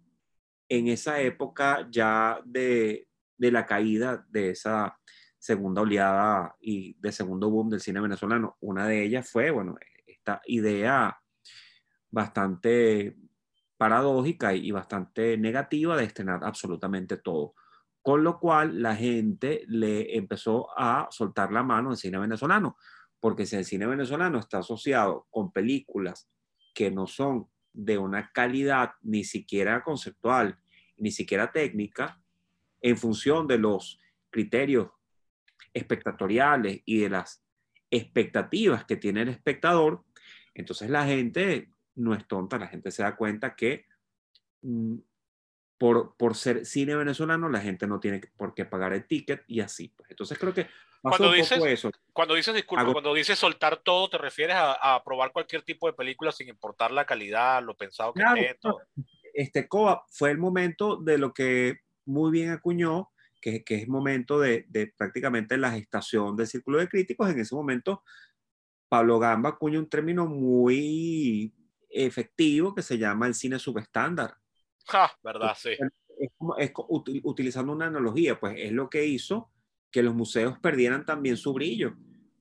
en 0.68 0.88
esa 0.88 1.20
época 1.20 1.86
ya 1.90 2.40
de, 2.44 3.08
de 3.36 3.50
la 3.50 3.66
caída 3.66 4.24
de 4.30 4.50
esa 4.50 4.98
segunda 5.38 5.82
oleada 5.82 6.56
y 6.60 6.94
de 7.00 7.12
segundo 7.12 7.50
boom 7.50 7.68
del 7.68 7.80
cine 7.80 8.00
venezolano. 8.00 8.56
Una 8.60 8.86
de 8.86 9.04
ellas 9.04 9.28
fue, 9.30 9.50
bueno, 9.50 9.76
esta 10.06 10.40
idea 10.46 11.20
bastante 12.10 13.16
paradójica 13.76 14.54
y 14.54 14.70
bastante 14.70 15.36
negativa 15.36 15.96
de 15.96 16.04
estrenar 16.04 16.40
absolutamente 16.44 17.18
todo. 17.18 17.54
Con 18.04 18.22
lo 18.22 18.38
cual 18.38 18.82
la 18.82 18.94
gente 18.94 19.64
le 19.66 20.14
empezó 20.18 20.68
a 20.78 21.08
soltar 21.10 21.50
la 21.50 21.62
mano 21.62 21.88
al 21.88 21.96
cine 21.96 22.18
venezolano, 22.18 22.76
porque 23.18 23.46
si 23.46 23.56
el 23.56 23.64
cine 23.64 23.86
venezolano 23.86 24.38
está 24.38 24.58
asociado 24.58 25.26
con 25.30 25.52
películas 25.52 26.28
que 26.74 26.90
no 26.90 27.06
son 27.06 27.48
de 27.72 27.96
una 27.96 28.30
calidad 28.30 28.90
ni 29.00 29.24
siquiera 29.24 29.82
conceptual, 29.82 30.58
ni 30.98 31.12
siquiera 31.12 31.50
técnica, 31.50 32.20
en 32.82 32.98
función 32.98 33.46
de 33.46 33.56
los 33.56 33.98
criterios 34.28 34.90
espectatoriales 35.72 36.82
y 36.84 36.98
de 36.98 37.08
las 37.08 37.42
expectativas 37.90 38.84
que 38.84 38.96
tiene 38.96 39.22
el 39.22 39.30
espectador, 39.30 40.04
entonces 40.52 40.90
la 40.90 41.06
gente 41.06 41.70
no 41.94 42.12
es 42.12 42.28
tonta, 42.28 42.58
la 42.58 42.68
gente 42.68 42.90
se 42.90 43.02
da 43.02 43.16
cuenta 43.16 43.56
que 43.56 43.86
mm, 44.60 44.96
por, 45.84 46.16
por 46.16 46.34
ser 46.34 46.64
cine 46.64 46.96
venezolano 46.96 47.50
la 47.50 47.60
gente 47.60 47.86
no 47.86 48.00
tiene 48.00 48.22
por 48.38 48.54
qué 48.54 48.64
pagar 48.64 48.94
el 48.94 49.06
ticket 49.06 49.44
y 49.46 49.60
así. 49.60 49.88
Pues. 49.88 50.10
Entonces 50.12 50.38
creo 50.38 50.54
que 50.54 50.66
cuando 51.02 51.30
dices, 51.30 51.62
eso. 51.62 51.90
Cuando 52.10 52.34
dices, 52.34 52.54
disculpa, 52.54 52.90
cuando 52.90 53.12
dices 53.12 53.38
soltar 53.38 53.76
todo, 53.76 54.08
¿te 54.08 54.16
refieres 54.16 54.56
a, 54.58 55.02
probar 55.04 55.30
cualquier 55.30 55.60
tipo 55.60 55.86
de 55.86 55.92
película 55.92 56.32
sin 56.32 56.48
importar 56.48 56.90
la 56.90 57.04
calidad, 57.04 57.62
lo 57.62 57.76
pensado 57.76 58.14
que 58.14 58.22
claro, 58.22 58.80
Este 59.34 59.68
COA 59.68 60.06
fue 60.08 60.30
el 60.30 60.38
momento 60.38 60.96
de 60.96 61.18
lo 61.18 61.34
que 61.34 61.80
muy 62.06 62.32
bien 62.32 62.52
acuñó, 62.52 63.10
que, 63.42 63.62
que 63.62 63.74
es 63.74 63.86
momento 63.86 64.40
de, 64.40 64.64
de, 64.70 64.86
prácticamente 64.86 65.58
la 65.58 65.72
gestación 65.72 66.34
del 66.34 66.46
círculo 66.46 66.78
de 66.78 66.88
críticos. 66.88 67.28
En 67.28 67.40
ese 67.40 67.54
momento, 67.54 68.02
Pablo 68.88 69.18
Gamba 69.18 69.50
acuñó 69.50 69.80
un 69.80 69.90
término 69.90 70.24
muy 70.24 71.52
efectivo 71.90 72.74
que 72.74 72.80
se 72.80 72.96
llama 72.96 73.26
el 73.26 73.34
cine 73.34 73.58
subestándar. 73.58 74.38
Ja, 74.84 75.10
verdad, 75.22 75.54
sí. 75.56 75.70
Es, 76.18 76.30
es, 76.58 76.72
utilizando 77.22 77.72
una 77.72 77.86
analogía, 77.86 78.38
pues 78.38 78.54
es 78.58 78.72
lo 78.72 78.88
que 78.88 79.06
hizo 79.06 79.50
que 79.90 80.02
los 80.02 80.14
museos 80.14 80.58
perdieran 80.58 81.06
también 81.06 81.36
su 81.36 81.52
brillo. 81.52 81.94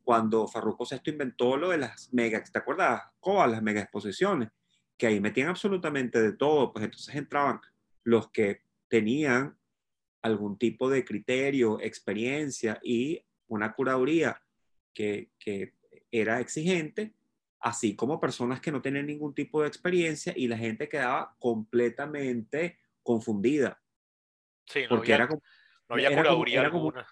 Cuando 0.03 0.47
Farruko 0.47 0.87
VI 0.89 1.11
inventó 1.11 1.55
lo 1.55 1.69
de 1.69 1.77
las 1.77 2.11
mega, 2.11 2.43
¿te 2.43 2.57
acuerdas? 2.57 3.03
Coa, 3.19 3.47
las 3.47 3.61
mega 3.61 3.81
exposiciones, 3.81 4.49
que 4.97 5.07
ahí 5.07 5.21
metían 5.21 5.49
absolutamente 5.49 6.21
de 6.21 6.33
todo, 6.33 6.73
pues 6.73 6.85
entonces 6.85 7.15
entraban 7.15 7.61
los 8.03 8.31
que 8.31 8.63
tenían 8.87 9.57
algún 10.23 10.57
tipo 10.57 10.89
de 10.89 11.05
criterio, 11.05 11.79
experiencia 11.79 12.79
y 12.81 13.23
una 13.47 13.73
curaduría 13.73 14.41
que, 14.93 15.31
que 15.37 15.73
era 16.11 16.39
exigente, 16.39 17.13
así 17.63 17.95
como 17.95 18.19
personas 18.19 18.59
que 18.59 18.73
no 18.73 18.81
tenían 18.81 19.07
ningún 19.07 19.33
tipo 19.33 19.61
de 19.61 19.69
experiencia 19.69 20.33
y 20.35 20.49
la 20.49 20.57
gente 20.57 20.89
quedaba 20.89 21.33
completamente 21.39 22.77
confundida. 23.01 23.81
Sí, 24.65 24.81
no 24.83 24.89
porque 24.89 25.13
había, 25.13 25.25
era 25.25 25.33
no 25.33 25.95
había 25.95 26.15
curaduría 26.15 26.61
alguna. 26.61 27.07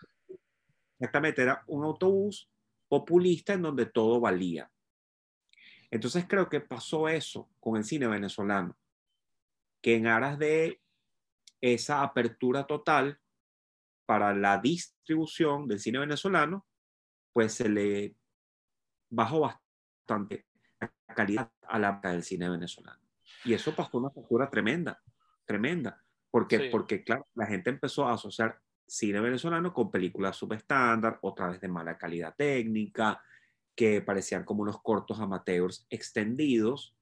exactamente, 0.99 1.41
era 1.41 1.63
un 1.67 1.85
autobús 1.85 2.51
populista 2.89 3.53
en 3.53 3.61
donde 3.61 3.85
todo 3.85 4.19
valía. 4.19 4.69
Entonces 5.89 6.25
creo 6.27 6.49
que 6.49 6.59
pasó 6.59 7.07
eso 7.07 7.49
con 7.61 7.77
el 7.77 7.85
cine 7.85 8.07
venezolano, 8.07 8.77
que 9.81 9.95
en 9.95 10.07
aras 10.07 10.37
de 10.37 10.81
esa 11.61 12.03
apertura 12.03 12.67
total 12.67 13.21
para 14.05 14.33
la 14.33 14.57
distribución 14.57 15.65
del 15.67 15.79
cine 15.79 15.99
venezolano, 15.99 16.67
pues 17.31 17.53
se 17.53 17.69
le 17.69 18.17
bajó 19.09 19.39
bastante 19.39 19.60
la 20.79 21.15
calidad 21.15 21.51
a 21.67 21.79
la 21.79 21.99
del 22.03 22.23
cine 22.23 22.49
venezolano. 22.49 23.01
Y 23.45 23.53
eso 23.53 23.75
pasó 23.75 23.97
una 23.97 24.09
factura 24.09 24.49
tremenda, 24.49 25.01
tremenda, 25.45 26.03
porque, 26.29 26.69
porque 26.71 27.03
claro, 27.03 27.27
la 27.35 27.45
gente 27.45 27.69
empezó 27.69 28.07
a 28.07 28.13
asociar 28.13 28.59
cine 28.87 29.19
venezolano 29.19 29.73
con 29.73 29.89
películas 29.89 30.35
subestándar, 30.37 31.19
otra 31.21 31.49
vez 31.49 31.61
de 31.61 31.67
mala 31.67 31.97
calidad 31.97 32.35
técnica, 32.35 33.21
que 33.75 34.01
parecían 34.01 34.43
como 34.43 34.63
unos 34.63 34.81
cortos 34.81 35.19
amateurs 35.19 35.85
extendidos, 35.89 36.95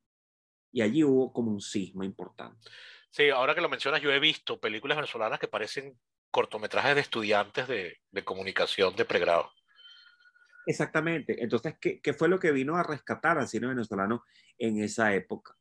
y 0.72 0.82
allí 0.82 1.04
hubo 1.04 1.34
como 1.34 1.52
un 1.52 1.62
cisma 1.62 2.06
importante. 2.06 2.70
Sí, 3.10 3.30
ahora 3.30 3.56
que 3.56 3.62
lo 3.62 3.70
mencionas, 3.70 4.02
yo 4.02 4.12
he 4.12 4.20
visto 4.20 4.60
películas 4.60 4.98
venezolanas 4.98 5.40
que 5.40 5.48
parecen 5.48 5.98
cortometrajes 6.30 6.94
de 6.94 7.02
estudiantes 7.02 7.68
de, 7.68 7.98
de 8.12 8.24
comunicación 8.24 8.96
de 8.96 9.06
pregrado. 9.06 9.52
Exactamente. 10.66 11.44
Entonces, 11.44 11.76
¿qué, 11.80 12.00
¿qué, 12.02 12.14
fue 12.14 12.30
lo 12.30 12.40
que 12.40 12.52
vino 12.52 12.76
a 12.76 12.84
rescatar 12.84 13.38
al 13.38 13.48
cine 13.48 13.68
venezolano 13.68 14.24
en 14.58 14.78
esa 14.84 15.14
época 15.14 15.56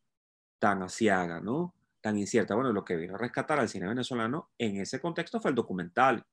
tan 0.58 0.82
asiaga, 0.82 1.40
¿no? 1.40 1.74
Tan 2.00 2.18
incierta. 2.18 2.54
Bueno, 2.54 2.72
lo 2.72 2.84
que 2.84 2.96
vino 2.96 3.14
a 3.14 3.18
rescatar 3.18 3.58
al 3.58 3.68
cine 3.68 3.88
venezolano 3.88 4.50
en 4.58 4.76
ese 4.76 5.00
contexto 5.00 5.40
fue 5.40 5.50
el 5.50 5.54
documental. 5.54 6.24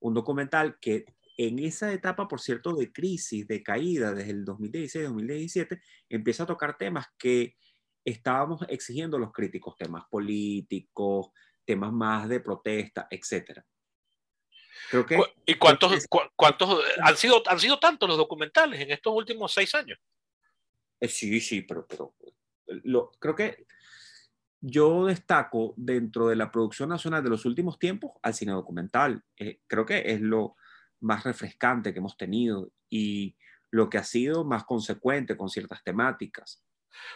Un 0.00 0.14
documental 0.14 0.78
que 0.80 1.04
en 1.36 1.58
esa 1.58 1.92
etapa, 1.92 2.28
por 2.28 2.40
cierto, 2.40 2.74
de 2.74 2.92
crisis, 2.92 3.46
de 3.46 3.62
caída 3.62 4.12
desde 4.12 4.30
el 4.30 4.44
2016-2017, 4.44 5.80
empieza 6.08 6.44
a 6.44 6.46
tocar 6.46 6.76
temas 6.78 7.06
que 7.18 7.56
estábamos 8.04 8.64
exigiendo 8.68 9.18
los 9.18 9.32
críticos, 9.32 9.76
temas 9.76 10.04
políticos, 10.08 11.30
temas 11.64 11.92
más 11.92 12.28
de 12.28 12.40
protesta, 12.40 13.08
etc. 13.10 13.62
Creo 14.90 15.06
que, 15.06 15.18
¿Y 15.46 15.54
cuántos, 15.54 16.06
cuántos 16.36 16.84
han, 17.02 17.16
sido, 17.16 17.42
han 17.46 17.58
sido 17.58 17.78
tantos 17.78 18.08
los 18.08 18.18
documentales 18.18 18.80
en 18.80 18.90
estos 18.90 19.14
últimos 19.14 19.52
seis 19.52 19.74
años? 19.74 19.98
Eh, 21.00 21.08
sí, 21.08 21.40
sí, 21.40 21.62
pero, 21.62 21.86
pero 21.86 22.14
lo, 22.66 23.10
creo 23.18 23.34
que 23.34 23.66
yo 24.60 25.06
destaco 25.06 25.74
dentro 25.76 26.28
de 26.28 26.36
la 26.36 26.50
producción 26.50 26.88
nacional 26.88 27.22
de 27.22 27.30
los 27.30 27.44
últimos 27.44 27.78
tiempos 27.78 28.12
al 28.22 28.34
cine 28.34 28.52
documental. 28.52 29.22
Eh, 29.36 29.60
creo 29.66 29.84
que 29.84 30.02
es 30.06 30.20
lo 30.20 30.56
más 31.00 31.24
refrescante 31.24 31.92
que 31.92 31.98
hemos 31.98 32.16
tenido 32.16 32.70
y 32.88 33.36
lo 33.70 33.90
que 33.90 33.98
ha 33.98 34.04
sido 34.04 34.44
más 34.44 34.64
consecuente 34.64 35.36
con 35.36 35.50
ciertas 35.50 35.84
temáticas. 35.84 36.62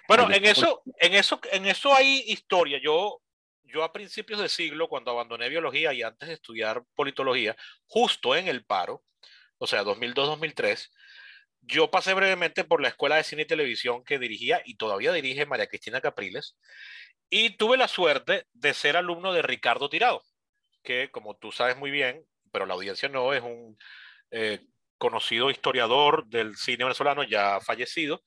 Bueno, 0.06 0.30
en 0.30 0.44
eso, 0.44 0.82
en 0.98 1.14
eso, 1.14 1.40
en 1.52 1.66
eso 1.66 1.94
hay 1.94 2.24
historia. 2.26 2.78
Yo, 2.82 3.22
yo 3.68 3.84
a 3.84 3.92
principios 3.92 4.40
de 4.40 4.48
siglo, 4.48 4.88
cuando 4.88 5.10
abandoné 5.10 5.48
biología 5.48 5.92
y 5.92 6.02
antes 6.02 6.28
de 6.28 6.34
estudiar 6.34 6.82
politología, 6.94 7.56
justo 7.86 8.34
en 8.34 8.48
el 8.48 8.64
paro, 8.64 9.04
o 9.58 9.66
sea, 9.66 9.84
2002-2003, 9.84 10.90
yo 11.62 11.90
pasé 11.90 12.14
brevemente 12.14 12.64
por 12.64 12.80
la 12.80 12.88
escuela 12.88 13.16
de 13.16 13.24
cine 13.24 13.42
y 13.42 13.46
televisión 13.46 14.04
que 14.04 14.18
dirigía 14.18 14.62
y 14.64 14.76
todavía 14.76 15.12
dirige 15.12 15.46
María 15.46 15.66
Cristina 15.66 16.00
Capriles, 16.00 16.56
y 17.30 17.56
tuve 17.56 17.76
la 17.76 17.88
suerte 17.88 18.46
de 18.52 18.74
ser 18.74 18.96
alumno 18.96 19.32
de 19.32 19.42
Ricardo 19.42 19.88
Tirado, 19.88 20.22
que 20.82 21.10
como 21.10 21.36
tú 21.36 21.52
sabes 21.52 21.76
muy 21.76 21.90
bien, 21.90 22.24
pero 22.52 22.66
la 22.66 22.74
audiencia 22.74 23.08
no, 23.08 23.34
es 23.34 23.42
un 23.42 23.76
eh, 24.30 24.60
conocido 24.96 25.50
historiador 25.50 26.26
del 26.26 26.56
cine 26.56 26.84
venezolano 26.84 27.22
ya 27.22 27.60
fallecido, 27.60 28.22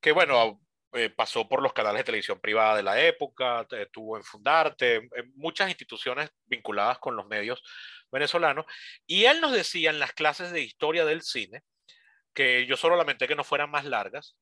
que 0.00 0.12
bueno, 0.12 0.60
eh, 0.94 1.10
pasó 1.10 1.48
por 1.48 1.62
los 1.62 1.72
canales 1.72 2.00
de 2.00 2.04
televisión 2.04 2.40
privada 2.40 2.76
de 2.76 2.82
la 2.82 3.00
época, 3.00 3.66
estuvo 3.70 4.16
en 4.16 4.24
Fundarte, 4.24 4.96
en 4.96 5.32
muchas 5.36 5.68
instituciones 5.68 6.30
vinculadas 6.46 6.98
con 6.98 7.16
los 7.16 7.26
medios 7.26 7.62
venezolanos, 8.10 8.66
y 9.06 9.24
él 9.24 9.40
nos 9.40 9.52
decía 9.52 9.90
en 9.90 9.98
las 9.98 10.12
clases 10.12 10.52
de 10.52 10.60
historia 10.60 11.04
del 11.04 11.22
cine, 11.22 11.62
que 12.34 12.66
yo 12.66 12.76
solo 12.76 12.96
lamenté 12.96 13.26
que 13.26 13.34
no 13.34 13.44
fueran 13.44 13.70
más 13.70 13.84
largas, 13.84 14.36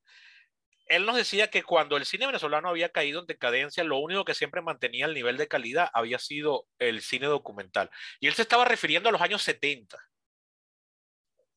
él 0.90 1.06
nos 1.06 1.14
decía 1.14 1.50
que 1.50 1.62
cuando 1.62 1.96
el 1.96 2.04
cine 2.04 2.26
venezolano 2.26 2.68
había 2.68 2.88
caído 2.88 3.20
en 3.20 3.26
decadencia, 3.26 3.84
lo 3.84 3.98
único 3.98 4.24
que 4.24 4.34
siempre 4.34 4.60
mantenía 4.60 5.06
el 5.06 5.14
nivel 5.14 5.36
de 5.36 5.46
calidad 5.46 5.88
había 5.92 6.18
sido 6.18 6.66
el 6.80 7.00
cine 7.00 7.26
documental. 7.26 7.90
Y 8.18 8.26
él 8.26 8.34
se 8.34 8.42
estaba 8.42 8.64
refiriendo 8.64 9.08
a 9.08 9.12
los 9.12 9.20
años 9.20 9.40
70. 9.40 9.96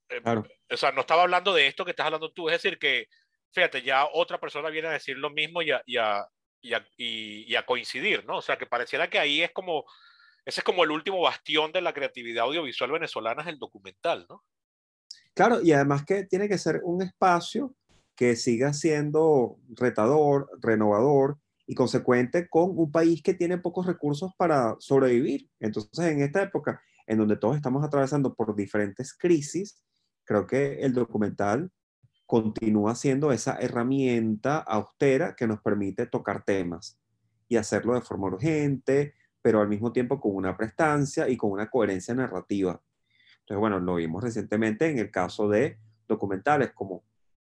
Eh, 0.10 0.22
o 0.70 0.78
sea, 0.78 0.92
no 0.92 1.02
estaba 1.02 1.24
hablando 1.24 1.52
de 1.52 1.66
esto 1.66 1.84
que 1.84 1.92
estás 1.92 2.06
hablando 2.06 2.32
tú, 2.32 2.48
es 2.48 2.62
decir, 2.62 2.78
que 2.78 3.08
fíjate, 3.54 3.82
ya 3.82 4.06
otra 4.12 4.40
persona 4.40 4.70
viene 4.70 4.88
a 4.88 4.94
decir 4.94 5.18
lo 5.18 5.30
mismo 5.30 5.62
y 5.62 5.72
a, 5.72 5.82
y 5.86 5.98
a, 5.98 6.28
y 6.62 7.56
a, 7.56 7.66
coincidir, 7.66 8.26
¿no? 8.26 8.38
O 8.38 8.42
sea, 8.42 8.58
que 8.58 8.66
pareciera 8.66 9.10
que 9.10 9.20
ahí 9.20 9.42
es 9.42 9.52
como 9.52 9.86
ese 10.46 10.60
es 10.60 10.64
como 10.64 10.84
el 10.84 10.92
último 10.92 11.22
bastión 11.22 11.72
de 11.72 11.82
la 11.82 11.94
creatividad 11.94 12.46
audiovisual 12.46 12.92
venezolana, 12.92 13.44
es 13.44 13.48
el 13.48 13.60
documental, 13.60 14.26
¿no? 14.30 14.44
Claro, 15.34 15.62
y 15.62 15.72
además 15.72 16.06
que 16.06 16.26
tiene 16.26 16.50
que 16.50 16.58
ser 16.58 16.82
un 16.84 17.02
espacio 17.02 17.74
que 18.16 18.36
siga 18.36 18.74
siendo 18.74 19.58
retador, 19.70 20.50
renovador 20.62 21.40
y 21.66 21.76
consecuente 21.76 22.48
con 22.50 22.78
un 22.78 22.92
país 22.92 23.24
que 23.24 23.34
tiene 23.34 23.58
pocos 23.58 23.86
recursos 23.88 24.32
para 24.38 24.76
sobrevivir. 24.80 25.50
Entonces, 25.60 26.06
en 26.06 26.22
esta 26.22 26.44
época 26.44 26.82
en 27.08 27.18
donde 27.18 27.38
todos 27.38 27.56
estamos 27.56 27.84
atravesando 27.84 28.34
por 28.36 28.56
diferentes 28.56 29.14
crisis, 29.14 29.84
creo 30.26 30.46
que 30.46 30.82
el 30.82 30.94
documental 30.94 31.72
continúa 32.34 32.96
siendo 32.96 33.32
esa 33.32 33.58
herramienta 33.60 34.58
austera 34.58 35.36
que 35.36 35.46
nos 35.46 35.62
permite 35.62 36.08
tocar 36.08 36.44
temas 36.44 37.00
y 37.48 37.58
hacerlo 37.58 37.94
de 37.94 38.02
forma 38.02 38.26
urgente, 38.26 39.14
pero 39.40 39.62
al 39.62 39.68
mismo 39.68 39.94
tiempo 39.94 40.20
con 40.20 40.36
una 40.36 40.58
prestancia 40.58 41.30
y 41.30 41.38
con 41.38 41.52
una 41.52 41.70
coherencia 41.70 42.16
narrativa. 42.16 42.82
Entonces, 43.42 43.60
bueno, 43.60 43.80
lo 43.80 43.94
vimos 43.94 44.24
recientemente 44.24 44.90
en 44.90 44.98
el 44.98 45.12
caso 45.12 45.48
de 45.48 45.78
documentales 46.08 46.72
como 46.72 47.04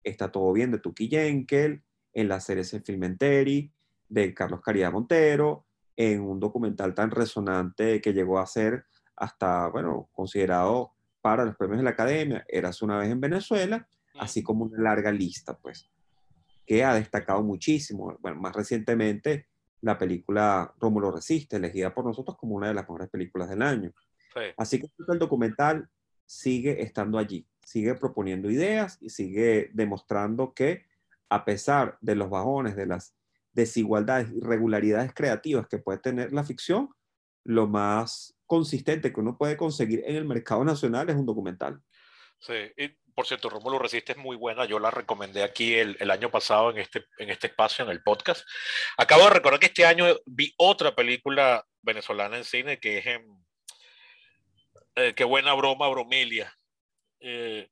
Está 0.04 0.30
todo 0.30 0.52
bien 0.52 0.72
de 0.72 0.80
Tuki 0.80 1.08
Jenkel, 1.08 1.82
en 2.12 2.28
la 2.28 2.42
serie 2.42 2.66
Filmenteri 2.66 3.72
de 4.10 4.34
Carlos 4.34 4.60
Caridad 4.60 4.92
Montero, 4.92 5.66
en 5.96 6.20
un 6.20 6.42
documental 6.42 6.94
tan 6.94 7.10
resonante 7.10 8.02
que 8.02 8.12
llegó 8.12 8.38
a 8.38 8.46
ser 8.46 8.84
hasta, 9.16 9.70
bueno, 9.70 10.10
considerado 10.12 10.92
para 11.22 11.46
los 11.46 11.56
premios 11.56 11.78
de 11.78 11.86
la 11.86 11.92
Academia, 11.92 12.44
Eras 12.50 12.82
una 12.82 12.98
vez 12.98 13.10
en 13.10 13.22
Venezuela, 13.22 13.88
así 14.20 14.44
como 14.44 14.66
una 14.66 14.82
larga 14.82 15.12
lista, 15.12 15.58
pues, 15.58 15.90
que 16.66 16.84
ha 16.84 16.94
destacado 16.94 17.44
muchísimo. 17.44 18.18
Bueno, 18.22 18.40
más 18.40 18.56
recientemente, 18.56 19.48
la 19.82 19.98
película 19.98 20.74
Rómulo 20.80 21.12
Resiste, 21.12 21.58
elegida 21.58 21.94
por 21.94 22.06
nosotros 22.06 22.38
como 22.38 22.56
una 22.56 22.70
de 22.70 22.74
las 22.74 22.84
mejores 22.84 23.10
películas 23.10 23.50
del 23.50 23.62
año. 23.62 23.94
Así 24.58 24.80
que 24.80 24.88
el 25.08 25.20
documental 25.20 25.90
sigue 26.26 26.82
estando 26.82 27.18
allí, 27.18 27.46
sigue 27.64 27.94
proponiendo 27.96 28.50
ideas 28.50 28.98
y 29.02 29.10
sigue 29.10 29.70
demostrando 29.74 30.54
que 30.54 30.86
a 31.30 31.46
pesar 31.46 31.98
de 32.02 32.16
los 32.16 32.30
bajones, 32.30 32.76
de 32.76 32.86
las 32.86 33.16
desigualdades, 33.52 34.32
irregularidades 34.32 35.14
creativas 35.14 35.68
que 35.68 35.78
puede 35.78 36.00
tener 36.00 36.34
la 36.34 36.44
ficción, 36.44 36.90
lo 37.44 37.68
más 37.68 38.36
consistente 38.46 39.12
que 39.12 39.20
uno 39.20 39.38
puede 39.38 39.58
conseguir 39.58 40.04
en 40.06 40.16
el 40.16 40.26
mercado 40.26 40.64
nacional 40.64 41.10
es 41.10 41.16
un 41.16 41.26
documental. 41.26 41.82
Sí, 42.40 42.54
y 42.78 42.90
por 43.16 43.28
cierto, 43.28 43.50
Rómulo 43.50 43.80
Resiste 43.80 44.14
es 44.14 44.18
muy 44.18 44.36
buena, 44.36 44.66
yo 44.66 44.80
la 44.80 44.92
recomendé 44.92 45.44
aquí 45.44 45.76
el, 45.76 45.98
el, 46.00 46.12
año 46.12 46.30
pasado 46.30 46.72
en 46.72 46.78
este, 46.78 47.06
en 47.18 47.30
este 47.30 47.48
espacio, 47.48 47.86
en 47.86 47.92
el 47.92 48.04
podcast. 48.04 48.46
Acabo 48.98 49.24
de 49.24 49.30
recordar 49.32 49.60
que 49.60 49.68
este 49.68 49.86
año 49.86 50.06
vi 50.26 50.54
otra 50.58 50.96
película 50.96 51.66
venezolana 51.82 52.38
en 52.38 52.44
cine 52.44 52.80
que 52.80 52.98
es 53.00 53.06
en, 53.06 53.44
eh, 54.96 55.14
Qué 55.16 55.24
buena 55.24 55.54
broma, 55.54 55.90
Bromelia. 55.90 56.56
Eh, 57.20 57.70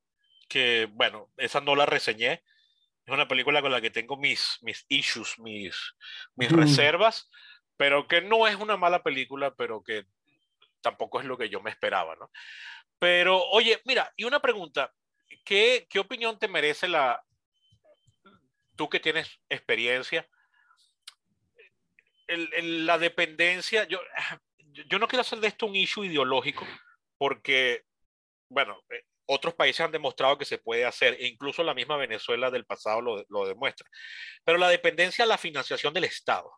que 0.48 0.88
bueno, 0.92 1.30
esa 1.36 1.60
no 1.60 1.74
la 1.74 1.86
reseñé. 1.86 2.42
Es 3.04 3.12
una 3.12 3.28
película 3.28 3.62
con 3.62 3.72
la 3.72 3.80
que 3.80 3.90
tengo 3.90 4.16
mis, 4.16 4.58
mis 4.62 4.84
issues, 4.88 5.38
mis, 5.38 5.76
mis 6.36 6.52
reservas, 6.52 7.28
pero 7.76 8.06
que 8.06 8.20
no 8.20 8.46
es 8.46 8.54
una 8.56 8.76
mala 8.76 9.02
película, 9.02 9.54
pero 9.54 9.82
que 9.82 10.04
tampoco 10.80 11.20
es 11.20 11.26
lo 11.26 11.36
que 11.36 11.48
yo 11.48 11.60
me 11.60 11.70
esperaba, 11.70 12.14
¿no? 12.16 12.30
Pero, 12.98 13.42
oye, 13.50 13.80
mira, 13.84 14.12
y 14.16 14.24
una 14.24 14.40
pregunta, 14.40 14.92
¿qué, 15.44 15.86
qué 15.88 15.98
opinión 15.98 16.38
te 16.38 16.48
merece 16.48 16.88
la, 16.88 17.22
tú 18.76 18.88
que 18.88 19.00
tienes 19.00 19.40
experiencia, 19.48 20.28
el, 22.26 22.86
la 22.86 22.98
dependencia, 22.98 23.84
yo, 23.84 24.00
yo 24.88 24.98
no 24.98 25.08
quiero 25.08 25.20
hacer 25.20 25.40
de 25.40 25.48
esto 25.48 25.66
un 25.66 25.76
issue 25.76 26.06
ideológico, 26.06 26.66
porque, 27.18 27.82
bueno, 28.48 28.80
eh, 28.90 29.04
otros 29.26 29.54
países 29.54 29.80
han 29.80 29.92
demostrado 29.92 30.38
que 30.38 30.44
se 30.44 30.58
puede 30.58 30.84
hacer, 30.84 31.14
e 31.14 31.26
incluso 31.26 31.62
la 31.62 31.74
misma 31.74 31.96
Venezuela 31.96 32.50
del 32.50 32.66
pasado 32.66 33.00
lo, 33.00 33.24
lo 33.28 33.46
demuestra. 33.46 33.88
Pero 34.44 34.58
la 34.58 34.68
dependencia 34.68 35.24
a 35.24 35.28
la 35.28 35.38
financiación 35.38 35.94
del 35.94 36.04
Estado 36.04 36.50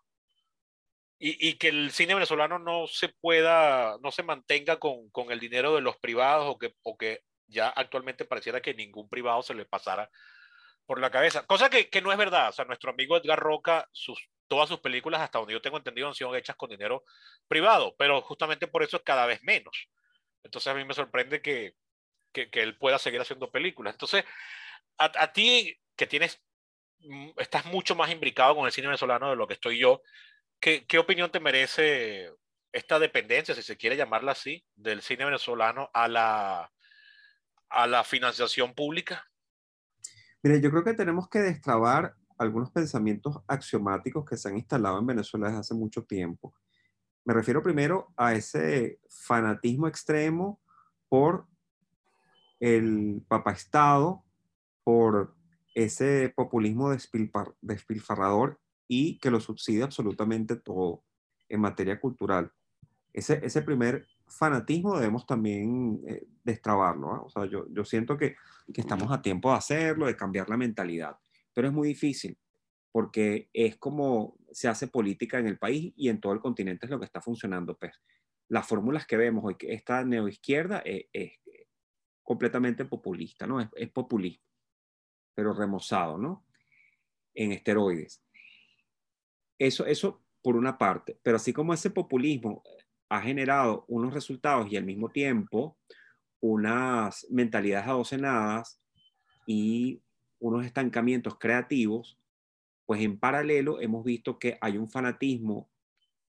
y, 1.19 1.49
y, 1.49 1.55
que 1.55 1.69
el 1.69 1.93
cine 1.93 2.15
venezolano 2.15 2.59
no 2.59 2.87
se 2.87 3.09
pueda, 3.09 3.99
no 4.03 4.11
se 4.11 4.23
mantenga 4.23 4.79
con, 4.79 5.11
con 5.11 5.31
el 5.31 5.41
dinero 5.41 5.75
de 5.75 5.81
los 5.81 5.97
privados 5.99 6.47
o 6.49 6.59
que, 6.59 6.75
o 6.83 6.97
que 6.97 7.21
ya 7.55 7.69
actualmente 7.69 8.27
pareciera 8.27 8.61
que 8.61 8.75
ningún 8.75 9.09
privado 9.09 9.43
se 9.43 9.55
le 9.55 9.65
pasara 9.65 10.11
por 10.87 11.01
la 11.01 11.11
cabeza. 11.11 11.47
Cosa 11.47 11.71
que, 11.71 11.89
que 11.89 12.03
no 12.03 12.13
es 12.13 12.19
verdad. 12.19 12.51
O 12.51 12.53
sea, 12.53 12.65
nuestro 12.65 12.91
amigo 12.91 13.17
Edgar 13.17 13.39
Roca, 13.39 13.89
sus, 13.93 14.29
todas 14.49 14.69
sus 14.69 14.81
películas, 14.81 15.21
hasta 15.23 15.39
donde 15.39 15.55
yo 15.55 15.63
tengo 15.63 15.79
entendido, 15.79 16.09
han 16.09 16.15
sido 16.15 16.35
hechas 16.37 16.57
con 16.57 16.71
dinero 16.71 17.05
privado, 17.49 17.95
pero 17.97 18.21
justamente 18.21 18.67
por 18.67 18.83
eso 18.83 18.99
es 18.99 19.03
cada 19.03 19.27
vez 19.27 19.43
menos. 19.43 19.89
Entonces 20.43 20.71
a 20.71 20.75
mí 20.75 20.85
me 20.85 20.95
sorprende 20.95 21.41
que, 21.41 21.75
que, 22.33 22.51
que 22.51 22.63
él 22.63 22.77
pueda 22.77 22.99
seguir 22.99 23.21
haciendo 23.21 23.51
películas. 23.51 23.95
Entonces, 23.95 24.25
a, 24.99 25.11
a, 25.17 25.33
ti 25.33 25.79
que 25.97 26.07
tienes, 26.07 26.43
mm, 26.99 27.31
estás 27.39 27.65
mucho 27.67 27.95
más 27.95 28.11
imbricado 28.11 28.55
con 28.55 28.67
el 28.67 28.73
cine 28.73 28.89
venezolano 28.89 29.31
de 29.31 29.37
lo 29.37 29.47
que 29.47 29.55
estoy 29.55 29.79
yo, 29.79 30.03
¿qué, 30.61 30.87
qué 30.87 30.99
opinión 30.99 31.31
te 31.31 31.41
merece 31.41 32.31
esta 32.73 32.99
dependencia, 32.99 33.55
si 33.55 33.63
se 33.63 33.77
quiere 33.77 33.97
llamarla 33.97 34.33
así, 34.33 34.65
del 34.75 35.01
cine 35.01 35.25
venezolano 35.25 35.91
a 35.95 36.09
la, 36.09 36.73
a 37.75 37.87
la 37.87 38.05
financiación 38.05 38.73
pública? 38.75 39.27
Mire, 40.43 40.61
yo 40.61 40.71
creo 40.71 40.85
que 40.85 40.95
tenemos 40.95 41.29
que 41.29 41.41
destrabar 41.41 42.15
algunos 42.39 42.71
pensamientos 42.71 43.41
axiomáticos 43.47 44.25
que 44.25 44.37
se 44.37 44.49
han 44.49 44.57
instalado 44.57 44.99
en 44.99 45.07
Venezuela 45.07 45.47
desde 45.47 45.61
hace 45.61 45.75
mucho 45.75 46.05
tiempo. 46.05 46.55
Me 47.25 47.35
refiero 47.35 47.63
primero 47.63 48.13
a 48.17 48.35
ese 48.35 49.01
fanatismo 49.09 49.89
extremo 49.89 50.61
por 51.09 51.47
el 52.61 53.23
papaestado, 53.29 54.25
por 54.85 55.35
ese 55.75 56.33
populismo 56.37 56.91
despilfar, 56.91 57.55
despilfarrador 57.61 58.61
y 58.87 59.19
que 59.19 59.31
lo 59.31 59.41
subsidia 59.41 59.85
absolutamente 59.85 60.57
todo 60.57 61.03
en 61.49 61.61
materia 61.61 61.99
cultural. 61.99 62.53
Ese, 63.13 63.41
ese 63.45 63.63
primer 63.63 64.07
fanatismo 64.35 64.97
debemos 64.97 65.27
también 65.27 66.01
eh, 66.07 66.27
destrabarlo. 66.43 67.17
¿eh? 67.17 67.21
O 67.25 67.29
sea, 67.31 67.47
yo, 67.47 67.67
yo 67.71 67.85
siento 67.85 68.17
que, 68.17 68.37
que 68.73 68.81
estamos 68.81 69.11
a 69.11 69.23
tiempo 69.23 69.51
de 69.51 69.59
hacerlo, 69.59 70.07
de 70.07 70.17
cambiar 70.17 70.49
la 70.49 70.57
mentalidad, 70.57 71.17
pero 71.53 71.69
es 71.69 71.75
muy 71.75 71.89
difícil 71.89 72.37
porque 72.95 73.49
es 73.53 73.77
como 73.77 74.37
se 74.53 74.69
hace 74.69 74.87
política 74.87 75.41
en 75.41 75.49
el 75.49 75.59
país 75.59 75.93
y 75.97 76.09
en 76.09 76.21
todo 76.21 76.33
el 76.33 76.39
continente 76.39 76.87
es 76.87 76.91
lo 76.91 77.01
que 77.01 77.07
está 77.07 77.21
funcionando. 77.21 77.77
Pues. 77.77 77.93
Las 78.49 78.69
fórmulas 78.69 79.05
que 79.05 79.17
vemos 79.17 79.45
hoy, 79.45 79.57
esta 79.61 80.05
neoizquierda 80.05 80.79
es, 80.79 81.07
es 81.13 81.33
completamente 82.23 82.85
populista, 82.85 83.49
¿no? 83.49 83.61
Es, 83.61 83.69
es, 83.75 83.91
populismo, 83.91 84.45
pero 85.35 85.53
remozado, 85.53 86.19
¿no? 86.19 86.45
En 87.35 87.51
esteroides. 87.51 88.23
Eso, 89.59 89.87
eso 89.87 90.23
por 90.41 90.55
una 90.55 90.79
parte, 90.79 91.19
pero 91.21 91.37
así 91.37 91.53
como 91.53 91.75
ese 91.75 91.91
populismo 91.91 92.63
ha 93.15 93.21
generado 93.21 93.85
unos 93.87 94.13
resultados 94.13 94.71
y 94.71 94.77
al 94.77 94.85
mismo 94.85 95.11
tiempo 95.11 95.79
unas 96.41 97.27
mentalidades 97.31 97.87
adocenadas 97.87 98.81
y 99.47 100.03
unos 100.41 100.67
estancamientos 100.67 101.39
creativos, 101.39 102.19
pues 102.87 103.01
en 103.01 103.19
paralelo 103.19 103.81
hemos 103.81 104.05
visto 104.05 104.39
que 104.39 104.59
hay 104.61 104.77
un 104.77 104.91
fanatismo 104.91 105.71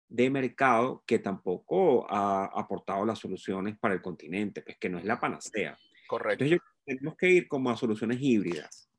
de 0.07 0.29
mercado 0.29 1.03
que 1.07 1.19
tampoco 1.19 2.09
ha 2.09 2.45
aportado 2.45 3.03
las 3.03 3.19
soluciones 3.19 3.77
para 3.77 3.95
el 3.95 4.01
continente, 4.01 4.61
pues 4.61 4.77
que 4.77 4.89
no 4.89 4.99
es 4.99 5.05
la 5.05 5.19
panacea. 5.19 5.77
Correcto. 6.07 6.43
Entonces 6.43 6.69
tenemos 6.85 7.17
que 7.17 7.29
ir 7.29 7.47
como 7.47 7.71
a 7.71 7.77
soluciones 7.77 8.19
híbridas. 8.21 8.89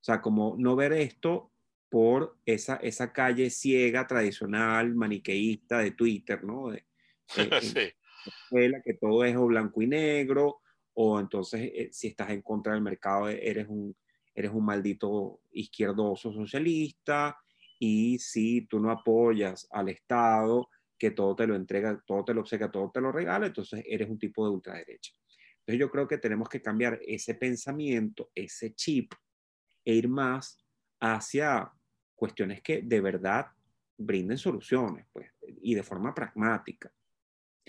O 0.00 0.04
sea, 0.04 0.20
como 0.20 0.54
no 0.58 0.76
ver 0.76 0.92
esto 0.92 1.50
por 1.88 2.36
esa, 2.44 2.76
esa 2.76 3.12
calle 3.12 3.50
ciega, 3.50 4.06
tradicional, 4.06 4.94
maniqueísta 4.94 5.78
de 5.78 5.92
Twitter, 5.92 6.44
¿no? 6.44 6.70
De, 6.70 6.84
de, 7.36 7.60
sí. 7.60 8.82
que 8.84 8.94
todo 8.94 9.24
es 9.24 9.36
o 9.36 9.46
blanco 9.46 9.82
y 9.82 9.86
negro, 9.86 10.60
o 10.94 11.20
entonces 11.20 11.70
eh, 11.74 11.88
si 11.92 12.08
estás 12.08 12.30
en 12.30 12.42
contra 12.42 12.72
del 12.72 12.82
mercado 12.82 13.28
eres 13.28 13.68
un, 13.68 13.96
eres 14.34 14.50
un 14.52 14.64
maldito 14.64 15.40
izquierdoso 15.52 16.32
socialista 16.32 17.38
y 17.78 18.18
si 18.18 18.62
tú 18.62 18.80
no 18.80 18.90
apoyas 18.90 19.66
al 19.70 19.88
Estado 19.88 20.68
que 20.98 21.12
todo 21.12 21.36
te 21.36 21.46
lo 21.46 21.54
entrega, 21.54 22.02
todo 22.04 22.24
te 22.24 22.34
lo 22.34 22.40
obsequia, 22.40 22.70
todo 22.70 22.90
te 22.92 23.00
lo 23.00 23.12
regala, 23.12 23.46
entonces 23.46 23.84
eres 23.86 24.10
un 24.10 24.18
tipo 24.18 24.44
de 24.44 24.50
ultraderecha. 24.50 25.12
Entonces 25.60 25.78
yo 25.78 25.90
creo 25.90 26.08
que 26.08 26.18
tenemos 26.18 26.48
que 26.48 26.60
cambiar 26.60 26.98
ese 27.06 27.34
pensamiento, 27.34 28.30
ese 28.34 28.74
chip, 28.74 29.12
e 29.84 29.94
ir 29.94 30.08
más 30.08 30.58
hacia 31.00 31.72
cuestiones 32.18 32.60
que 32.62 32.82
de 32.82 33.00
verdad 33.00 33.46
brinden 33.96 34.36
soluciones, 34.36 35.06
pues, 35.12 35.30
y 35.62 35.74
de 35.74 35.82
forma 35.82 36.14
pragmática. 36.14 36.92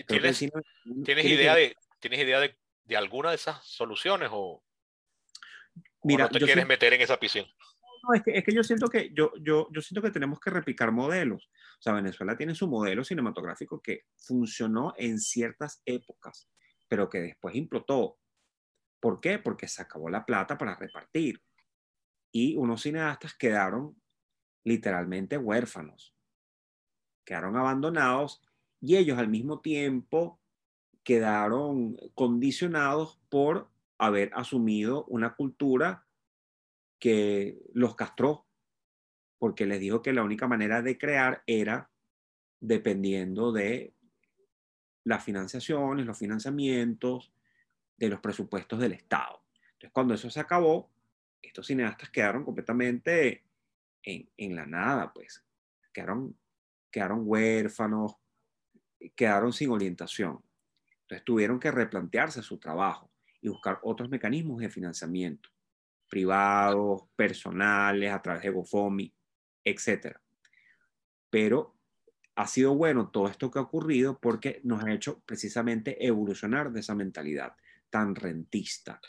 ¿Tienes, 0.06 0.38
¿tienes 1.04 1.24
idea, 1.26 1.54
de, 1.54 1.76
¿tienes 2.00 2.20
idea 2.20 2.40
de, 2.40 2.56
de 2.84 2.96
alguna 2.96 3.30
de 3.30 3.36
esas 3.36 3.64
soluciones 3.64 4.30
o, 4.32 4.62
Mira, 6.02 6.24
no 6.24 6.30
te 6.30 6.40
quieres 6.40 6.66
meter 6.66 6.94
en 6.94 7.02
esa 7.02 7.18
piscina? 7.18 7.46
no, 8.02 8.14
es, 8.14 8.22
que, 8.22 8.38
es 8.38 8.44
que 8.44 8.54
yo 8.54 8.62
siento 8.62 8.88
que 8.88 9.10
yo, 9.12 9.32
yo, 9.40 9.68
yo 9.70 9.82
siento 9.82 10.02
que 10.02 10.10
tenemos 10.10 10.40
que 10.40 10.50
replicar 10.50 10.90
modelos. 10.90 11.50
O 11.78 11.82
sea, 11.82 11.92
Venezuela 11.92 12.36
tiene 12.36 12.54
su 12.54 12.66
modelo 12.66 13.04
cinematográfico 13.04 13.80
que 13.80 14.04
funcionó 14.16 14.94
en 14.96 15.18
ciertas 15.18 15.82
épocas, 15.84 16.48
pero 16.88 17.08
que 17.08 17.20
después 17.20 17.54
implotó. 17.54 18.18
¿Por 19.00 19.20
qué? 19.20 19.38
Porque 19.38 19.68
se 19.68 19.82
acabó 19.82 20.08
la 20.08 20.24
plata 20.24 20.56
para 20.56 20.74
repartir. 20.76 21.42
Y 22.32 22.56
unos 22.56 22.82
cineastas 22.82 23.34
quedaron 23.34 23.99
literalmente 24.70 25.36
huérfanos, 25.36 26.14
quedaron 27.24 27.56
abandonados 27.56 28.40
y 28.80 28.96
ellos 28.96 29.18
al 29.18 29.28
mismo 29.28 29.60
tiempo 29.60 30.40
quedaron 31.02 31.96
condicionados 32.14 33.20
por 33.28 33.68
haber 33.98 34.30
asumido 34.34 35.04
una 35.06 35.34
cultura 35.34 36.06
que 37.00 37.58
los 37.74 37.96
castró, 37.96 38.46
porque 39.38 39.66
les 39.66 39.80
dijo 39.80 40.02
que 40.02 40.12
la 40.12 40.22
única 40.22 40.46
manera 40.46 40.82
de 40.82 40.98
crear 40.98 41.42
era 41.46 41.90
dependiendo 42.60 43.52
de 43.52 43.94
las 45.04 45.24
financiaciones, 45.24 46.06
los 46.06 46.18
financiamientos, 46.18 47.32
de 47.96 48.08
los 48.08 48.20
presupuestos 48.20 48.78
del 48.78 48.92
Estado. 48.92 49.42
Entonces, 49.72 49.90
cuando 49.92 50.14
eso 50.14 50.30
se 50.30 50.40
acabó, 50.40 50.90
estos 51.42 51.66
cineastas 51.66 52.10
quedaron 52.10 52.44
completamente 52.44 53.49
en, 54.02 54.56
la 54.56 54.66
nada, 54.66 55.12
pues. 55.12 55.44
Quedaron, 55.92 56.38
quedaron 56.90 57.22
huérfanos, 57.24 58.16
quedaron 59.14 59.52
sin 59.52 59.70
orientación. 59.70 60.42
Entonces, 61.02 61.24
tuvieron 61.24 61.58
que 61.58 61.70
replantearse 61.70 62.42
su 62.42 62.58
trabajo 62.58 63.10
y 63.40 63.48
buscar 63.48 63.80
otros 63.82 64.08
mecanismos 64.08 64.60
de 64.60 64.70
financiamiento 64.70 65.50
privados, 66.10 67.04
personales, 67.16 68.12
a 68.12 68.20
través 68.20 68.42
de 68.42 68.50
GoFomi, 68.50 69.14
etc. 69.64 70.18
Pero 71.30 71.78
ha 72.34 72.46
sido 72.46 72.74
bueno 72.74 73.10
todo 73.10 73.28
esto 73.28 73.50
que 73.50 73.60
ha 73.60 73.62
ocurrido 73.62 74.18
porque 74.18 74.60
nos 74.64 74.84
ha 74.84 74.92
hecho 74.92 75.22
precisamente 75.24 76.04
evolucionar 76.04 76.72
de 76.72 76.80
esa 76.80 76.94
mentalidad 76.94 77.54
tan 77.88 78.14
rentista. 78.14 79.00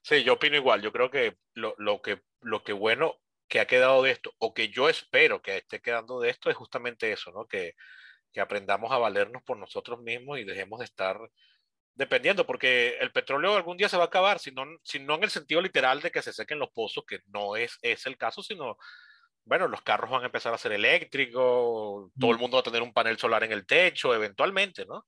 Sí, 0.00 0.22
yo 0.22 0.34
opino 0.34 0.56
igual. 0.56 0.80
Yo 0.80 0.92
creo 0.92 1.10
que 1.10 1.38
lo, 1.54 1.74
lo, 1.78 2.00
que 2.00 2.22
lo 2.40 2.62
que 2.62 2.72
bueno 2.72 3.16
que 3.54 3.60
ha 3.60 3.68
quedado 3.68 4.02
de 4.02 4.10
esto, 4.10 4.34
o 4.38 4.52
que 4.52 4.68
yo 4.68 4.88
espero 4.88 5.40
que 5.40 5.58
esté 5.58 5.80
quedando 5.80 6.18
de 6.18 6.28
esto, 6.28 6.50
es 6.50 6.56
justamente 6.56 7.12
eso, 7.12 7.30
¿no? 7.30 7.46
Que, 7.46 7.74
que 8.32 8.40
aprendamos 8.40 8.90
a 8.90 8.98
valernos 8.98 9.44
por 9.44 9.56
nosotros 9.56 10.00
mismos 10.00 10.40
y 10.40 10.44
dejemos 10.44 10.80
de 10.80 10.86
estar 10.86 11.20
dependiendo, 11.94 12.46
porque 12.46 12.96
el 12.98 13.12
petróleo 13.12 13.54
algún 13.54 13.76
día 13.76 13.88
se 13.88 13.96
va 13.96 14.02
a 14.02 14.06
acabar, 14.06 14.40
si 14.40 14.50
no, 14.50 14.64
si 14.82 14.98
no 14.98 15.14
en 15.14 15.22
el 15.22 15.30
sentido 15.30 15.60
literal 15.60 16.00
de 16.00 16.10
que 16.10 16.20
se 16.20 16.32
sequen 16.32 16.58
los 16.58 16.70
pozos, 16.70 17.04
que 17.06 17.20
no 17.26 17.54
es, 17.54 17.78
es 17.80 18.06
el 18.06 18.16
caso, 18.16 18.42
sino, 18.42 18.76
bueno, 19.44 19.68
los 19.68 19.82
carros 19.82 20.10
van 20.10 20.24
a 20.24 20.26
empezar 20.26 20.52
a 20.52 20.58
ser 20.58 20.72
eléctricos, 20.72 22.10
todo 22.18 22.32
el 22.32 22.38
mundo 22.38 22.56
va 22.56 22.60
a 22.62 22.64
tener 22.64 22.82
un 22.82 22.92
panel 22.92 23.18
solar 23.18 23.44
en 23.44 23.52
el 23.52 23.66
techo, 23.66 24.12
eventualmente, 24.12 24.84
¿no? 24.84 25.06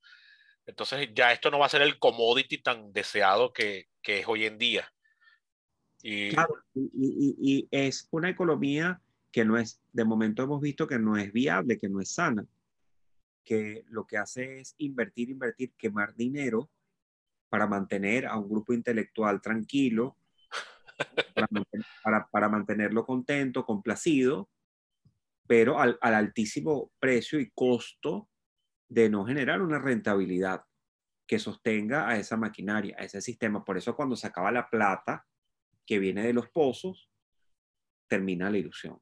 Entonces 0.67 1.09
ya 1.13 1.33
esto 1.33 1.51
no 1.51 1.59
va 1.59 1.67
a 1.67 1.71
ser 1.71 1.83
el 1.83 1.99
commodity 1.99 2.63
tan 2.63 2.93
deseado 2.93 3.53
que, 3.53 3.87
que 4.01 4.21
es 4.21 4.29
hoy 4.29 4.47
en 4.47 4.57
día. 4.57 4.89
Y... 6.09 6.31
Claro, 6.31 6.55
y, 6.73 7.37
y 7.41 7.69
es 7.71 8.07
una 8.13 8.31
economía 8.31 9.01
que 9.33 9.45
no 9.45 9.59
es, 9.59 9.83
de 9.93 10.05
momento 10.05 10.45
hemos 10.45 10.61
visto 10.61 10.87
que 10.87 11.01
no 11.01 11.17
es 11.17 11.33
viable, 11.33 11.79
que 11.79 11.89
no 11.89 12.01
es 12.01 12.13
sana, 12.13 12.47
que 13.45 13.85
lo 13.89 14.07
que 14.07 14.19
hace 14.19 14.61
es 14.61 14.75
invertir, 14.79 15.31
invertir, 15.31 15.73
quemar 15.77 16.15
dinero 16.15 16.71
para 17.49 17.67
mantener 17.67 18.27
a 18.27 18.39
un 18.39 18.49
grupo 18.49 18.73
intelectual 18.73 19.41
tranquilo, 19.41 20.17
para, 22.33 22.49
mantenerlo 22.49 23.05
contento, 23.05 23.67
complacido, 23.67 24.49
pero 25.47 25.81
al, 25.81 25.99
altísimo 26.01 26.93
precio 27.01 27.41
y 27.41 27.51
costo 27.51 28.29
de 28.89 29.11
no 29.11 29.27
generar 29.27 29.61
una 29.61 29.81
rentabilidad 29.81 30.63
que 31.27 31.39
sostenga 31.41 32.09
a 32.09 32.17
esa 32.17 32.37
maquinaria, 32.37 32.97
a 32.99 33.05
ese 33.05 33.21
sistema. 33.21 33.65
Por 33.65 33.77
eso 33.77 33.97
cuando 33.97 34.17
se 34.17 34.29
acaba 34.29 34.53
la 34.53 34.71
plata 34.71 35.27
que 35.87 35.99
viene 35.99 36.27
de 36.27 36.33
los 36.33 36.49
pozos, 36.49 37.11
termina 38.09 38.51
la 38.51 38.59
ilusión. 38.59 38.99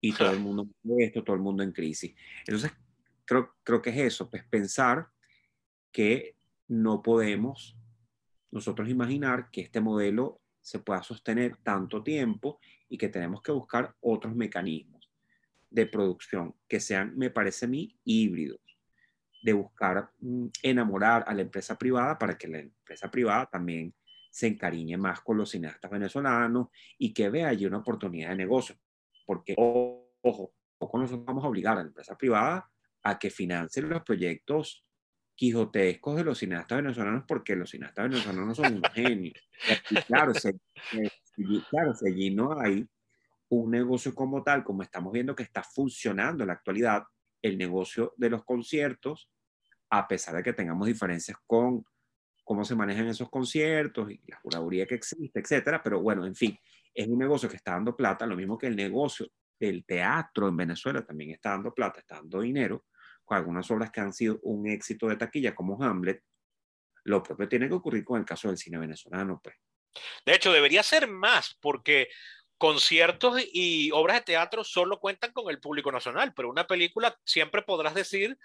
Y 0.00 0.12
todo 0.12 0.30
el 0.30 0.40
mundo 0.40 0.68
esto, 0.98 1.22
todo 1.22 1.36
el 1.36 1.42
mundo 1.42 1.62
en 1.62 1.72
crisis. 1.72 2.14
Entonces, 2.46 2.72
creo, 3.24 3.54
creo 3.62 3.82
que 3.82 3.90
es 3.90 3.98
eso, 3.98 4.30
pues 4.30 4.44
pensar 4.44 5.08
que 5.92 6.36
no 6.68 7.02
podemos 7.02 7.76
nosotros 8.50 8.88
imaginar 8.88 9.50
que 9.50 9.60
este 9.60 9.80
modelo 9.80 10.40
se 10.60 10.78
pueda 10.78 11.02
sostener 11.02 11.56
tanto 11.62 12.02
tiempo 12.02 12.60
y 12.88 12.98
que 12.98 13.08
tenemos 13.08 13.42
que 13.42 13.52
buscar 13.52 13.94
otros 14.00 14.34
mecanismos 14.34 15.10
de 15.70 15.86
producción 15.86 16.54
que 16.68 16.80
sean, 16.80 17.16
me 17.16 17.30
parece 17.30 17.66
a 17.66 17.68
mí, 17.68 17.96
híbridos, 18.04 18.60
de 19.42 19.52
buscar 19.52 20.10
mm, 20.18 20.46
enamorar 20.62 21.24
a 21.26 21.34
la 21.34 21.42
empresa 21.42 21.78
privada 21.78 22.18
para 22.18 22.36
que 22.36 22.48
la 22.48 22.58
empresa 22.58 23.10
privada 23.10 23.46
también 23.46 23.94
se 24.30 24.46
encariñe 24.46 24.96
más 24.96 25.20
con 25.20 25.36
los 25.36 25.50
cineastas 25.50 25.90
venezolanos 25.90 26.68
y 26.96 27.12
que 27.12 27.28
vea 27.28 27.48
allí 27.48 27.66
una 27.66 27.78
oportunidad 27.78 28.30
de 28.30 28.36
negocio. 28.36 28.76
Porque, 29.26 29.54
ojo, 29.56 30.54
ojo, 30.78 30.98
nosotros 30.98 31.24
vamos 31.24 31.44
a 31.44 31.48
obligar 31.48 31.72
a 31.74 31.82
la 31.82 31.88
empresa 31.88 32.16
privada 32.16 32.70
a 33.02 33.18
que 33.18 33.30
financie 33.30 33.82
los 33.82 34.02
proyectos 34.02 34.84
quijotescos 35.34 36.16
de 36.16 36.24
los 36.24 36.38
cineastas 36.38 36.82
venezolanos 36.82 37.24
porque 37.26 37.56
los 37.56 37.70
cineastas 37.70 38.08
venezolanos 38.10 38.56
son 38.56 38.74
un 38.74 38.82
genio. 38.92 39.32
claro, 40.06 40.32
claro, 41.70 41.94
si 41.94 42.08
allí 42.08 42.30
no 42.30 42.58
hay 42.60 42.86
un 43.48 43.70
negocio 43.70 44.14
como 44.14 44.42
tal, 44.42 44.62
como 44.62 44.82
estamos 44.82 45.12
viendo 45.12 45.34
que 45.34 45.42
está 45.42 45.62
funcionando 45.62 46.42
en 46.42 46.48
la 46.48 46.54
actualidad, 46.54 47.04
el 47.42 47.56
negocio 47.56 48.12
de 48.16 48.30
los 48.30 48.44
conciertos, 48.44 49.30
a 49.88 50.06
pesar 50.06 50.36
de 50.36 50.42
que 50.42 50.52
tengamos 50.52 50.86
diferencias 50.86 51.38
con 51.46 51.84
cómo 52.50 52.64
se 52.64 52.74
manejan 52.74 53.06
esos 53.06 53.30
conciertos 53.30 54.10
y 54.10 54.20
la 54.26 54.36
juraduría 54.38 54.84
que 54.84 54.96
existe, 54.96 55.38
etcétera, 55.38 55.80
pero 55.84 56.00
bueno, 56.00 56.26
en 56.26 56.34
fin, 56.34 56.58
es 56.92 57.06
un 57.06 57.16
negocio 57.16 57.48
que 57.48 57.54
está 57.54 57.74
dando 57.74 57.94
plata, 57.94 58.26
lo 58.26 58.34
mismo 58.34 58.58
que 58.58 58.66
el 58.66 58.74
negocio 58.74 59.28
del 59.56 59.84
teatro 59.84 60.48
en 60.48 60.56
Venezuela 60.56 61.06
también 61.06 61.30
está 61.30 61.50
dando 61.50 61.72
plata, 61.72 62.00
está 62.00 62.16
dando 62.16 62.40
dinero, 62.40 62.86
algunas 63.28 63.70
obras 63.70 63.92
que 63.92 64.00
han 64.00 64.12
sido 64.12 64.40
un 64.42 64.66
éxito 64.66 65.06
de 65.06 65.14
taquilla, 65.14 65.54
como 65.54 65.80
Hamlet, 65.80 66.24
lo 67.04 67.22
propio 67.22 67.48
tiene 67.48 67.68
que 67.68 67.74
ocurrir 67.74 68.02
con 68.02 68.18
el 68.18 68.26
caso 68.26 68.48
del 68.48 68.58
cine 68.58 68.78
venezolano. 68.78 69.40
Pues. 69.40 69.54
De 70.26 70.34
hecho, 70.34 70.52
debería 70.52 70.82
ser 70.82 71.06
más, 71.06 71.56
porque 71.60 72.08
conciertos 72.58 73.40
y 73.52 73.92
obras 73.92 74.16
de 74.16 74.22
teatro 74.22 74.64
solo 74.64 74.98
cuentan 74.98 75.30
con 75.32 75.48
el 75.50 75.60
público 75.60 75.92
nacional, 75.92 76.34
pero 76.34 76.50
una 76.50 76.66
película 76.66 77.16
siempre 77.24 77.62
podrás 77.62 77.94
decir 77.94 78.36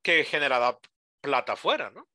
que 0.00 0.24
generará 0.24 0.78
plata 1.20 1.52
afuera, 1.52 1.90
¿no? 1.90 2.08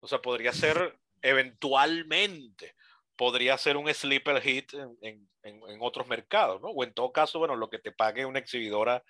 O 0.00 0.08
sea, 0.08 0.20
podría 0.20 0.52
ser 0.52 0.98
eventualmente, 1.22 2.74
podría 3.16 3.58
ser 3.58 3.76
un 3.76 3.92
sleeper 3.92 4.40
hit 4.40 4.72
en, 4.74 4.96
en, 5.02 5.28
en, 5.42 5.78
otros 5.80 6.06
mercados, 6.06 6.60
¿no? 6.60 6.68
O 6.68 6.84
en 6.84 6.94
todo 6.94 7.12
caso, 7.12 7.38
bueno, 7.38 7.56
lo 7.56 7.68
que 7.68 7.78
te 7.78 7.92
pague 7.92 8.24
una 8.24 8.38
exhibidora 8.38 9.02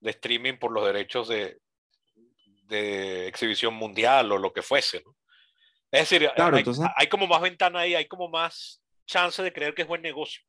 de 0.00 0.10
streaming 0.10 0.54
por 0.54 0.72
los 0.72 0.84
derechos 0.84 1.28
de, 1.28 1.60
de 2.72 3.28
exhibición 3.28 3.74
mundial 3.74 4.32
o 4.32 4.38
lo 4.38 4.52
que 4.52 4.62
fuese. 4.62 5.02
¿no? 5.04 5.14
Es 5.90 6.08
decir, 6.08 6.28
hay, 6.96 7.08
como 7.08 7.26
más 7.26 7.42
ventana 7.42 7.80
ahí, 7.80 7.94
hay 7.94 8.06
como 8.06 8.28
más 8.28 8.82
chance 9.06 9.42
de 9.42 9.52
creer 9.52 9.74
que 9.74 9.82
es 9.82 9.88
buen 9.88 10.02
negocio. 10.02 10.42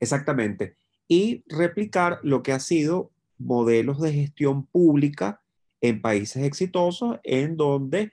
Exactamente. 0.00 0.76
Y 1.08 1.42
replicar 1.48 2.20
lo 2.22 2.42
que 2.42 2.52
ha 2.52 2.60
sido 2.60 3.10
modelos 3.38 4.00
de 4.00 4.12
gestión 4.12 4.66
pública 4.66 5.42
en 5.80 6.00
países 6.00 6.44
exitosos 6.44 7.18
en 7.24 7.56
donde 7.56 8.12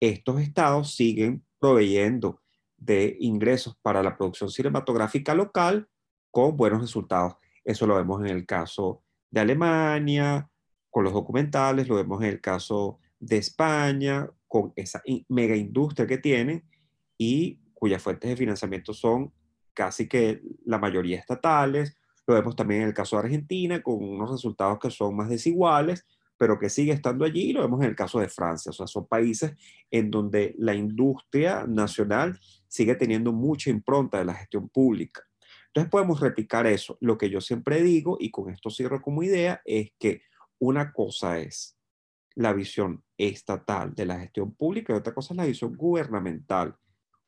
estos 0.00 0.40
estados 0.40 0.94
siguen 0.94 1.44
proveyendo 1.58 2.40
de 2.76 3.16
ingresos 3.20 3.76
para 3.82 4.02
la 4.02 4.16
producción 4.16 4.50
cinematográfica 4.50 5.34
local 5.34 5.88
con 6.30 6.56
buenos 6.56 6.80
resultados. 6.80 7.34
Eso 7.64 7.86
lo 7.86 7.96
vemos 7.96 8.20
en 8.20 8.28
el 8.28 8.46
caso 8.46 9.02
de 9.30 9.40
Alemania, 9.40 10.48
con 10.90 11.04
los 11.04 11.12
documentales, 11.12 11.88
lo 11.88 11.96
vemos 11.96 12.22
en 12.22 12.28
el 12.28 12.40
caso 12.40 12.98
de 13.18 13.38
España, 13.38 14.28
con 14.46 14.72
esa 14.76 15.02
mega 15.28 15.54
industria 15.54 16.06
que 16.06 16.18
tienen 16.18 16.64
y 17.18 17.60
cuyas 17.74 18.02
fuentes 18.02 18.30
de 18.30 18.36
financiamiento 18.36 18.94
son 18.94 19.32
casi 19.74 20.08
que 20.08 20.40
la 20.64 20.78
mayoría 20.78 21.18
estatales. 21.18 21.96
Lo 22.26 22.34
vemos 22.34 22.56
también 22.56 22.82
en 22.82 22.88
el 22.88 22.94
caso 22.94 23.16
de 23.16 23.24
Argentina, 23.24 23.82
con 23.82 24.02
unos 24.02 24.30
resultados 24.30 24.78
que 24.78 24.90
son 24.90 25.16
más 25.16 25.28
desiguales, 25.28 26.06
pero 26.38 26.58
que 26.58 26.70
sigue 26.70 26.92
estando 26.92 27.24
allí. 27.24 27.50
Y 27.50 27.52
lo 27.52 27.62
vemos 27.62 27.80
en 27.82 27.90
el 27.90 27.96
caso 27.96 28.20
de 28.20 28.28
Francia. 28.28 28.70
O 28.70 28.72
sea, 28.72 28.86
son 28.86 29.06
países 29.06 29.52
en 29.90 30.10
donde 30.10 30.54
la 30.58 30.74
industria 30.74 31.66
nacional 31.66 32.38
sigue 32.68 32.94
teniendo 32.94 33.32
mucha 33.32 33.70
impronta 33.70 34.18
de 34.18 34.24
la 34.24 34.34
gestión 34.34 34.68
pública. 34.68 35.22
Entonces 35.66 35.90
podemos 35.90 36.20
replicar 36.20 36.66
eso. 36.66 36.96
Lo 37.00 37.18
que 37.18 37.28
yo 37.28 37.40
siempre 37.40 37.82
digo, 37.82 38.16
y 38.20 38.30
con 38.30 38.50
esto 38.50 38.70
cierro 38.70 39.02
como 39.02 39.22
idea, 39.22 39.60
es 39.64 39.90
que 39.98 40.22
una 40.58 40.92
cosa 40.92 41.38
es 41.38 41.76
la 42.34 42.52
visión 42.52 43.02
estatal 43.16 43.94
de 43.94 44.06
la 44.06 44.18
gestión 44.20 44.54
pública 44.54 44.92
y 44.92 44.96
otra 44.96 45.12
cosa 45.12 45.34
es 45.34 45.38
la 45.38 45.44
visión 45.44 45.76
gubernamental. 45.76 46.76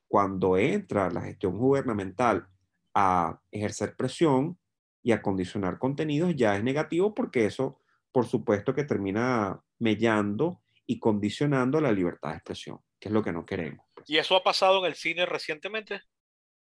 Cuando 0.08 0.56
entra 0.56 1.10
la 1.10 1.20
gestión 1.22 1.58
gubernamental 1.58 2.48
a 2.94 3.40
ejercer 3.50 3.96
presión 3.96 4.58
y 5.02 5.12
a 5.12 5.22
condicionar 5.22 5.78
contenidos 5.78 6.34
ya 6.36 6.56
es 6.56 6.62
negativo 6.62 7.14
porque 7.14 7.46
eso, 7.46 7.79
por 8.12 8.26
supuesto, 8.26 8.74
que 8.74 8.84
termina 8.84 9.60
mellando 9.78 10.62
y 10.86 10.98
condicionando 10.98 11.80
la 11.80 11.92
libertad 11.92 12.30
de 12.30 12.36
expresión, 12.36 12.80
que 12.98 13.08
es 13.08 13.12
lo 13.12 13.22
que 13.22 13.32
no 13.32 13.46
queremos. 13.46 13.86
Pues. 13.94 14.10
¿Y 14.10 14.18
eso 14.18 14.36
ha 14.36 14.42
pasado 14.42 14.80
en 14.80 14.86
el 14.86 14.94
cine 14.94 15.26
recientemente? 15.26 16.02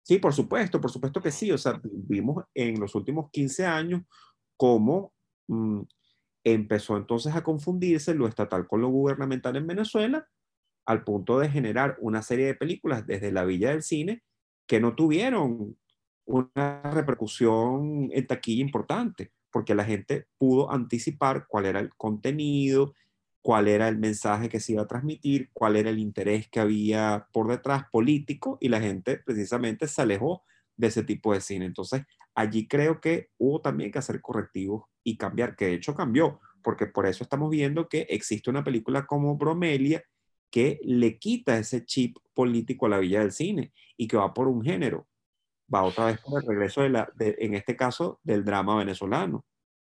Sí, 0.03 0.19
por 0.19 0.33
supuesto, 0.33 0.79
por 0.79 0.91
supuesto 0.91 1.21
que 1.21 1.31
sí. 1.31 1.51
O 1.51 1.57
sea, 1.57 1.79
vimos 1.83 2.45
en 2.53 2.79
los 2.79 2.95
últimos 2.95 3.29
15 3.31 3.65
años 3.65 4.01
cómo 4.55 5.13
mm, 5.47 5.81
empezó 6.43 6.95
entonces 6.97 7.35
a 7.35 7.43
confundirse 7.43 8.13
lo 8.13 8.27
estatal 8.27 8.67
con 8.67 8.81
lo 8.81 8.89
gubernamental 8.89 9.55
en 9.55 9.67
Venezuela, 9.67 10.27
al 10.85 11.03
punto 11.03 11.39
de 11.39 11.49
generar 11.49 11.97
una 11.99 12.21
serie 12.21 12.45
de 12.45 12.55
películas 12.55 13.05
desde 13.05 13.31
la 13.31 13.43
Villa 13.43 13.71
del 13.71 13.83
Cine 13.83 14.23
que 14.65 14.79
no 14.79 14.95
tuvieron 14.95 15.77
una 16.25 16.81
repercusión 16.93 18.09
en 18.11 18.27
taquilla 18.27 18.61
importante, 18.61 19.31
porque 19.57 19.73
la 19.73 19.85
gente 19.85 20.27
pudo 20.37 20.71
anticipar 20.71 21.47
cuál 21.47 21.65
era 21.65 21.79
el 21.79 21.89
contenido, 21.95 22.93
cuál 23.41 23.67
era 23.67 23.87
el 23.87 23.97
mensaje 23.97 24.49
que 24.49 24.59
se 24.59 24.73
iba 24.73 24.83
a 24.83 24.87
transmitir, 24.87 25.49
cuál 25.51 25.77
era 25.77 25.89
el 25.89 25.97
interés 25.97 26.47
que 26.47 26.59
había 26.59 27.27
por 27.33 27.47
detrás 27.47 27.85
político 27.91 28.59
y 28.61 28.69
la 28.69 28.79
gente 28.79 29.17
precisamente 29.17 29.87
se 29.87 30.03
alejó 30.03 30.43
de 30.75 30.85
ese 30.85 31.01
tipo 31.01 31.33
de 31.33 31.41
cine. 31.41 31.65
Entonces, 31.65 32.03
allí 32.35 32.67
creo 32.67 33.01
que 33.01 33.31
hubo 33.39 33.59
también 33.59 33.91
que 33.91 33.97
hacer 33.97 34.21
correctivos 34.21 34.83
y 35.03 35.17
cambiar, 35.17 35.55
que 35.55 35.65
de 35.65 35.73
hecho 35.73 35.95
cambió, 35.95 36.39
porque 36.61 36.85
por 36.85 37.07
eso 37.07 37.23
estamos 37.23 37.49
viendo 37.49 37.89
que 37.89 38.01
existe 38.11 38.51
una 38.51 38.63
película 38.63 39.07
como 39.07 39.37
Bromelia 39.37 40.03
que 40.51 40.79
le 40.83 41.17
quita 41.17 41.57
ese 41.57 41.83
chip 41.83 42.17
político 42.35 42.85
a 42.85 42.89
la 42.89 42.99
villa 42.99 43.21
del 43.21 43.31
cine 43.31 43.73
y 43.97 44.07
que 44.07 44.17
va 44.17 44.35
por 44.35 44.49
un 44.49 44.61
género, 44.61 45.07
va 45.73 45.83
otra 45.83 46.05
vez 46.05 46.19
por 46.21 46.41
el 46.41 46.47
regreso 46.47 46.81
de 46.81 46.89
la, 46.89 47.11
en 47.19 47.53
este 47.53 47.75
caso, 47.75 48.19
del 48.23 48.45
drama 48.45 48.77
venezolano, 48.77 49.45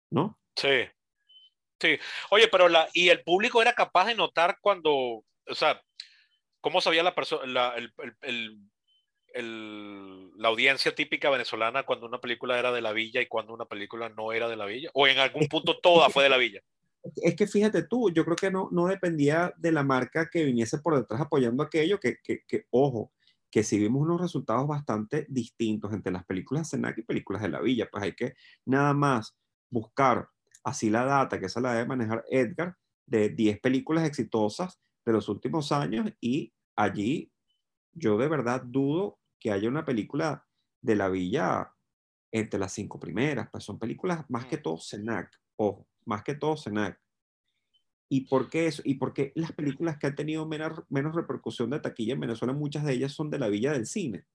¿no? 0.10 0.40
Sí, 0.56 0.88
Sí, 1.82 1.98
oye, 2.30 2.48
pero 2.48 2.70
la, 2.70 2.88
y 2.94 3.10
el 3.10 3.24
público 3.24 3.60
era 3.60 3.74
capaz 3.74 4.06
de 4.06 4.14
notar 4.14 4.60
cuando, 4.62 4.94
o 4.94 5.56
sea, 5.56 5.82
cómo 6.60 6.80
sabía 6.80 7.02
la 7.02 7.16
persona, 7.16 7.44
la, 7.48 7.74
el, 7.76 7.92
el, 8.22 8.60
el, 9.34 10.32
la 10.38 10.50
audiencia 10.50 10.94
típica 10.94 11.32
venezolana 11.32 11.82
cuando 11.82 12.06
una 12.06 12.22
película 12.22 12.60
era 12.60 12.72
de 12.72 12.82
la 12.82 12.92
villa 12.92 13.20
y 13.20 13.26
cuando 13.26 13.56
una 13.56 13.66
película 13.66 14.10
no 14.10 14.32
era 14.32 14.48
de 14.48 14.58
la 14.58 14.66
villa, 14.66 14.92
o 14.94 15.08
en 15.08 15.18
algún 15.18 15.48
punto 15.48 15.80
toda 15.80 16.12
fue 16.12 16.22
de 16.24 16.30
la 16.30 16.38
villa. 16.38 16.62
Es 17.16 17.36
que 17.36 17.48
fíjate 17.48 17.82
tú, 17.88 18.12
yo 18.12 18.24
creo 18.26 18.36
que 18.36 18.52
no, 18.52 18.70
no 18.72 18.86
dependía 18.86 19.52
de 19.58 19.72
la 19.72 19.82
marca 19.82 20.30
que 20.30 20.44
viniese 20.44 20.78
por 20.78 20.96
detrás 20.96 21.20
apoyando 21.20 21.64
aquello, 21.64 22.00
que, 22.00 22.18
que, 22.24 22.44
que 22.48 22.66
ojo, 22.70 23.12
que 23.52 23.64
si 23.64 23.78
vimos 23.78 24.02
unos 24.02 24.22
resultados 24.22 24.68
bastante 24.68 25.26
distintos 25.30 25.94
entre 25.94 26.12
las 26.12 26.26
películas 26.26 26.64
de 26.64 26.78
Senac 26.78 26.98
y 26.98 27.04
películas 27.04 27.42
de 27.42 27.50
la 27.50 27.60
villa, 27.60 27.90
pues 27.92 28.04
hay 28.04 28.14
que 28.14 28.34
nada 28.66 28.94
más 28.94 29.36
buscar 29.70 30.30
así 30.64 30.90
la 30.90 31.04
data, 31.04 31.40
que 31.40 31.48
esa 31.48 31.60
la 31.60 31.74
debe 31.74 31.88
manejar 31.88 32.24
Edgar, 32.30 32.76
de 33.06 33.30
10 33.30 33.60
películas 33.60 34.06
exitosas 34.06 34.80
de 35.06 35.12
los 35.12 35.28
últimos 35.28 35.72
años 35.72 36.10
y 36.22 36.54
allí 36.78 37.32
yo 37.92 38.18
de 38.18 38.30
verdad 38.30 38.62
dudo 38.64 39.20
que 39.40 39.52
haya 39.52 39.68
una 39.68 39.84
película 39.84 40.46
de 40.82 40.96
la 40.96 41.10
villa 41.10 41.74
entre 42.32 42.60
las 42.60 42.72
cinco 42.72 43.00
primeras, 43.00 43.50
pues 43.52 43.64
son 43.64 43.78
películas 43.78 44.24
más 44.30 44.46
que 44.46 44.58
mm. 44.58 44.62
todo 44.62 44.78
Senac, 44.78 45.30
ojo, 45.58 45.88
más 46.06 46.24
que 46.24 46.36
todo 46.36 46.56
Senac. 46.56 47.00
¿Y 48.12 48.28
por 48.28 48.50
qué 48.50 48.68
eso? 48.68 48.82
Y 48.84 48.96
porque 48.96 49.32
las 49.36 49.54
películas 49.54 49.98
que 49.98 50.08
han 50.08 50.16
tenido 50.16 50.46
menos, 50.46 50.84
menos 50.90 51.16
repercusión 51.16 51.70
de 51.70 51.80
taquilla 51.80 52.14
en 52.14 52.20
Venezuela, 52.20 52.54
muchas 52.54 52.84
de 52.84 52.94
ellas 52.94 53.14
son 53.14 53.30
de 53.30 53.40
la 53.40 53.48
villa 53.48 53.72
del 53.72 53.86
cine. 53.86 54.26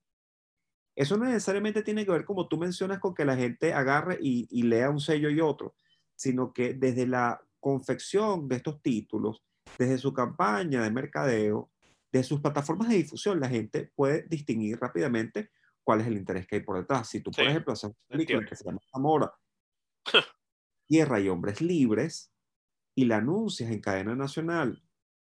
Eso 0.97 1.19
no 1.19 1.27
necesariamente 1.27 1.83
tiene 1.83 2.07
que 2.07 2.11
ver, 2.11 2.25
como 2.25 2.49
tú 2.49 2.57
mencionas, 2.57 3.01
con 3.01 3.15
que 3.15 3.27
la 3.27 3.37
gente 3.37 3.75
agarre 3.75 4.19
y, 4.21 4.49
y 4.51 4.63
lea 4.63 4.89
un 4.89 5.01
sello 5.01 5.29
y 5.29 5.41
otro 5.41 5.75
sino 6.17 6.53
que 6.53 6.75
desde 6.75 7.07
la 7.07 7.41
confección 7.61 8.49
de 8.49 8.57
estos 8.57 8.83
títulos, 8.83 9.43
desde 9.79 9.99
su 9.99 10.13
campaña 10.13 10.83
de 10.83 10.91
mercadeo, 10.91 11.71
de 12.11 12.23
sus 12.23 12.41
plataformas 12.41 12.89
de 12.89 12.97
difusión, 12.97 13.39
la 13.39 13.49
gente 13.49 13.93
puede 13.95 14.23
distinguir 14.23 14.79
rápidamente 14.81 15.51
cuál 15.85 16.01
es 16.01 16.07
el 16.07 16.17
interés 16.17 16.47
que 16.47 16.57
hay 16.57 16.63
por 16.63 16.79
detrás. 16.79 17.09
Si 17.09 17.21
tú, 17.21 17.31
por 17.31 17.45
ejemplo, 17.45 17.73
haces 17.73 17.85
una 17.91 17.95
película 18.09 18.47
que 18.47 18.57
se 18.57 18.65
llama 18.65 18.81
Zamora, 18.91 19.33
Tierra 20.89 21.21
y 21.21 21.29
Hombres 21.29 21.61
Libres, 21.61 22.33
y 22.97 23.05
la 23.05 23.19
anuncias 23.19 23.71
en 23.71 23.81
cadena 23.81 24.17
nacional 24.17 24.83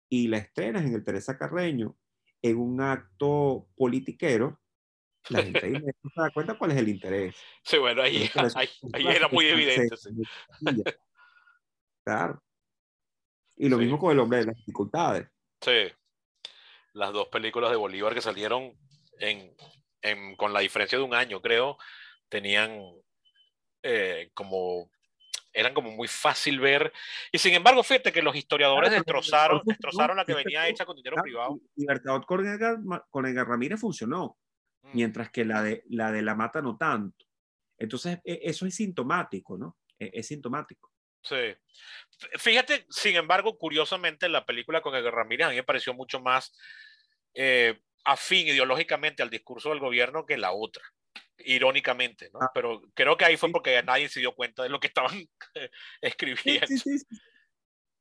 y 0.10 0.28
la 0.28 0.40
estrenas 0.40 0.84
en 0.84 0.96
el 0.96 1.04
Teresa 1.04 1.38
Carreño 1.38 1.96
en 2.42 2.58
un 2.58 2.82
acto 2.82 3.68
politiquero, 3.76 4.60
la 5.30 5.44
gente 5.44 5.66
ahí 5.66 5.74
se 6.16 6.22
da 6.22 6.32
cuenta 6.32 6.58
cuál 6.58 6.72
es 6.72 6.78
el 6.78 6.90
interés. 6.90 7.36
Sí, 7.64 7.78
bueno, 7.78 8.02
ahí, 8.02 8.30
ahí, 8.94 9.08
era 9.08 9.28
muy 9.28 9.46
evidente. 9.46 9.96
Claro. 12.04 12.42
Y 13.56 13.70
lo 13.70 13.78
mismo 13.78 14.00
con 14.00 14.12
el 14.12 14.20
hombre 14.20 14.40
de 14.40 14.46
las 14.46 14.56
dificultades. 14.56 15.28
Sí. 15.62 15.92
Las 16.94 17.12
dos 17.12 17.28
películas 17.28 17.70
de 17.70 17.78
Bolívar 17.78 18.16
que 18.16 18.22
salieron 18.22 18.74
en, 19.20 19.54
en, 20.02 20.36
con 20.38 20.54
la 20.54 20.62
diferencia 20.62 20.98
de 20.98 21.04
un 21.04 21.14
año, 21.14 21.42
creo, 21.42 21.78
tenían 22.30 22.82
eh, 23.84 24.32
como 24.34 24.90
eran 25.54 25.74
como 25.74 25.92
muy 25.92 26.08
fácil 26.08 26.60
ver. 26.60 26.94
Y 27.32 27.38
sin 27.38 27.54
embargo, 27.54 27.84
fíjate 27.84 28.12
que 28.12 28.22
los 28.22 28.36
historiadores 28.36 28.92
destrozaron, 28.92 29.62
destrozaron 29.66 30.18
la 30.18 30.26
que 30.26 30.34
venía 30.34 30.68
hecha 30.68 30.86
con 30.86 30.96
dinero 30.96 31.18
privado. 31.22 31.60
Libertador 31.76 32.26
con 32.26 33.26
Edgar 33.26 33.48
Ramírez 33.48 33.80
funcionó. 33.80 34.38
Mm. 34.82 34.92
mientras 34.94 35.30
que 35.30 35.46
la 35.46 35.62
de, 35.62 35.84
la 35.90 36.12
de 36.12 36.22
la 36.22 36.36
mata 36.36 36.62
no 36.62 36.78
tanto. 36.78 37.26
Entonces, 37.78 38.20
e, 38.24 38.40
eso 38.44 38.66
es 38.66 38.76
sintomático, 38.76 39.58
¿no? 39.58 39.78
E, 39.98 40.12
es, 40.14 40.28
sintomático. 40.28 40.92
Sí. 41.22 41.56
Fíjate, 42.38 42.86
sin 42.90 43.16
embargo, 43.16 43.58
curiosamente, 43.58 44.30
la 44.30 44.46
película 44.46 44.82
con 44.82 44.96
Edgar 44.96 45.14
Ramírez 45.14 45.48
a 45.48 45.50
mí 45.50 45.56
me 45.56 45.64
pareció 45.64 45.94
mucho 45.94 46.20
más 46.22 46.58
eh, 47.34 47.82
afín 48.06 48.48
ideológicamente 48.48 49.22
al 49.22 49.30
discurso 49.30 49.70
del 49.70 49.80
gobierno 49.80 50.26
que 50.26 50.38
la 50.38 50.54
otra, 50.54 50.84
irónicamente, 51.40 52.30
¿no? 52.34 52.40
Ah. 52.42 52.52
Pero 52.54 52.82
creo 52.94 53.18
que 53.18 53.26
ahí 53.26 53.38
fue 53.38 53.52
porque 53.52 53.82
nadie 53.84 54.10
se 54.10 54.20
dio 54.20 54.34
cuenta 54.36 54.64
de 54.64 54.70
lo 54.70 54.80
que 54.80 54.88
estaban 54.88 55.12
escribiendo. 56.02 56.68
Sí, 56.68 56.78
sí, 56.78 57.06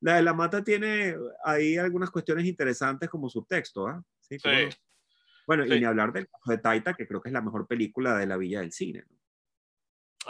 la 0.00 0.16
de 0.16 0.22
la 0.22 0.32
mata 0.32 0.62
tiene 0.62 1.16
ahí 1.44 1.76
algunas 1.76 2.10
cuestiones 2.10 2.46
interesantes 2.46 3.08
como 3.08 3.28
subtexto, 3.28 3.88
¿ah? 3.88 4.02
Sí, 4.20 4.38
sí. 4.38 4.50
Bueno, 5.46 5.64
y 5.64 5.80
ni 5.80 5.84
hablar 5.84 6.12
del 6.12 6.28
caso 6.28 6.50
de 6.50 6.58
Taita, 6.58 6.94
que 6.94 7.06
creo 7.06 7.20
que 7.20 7.30
es 7.30 7.32
la 7.32 7.40
mejor 7.40 7.66
película 7.66 8.16
de 8.16 8.26
la 8.26 8.36
Villa 8.36 8.60
del 8.60 8.72
Cine. 8.72 9.04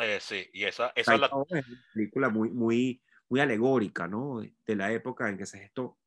Eh, 0.00 0.18
sí, 0.20 0.48
y 0.52 0.64
esa, 0.64 0.92
esa 0.94 1.14
es, 1.14 1.20
la... 1.20 1.28
una 1.34 1.62
película 1.92 2.28
muy, 2.28 2.50
muy, 2.50 3.02
muy 3.28 3.40
alegórica, 3.40 4.06
¿no? 4.06 4.40
De 4.40 4.76
la 4.76 4.92
época 4.92 5.28
en 5.28 5.36
que 5.36 5.44
se 5.44 5.58
gestó. 5.58 5.98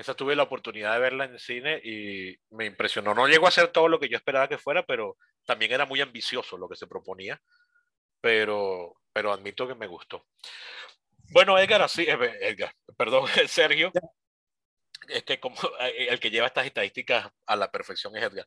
Esa 0.00 0.14
tuve 0.14 0.34
la 0.34 0.44
oportunidad 0.44 0.94
de 0.94 1.00
verla 1.00 1.24
en 1.26 1.32
el 1.34 1.38
cine 1.40 1.80
y 1.84 2.34
me 2.50 2.64
impresionó. 2.64 3.14
No 3.14 3.28
llegó 3.28 3.46
a 3.46 3.50
ser 3.50 3.68
todo 3.68 3.86
lo 3.86 4.00
que 4.00 4.08
yo 4.08 4.16
esperaba 4.16 4.48
que 4.48 4.56
fuera, 4.56 4.84
pero 4.86 5.18
también 5.44 5.72
era 5.72 5.84
muy 5.84 6.00
ambicioso 6.00 6.56
lo 6.56 6.68
que 6.68 6.76
se 6.76 6.86
proponía. 6.86 7.40
Pero, 8.20 8.94
pero 9.12 9.32
admito 9.32 9.68
que 9.68 9.74
me 9.74 9.86
gustó. 9.86 10.26
Bueno, 11.32 11.58
Edgar, 11.58 11.82
así, 11.82 12.02
eh, 12.02 12.38
Edgar, 12.40 12.74
perdón, 12.96 13.26
Sergio, 13.46 13.92
es 15.08 15.22
que 15.24 15.38
como 15.38 15.56
eh, 15.80 16.08
el 16.08 16.18
que 16.18 16.30
lleva 16.30 16.46
estas 16.46 16.64
estadísticas 16.64 17.30
a 17.46 17.56
la 17.56 17.70
perfección 17.70 18.16
es 18.16 18.22
Edgar. 18.22 18.46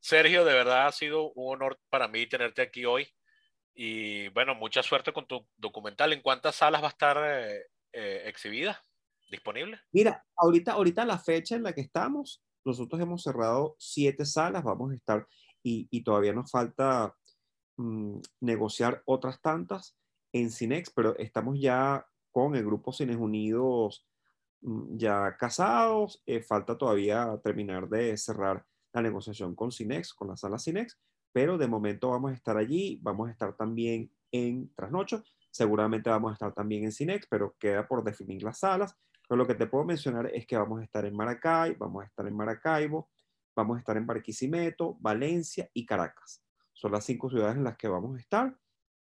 Sergio, 0.00 0.44
de 0.44 0.52
verdad 0.52 0.86
ha 0.86 0.92
sido 0.92 1.32
un 1.32 1.54
honor 1.54 1.80
para 1.88 2.08
mí 2.08 2.26
tenerte 2.26 2.60
aquí 2.60 2.84
hoy. 2.84 3.10
Y 3.74 4.28
bueno, 4.28 4.54
mucha 4.54 4.82
suerte 4.82 5.14
con 5.14 5.26
tu 5.26 5.48
documental. 5.56 6.12
¿En 6.12 6.20
cuántas 6.20 6.56
salas 6.56 6.82
va 6.82 6.88
a 6.88 6.90
estar 6.90 7.16
eh, 7.24 7.66
eh, 7.92 8.24
exhibida? 8.26 8.84
¿Disponible? 9.36 9.78
Mira, 9.92 10.24
ahorita, 10.36 10.72
ahorita 10.72 11.04
la 11.04 11.18
fecha 11.18 11.56
en 11.56 11.62
la 11.62 11.72
que 11.72 11.80
estamos, 11.80 12.42
nosotros 12.64 13.00
hemos 13.00 13.22
cerrado 13.22 13.76
siete 13.78 14.24
salas, 14.24 14.64
vamos 14.64 14.92
a 14.92 14.94
estar, 14.94 15.26
y, 15.62 15.88
y 15.90 16.02
todavía 16.02 16.32
nos 16.32 16.50
falta 16.50 17.14
mm, 17.76 18.18
negociar 18.40 19.02
otras 19.06 19.40
tantas 19.40 19.96
en 20.32 20.50
Cinex, 20.50 20.90
pero 20.90 21.16
estamos 21.18 21.60
ya 21.60 22.06
con 22.30 22.56
el 22.56 22.64
grupo 22.64 22.92
Cines 22.92 23.16
Unidos 23.16 24.06
Mm, 24.64 24.96
ya 24.96 25.36
casados, 25.36 26.22
eh, 26.24 26.40
falta 26.40 26.78
todavía 26.78 27.38
terminar 27.44 27.86
de 27.86 28.16
cerrar 28.16 28.64
la 28.94 29.02
negociación 29.02 29.54
con 29.54 29.70
Cinex, 29.70 30.14
con 30.14 30.28
la 30.28 30.38
sala 30.38 30.58
Cinex, 30.58 30.98
pero 31.32 31.58
de 31.58 31.68
momento 31.68 32.10
vamos 32.10 32.30
a 32.32 32.34
estar 32.34 32.56
allí, 32.56 32.98
vamos 33.02 33.28
a 33.28 33.32
estar 33.32 33.54
también 33.56 34.10
en 34.32 34.72
Trasnocho, 34.74 35.22
seguramente 35.50 36.08
vamos 36.08 36.30
a 36.30 36.34
estar 36.34 36.54
también 36.54 36.84
en 36.84 36.92
Cinex, 36.92 37.26
pero 37.28 37.54
queda 37.58 37.86
por 37.86 38.02
definir 38.02 38.42
las 38.42 38.60
salas. 38.60 38.96
Pero 39.28 39.38
lo 39.38 39.46
que 39.46 39.54
te 39.54 39.66
puedo 39.66 39.84
mencionar 39.84 40.30
es 40.32 40.46
que 40.46 40.56
vamos 40.56 40.80
a 40.80 40.84
estar 40.84 41.04
en 41.04 41.16
Maracay, 41.16 41.74
vamos 41.74 42.02
a 42.02 42.06
estar 42.06 42.26
en 42.26 42.36
Maracaibo, 42.36 43.10
vamos 43.56 43.76
a 43.76 43.80
estar 43.80 43.96
en 43.96 44.06
Barquisimeto, 44.06 44.96
Valencia 45.00 45.68
y 45.72 45.86
Caracas. 45.86 46.42
Son 46.72 46.92
las 46.92 47.04
cinco 47.04 47.30
ciudades 47.30 47.56
en 47.56 47.64
las 47.64 47.76
que 47.76 47.88
vamos 47.88 48.16
a 48.16 48.20
estar 48.20 48.56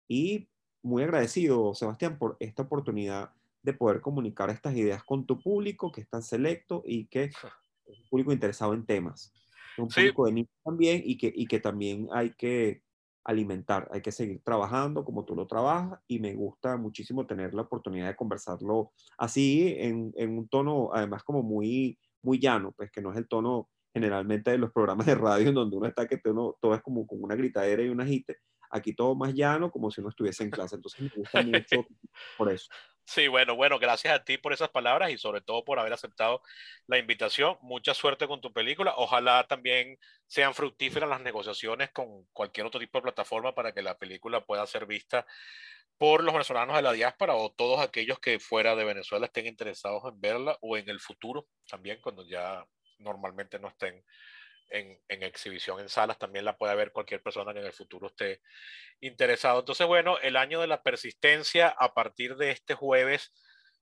y 0.08 0.48
muy 0.82 1.02
agradecido, 1.02 1.74
Sebastián, 1.74 2.18
por 2.18 2.36
esta 2.40 2.62
oportunidad 2.62 3.32
de 3.62 3.74
poder 3.74 4.00
comunicar 4.00 4.50
estas 4.50 4.74
ideas 4.74 5.04
con 5.04 5.26
tu 5.26 5.40
público, 5.40 5.92
que 5.92 6.00
es 6.00 6.08
tan 6.08 6.22
selecto 6.22 6.82
y 6.84 7.06
que 7.06 7.24
es 7.24 7.34
un 7.86 8.08
público 8.08 8.32
interesado 8.32 8.74
en 8.74 8.84
temas. 8.84 9.32
Un 9.78 9.88
público 9.88 10.26
de 10.26 10.32
niños 10.32 10.50
también 10.64 11.02
y 11.04 11.16
que, 11.16 11.32
y 11.34 11.46
que 11.46 11.60
también 11.60 12.08
hay 12.12 12.30
que, 12.34 12.82
alimentar, 13.24 13.88
hay 13.92 14.00
que 14.00 14.12
seguir 14.12 14.42
trabajando 14.42 15.04
como 15.04 15.24
tú 15.24 15.34
lo 15.34 15.46
trabajas 15.46 16.00
y 16.08 16.18
me 16.18 16.34
gusta 16.34 16.76
muchísimo 16.76 17.26
tener 17.26 17.54
la 17.54 17.62
oportunidad 17.62 18.08
de 18.08 18.16
conversarlo 18.16 18.92
así 19.18 19.74
en, 19.78 20.12
en 20.16 20.38
un 20.38 20.48
tono 20.48 20.90
además 20.92 21.22
como 21.22 21.42
muy, 21.42 21.98
muy 22.22 22.38
llano, 22.38 22.72
pues 22.72 22.90
que 22.90 23.02
no 23.02 23.12
es 23.12 23.18
el 23.18 23.28
tono 23.28 23.68
generalmente 23.92 24.50
de 24.50 24.58
los 24.58 24.72
programas 24.72 25.06
de 25.06 25.14
radio 25.14 25.48
en 25.48 25.54
donde 25.54 25.76
uno 25.76 25.86
está 25.86 26.06
que 26.06 26.18
todo, 26.18 26.56
es 26.74 26.82
como 26.82 27.06
con 27.06 27.22
una 27.22 27.34
gritadera 27.34 27.82
y 27.82 27.88
un 27.88 28.00
agite. 28.00 28.38
Aquí 28.70 28.94
todo 28.94 29.16
más 29.16 29.34
llano, 29.34 29.70
como 29.70 29.90
si 29.90 30.00
uno 30.00 30.10
estuviese 30.10 30.44
en 30.44 30.50
clase. 30.50 30.76
Entonces 30.76 31.00
me 31.00 31.10
gusta 31.16 31.42
mucho 31.42 31.86
por 32.38 32.52
eso. 32.52 32.70
Sí, 33.10 33.26
bueno, 33.26 33.56
bueno, 33.56 33.80
gracias 33.80 34.14
a 34.14 34.22
ti 34.24 34.38
por 34.38 34.52
esas 34.52 34.68
palabras 34.68 35.10
y 35.10 35.18
sobre 35.18 35.40
todo 35.40 35.64
por 35.64 35.80
haber 35.80 35.92
aceptado 35.92 36.42
la 36.86 36.96
invitación. 36.96 37.58
Mucha 37.60 37.92
suerte 37.92 38.28
con 38.28 38.40
tu 38.40 38.52
película. 38.52 38.94
Ojalá 38.96 39.44
también 39.48 39.98
sean 40.28 40.54
fructíferas 40.54 41.10
las 41.10 41.20
negociaciones 41.20 41.90
con 41.90 42.24
cualquier 42.32 42.66
otro 42.68 42.78
tipo 42.78 42.98
de 42.98 43.02
plataforma 43.02 43.52
para 43.52 43.72
que 43.74 43.82
la 43.82 43.98
película 43.98 44.44
pueda 44.44 44.64
ser 44.64 44.86
vista 44.86 45.26
por 45.98 46.22
los 46.22 46.32
venezolanos 46.32 46.76
de 46.76 46.82
la 46.82 46.92
diáspora 46.92 47.34
o 47.34 47.50
todos 47.50 47.80
aquellos 47.80 48.20
que 48.20 48.38
fuera 48.38 48.76
de 48.76 48.84
Venezuela 48.84 49.26
estén 49.26 49.48
interesados 49.48 50.04
en 50.04 50.20
verla 50.20 50.56
o 50.60 50.76
en 50.76 50.88
el 50.88 51.00
futuro 51.00 51.48
también 51.68 52.00
cuando 52.00 52.24
ya 52.28 52.64
normalmente 53.00 53.58
no 53.58 53.68
estén 53.68 54.04
en, 54.70 55.00
exhibición 55.08 55.80
en 55.80 55.88
salas, 55.88 56.18
también 56.18 56.44
la 56.44 56.56
puede 56.56 56.74
ver 56.74 56.92
cualquier 56.92 57.22
persona 57.22 57.52
que 57.52 57.60
en 57.60 57.66
el 57.66 57.72
futuro 57.72 58.06
esté 58.06 58.40
interesado. 59.00 59.60
Entonces, 59.60 59.86
bueno, 59.86 60.18
el 60.18 60.36
año 60.36 60.60
de 60.60 60.66
la 60.66 60.82
persistencia 60.82 61.68
a 61.68 61.92
partir 61.94 62.36
de 62.36 62.50
este 62.50 62.74
jueves 62.74 63.32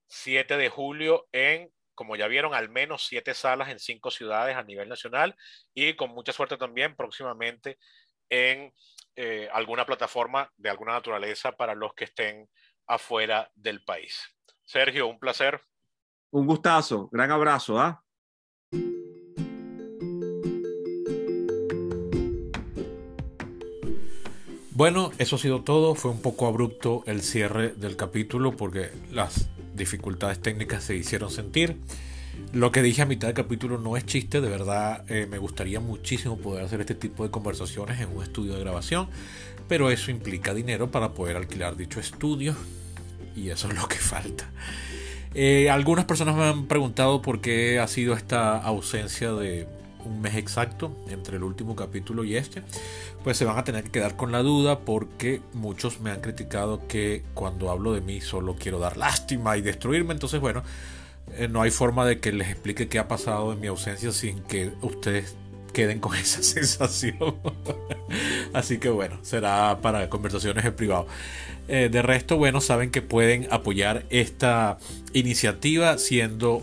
7 0.09 0.57
de 0.57 0.69
julio 0.69 1.29
en, 1.33 1.73
como 1.95 2.17
ya 2.17 2.29
vieron, 2.29 2.55
al 2.55 2.69
menos 2.69 3.07
siete 3.07 3.35
salas 3.35 3.69
en 3.69 3.79
cinco 3.79 4.11
ciudades 4.11 4.57
a 4.57 4.63
nivel 4.63 4.89
nacional 4.89 5.37
y 5.75 5.95
con 5.95 6.11
mucha 6.11 6.33
suerte 6.33 6.57
también 6.57 6.97
próximamente 6.97 7.79
en 8.31 8.73
eh, 9.17 9.49
alguna 9.53 9.85
plataforma 9.85 10.51
de 10.57 10.71
alguna 10.71 10.93
naturaleza 10.93 11.53
para 11.53 11.75
los 11.75 11.93
que 11.95 12.05
estén 12.05 12.49
afuera 12.87 13.51
del 13.55 13.83
país. 13.83 14.35
Sergio, 14.65 15.07
un 15.09 15.19
placer. 15.19 15.61
Un 16.31 16.47
gustazo, 16.47 17.09
gran 17.11 17.31
abrazo. 17.31 17.79
¿ah? 17.79 18.03
Bueno, 24.79 25.11
eso 25.19 25.35
ha 25.35 25.39
sido 25.41 25.63
todo. 25.63 25.97
Fue 25.97 26.13
un 26.13 26.23
poco 26.23 26.47
abrupto 26.47 27.03
el 27.07 27.23
cierre 27.23 27.71
del 27.71 27.97
capítulo 27.97 28.57
porque 28.57 28.91
las 29.11 29.49
dificultades 29.75 30.39
técnicas 30.39 30.85
se 30.85 30.95
hicieron 30.95 31.33
sentir. 31.33 31.79
Lo 32.53 32.71
que 32.71 32.81
dije 32.81 33.03
a 33.03 33.05
mitad 33.05 33.27
del 33.27 33.35
capítulo 33.35 33.79
no 33.79 33.97
es 33.97 34.07
chiste, 34.07 34.41
de 34.41 34.49
verdad 34.49 35.05
eh, 35.11 35.27
me 35.29 35.39
gustaría 35.39 35.81
muchísimo 35.81 36.39
poder 36.39 36.65
hacer 36.65 36.81
este 36.81 36.95
tipo 36.95 37.25
de 37.25 37.31
conversaciones 37.33 38.01
en 38.01 38.17
un 38.17 38.23
estudio 38.23 38.55
de 38.55 38.61
grabación, 38.61 39.09
pero 39.67 39.91
eso 39.91 40.13
implica 40.13 40.55
dinero 40.55 40.93
para 40.93 41.13
poder 41.13 41.37
alquilar 41.37 41.77
dicho 41.77 41.99
estudio 41.99 42.55
y 43.35 43.51
eso 43.51 43.67
es 43.67 43.75
lo 43.75 43.89
que 43.89 43.97
falta. 43.97 44.49
Eh, 45.35 45.71
algunas 45.71 46.05
personas 46.05 46.37
me 46.37 46.45
han 46.45 46.67
preguntado 46.67 47.21
por 47.21 47.41
qué 47.41 47.81
ha 47.81 47.89
sido 47.89 48.15
esta 48.15 48.57
ausencia 48.57 49.33
de 49.33 49.67
un 50.09 50.21
mes 50.21 50.35
exacto 50.37 50.97
entre 51.09 51.37
el 51.37 51.43
último 51.43 51.77
capítulo 51.77 52.25
y 52.25 52.37
este, 52.37 52.63
pues 53.23 53.37
se 53.37 53.45
van 53.45 53.59
a 53.59 53.65
tener 53.65 53.85
que 53.85 53.91
quedar 53.91 54.17
con 54.17 54.33
la 54.33 54.43
duda 54.43 54.81
porque 54.81 55.41
muchos 55.53 56.01
me 56.01 56.11
han 56.11 56.21
criticado 56.21 56.87
que 56.89 57.23
cuando 57.35 57.71
hablo 57.71 57.93
de 57.93 58.01
mí 58.01 58.21
solo 58.21 58.57
quiero 58.59 58.79
dar 58.79 58.97
lástima 58.97 59.57
y 59.57 59.61
destruirme. 59.61 60.13
Entonces, 60.13 60.41
bueno, 60.41 60.63
eh, 61.37 61.49
no 61.49 61.63
hay 61.63 61.71
forma 61.71 62.07
de 62.07 62.21
que 62.21 62.33
les 62.33 62.49
explique 62.49 62.89
qué 62.89 62.99
ha 62.99 63.09
pasado 63.09 63.53
en 63.53 63.61
mi 63.61 63.67
ausencia 63.67 64.13
sin 64.13 64.41
que 64.41 64.73
ustedes 64.83 65.37
queden 65.73 66.01
con 66.01 66.15
esa 66.17 66.43
sensación. 66.43 67.37
Así 68.53 68.79
que 68.79 68.89
bueno, 68.89 69.19
será 69.23 69.79
para 69.83 70.09
conversaciones 70.09 70.65
en 70.65 70.75
privado. 70.75 71.07
Eh, 71.69 71.91
de 71.93 72.03
resto, 72.03 72.39
bueno, 72.39 72.61
saben 72.61 72.91
que 72.91 73.03
pueden 73.03 73.47
apoyar 73.51 74.07
esta 74.09 74.79
iniciativa 75.13 75.99
siendo 75.99 76.63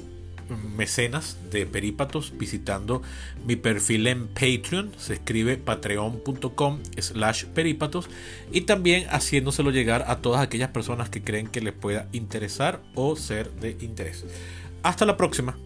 mecenas 0.75 1.37
de 1.51 1.65
Perípatos 1.65 2.33
visitando 2.37 3.01
mi 3.45 3.55
perfil 3.55 4.07
en 4.07 4.27
Patreon, 4.27 4.91
se 4.97 5.15
escribe 5.15 5.57
patreon.com 5.57 6.79
slash 6.97 7.45
perípatos 7.45 8.09
y 8.51 8.61
también 8.61 9.07
haciéndoselo 9.09 9.71
llegar 9.71 10.05
a 10.07 10.17
todas 10.17 10.41
aquellas 10.41 10.69
personas 10.69 11.09
que 11.09 11.23
creen 11.23 11.47
que 11.47 11.61
les 11.61 11.73
pueda 11.73 12.07
interesar 12.11 12.81
o 12.95 13.15
ser 13.15 13.51
de 13.51 13.77
interés. 13.81 14.25
Hasta 14.83 15.05
la 15.05 15.17
próxima. 15.17 15.57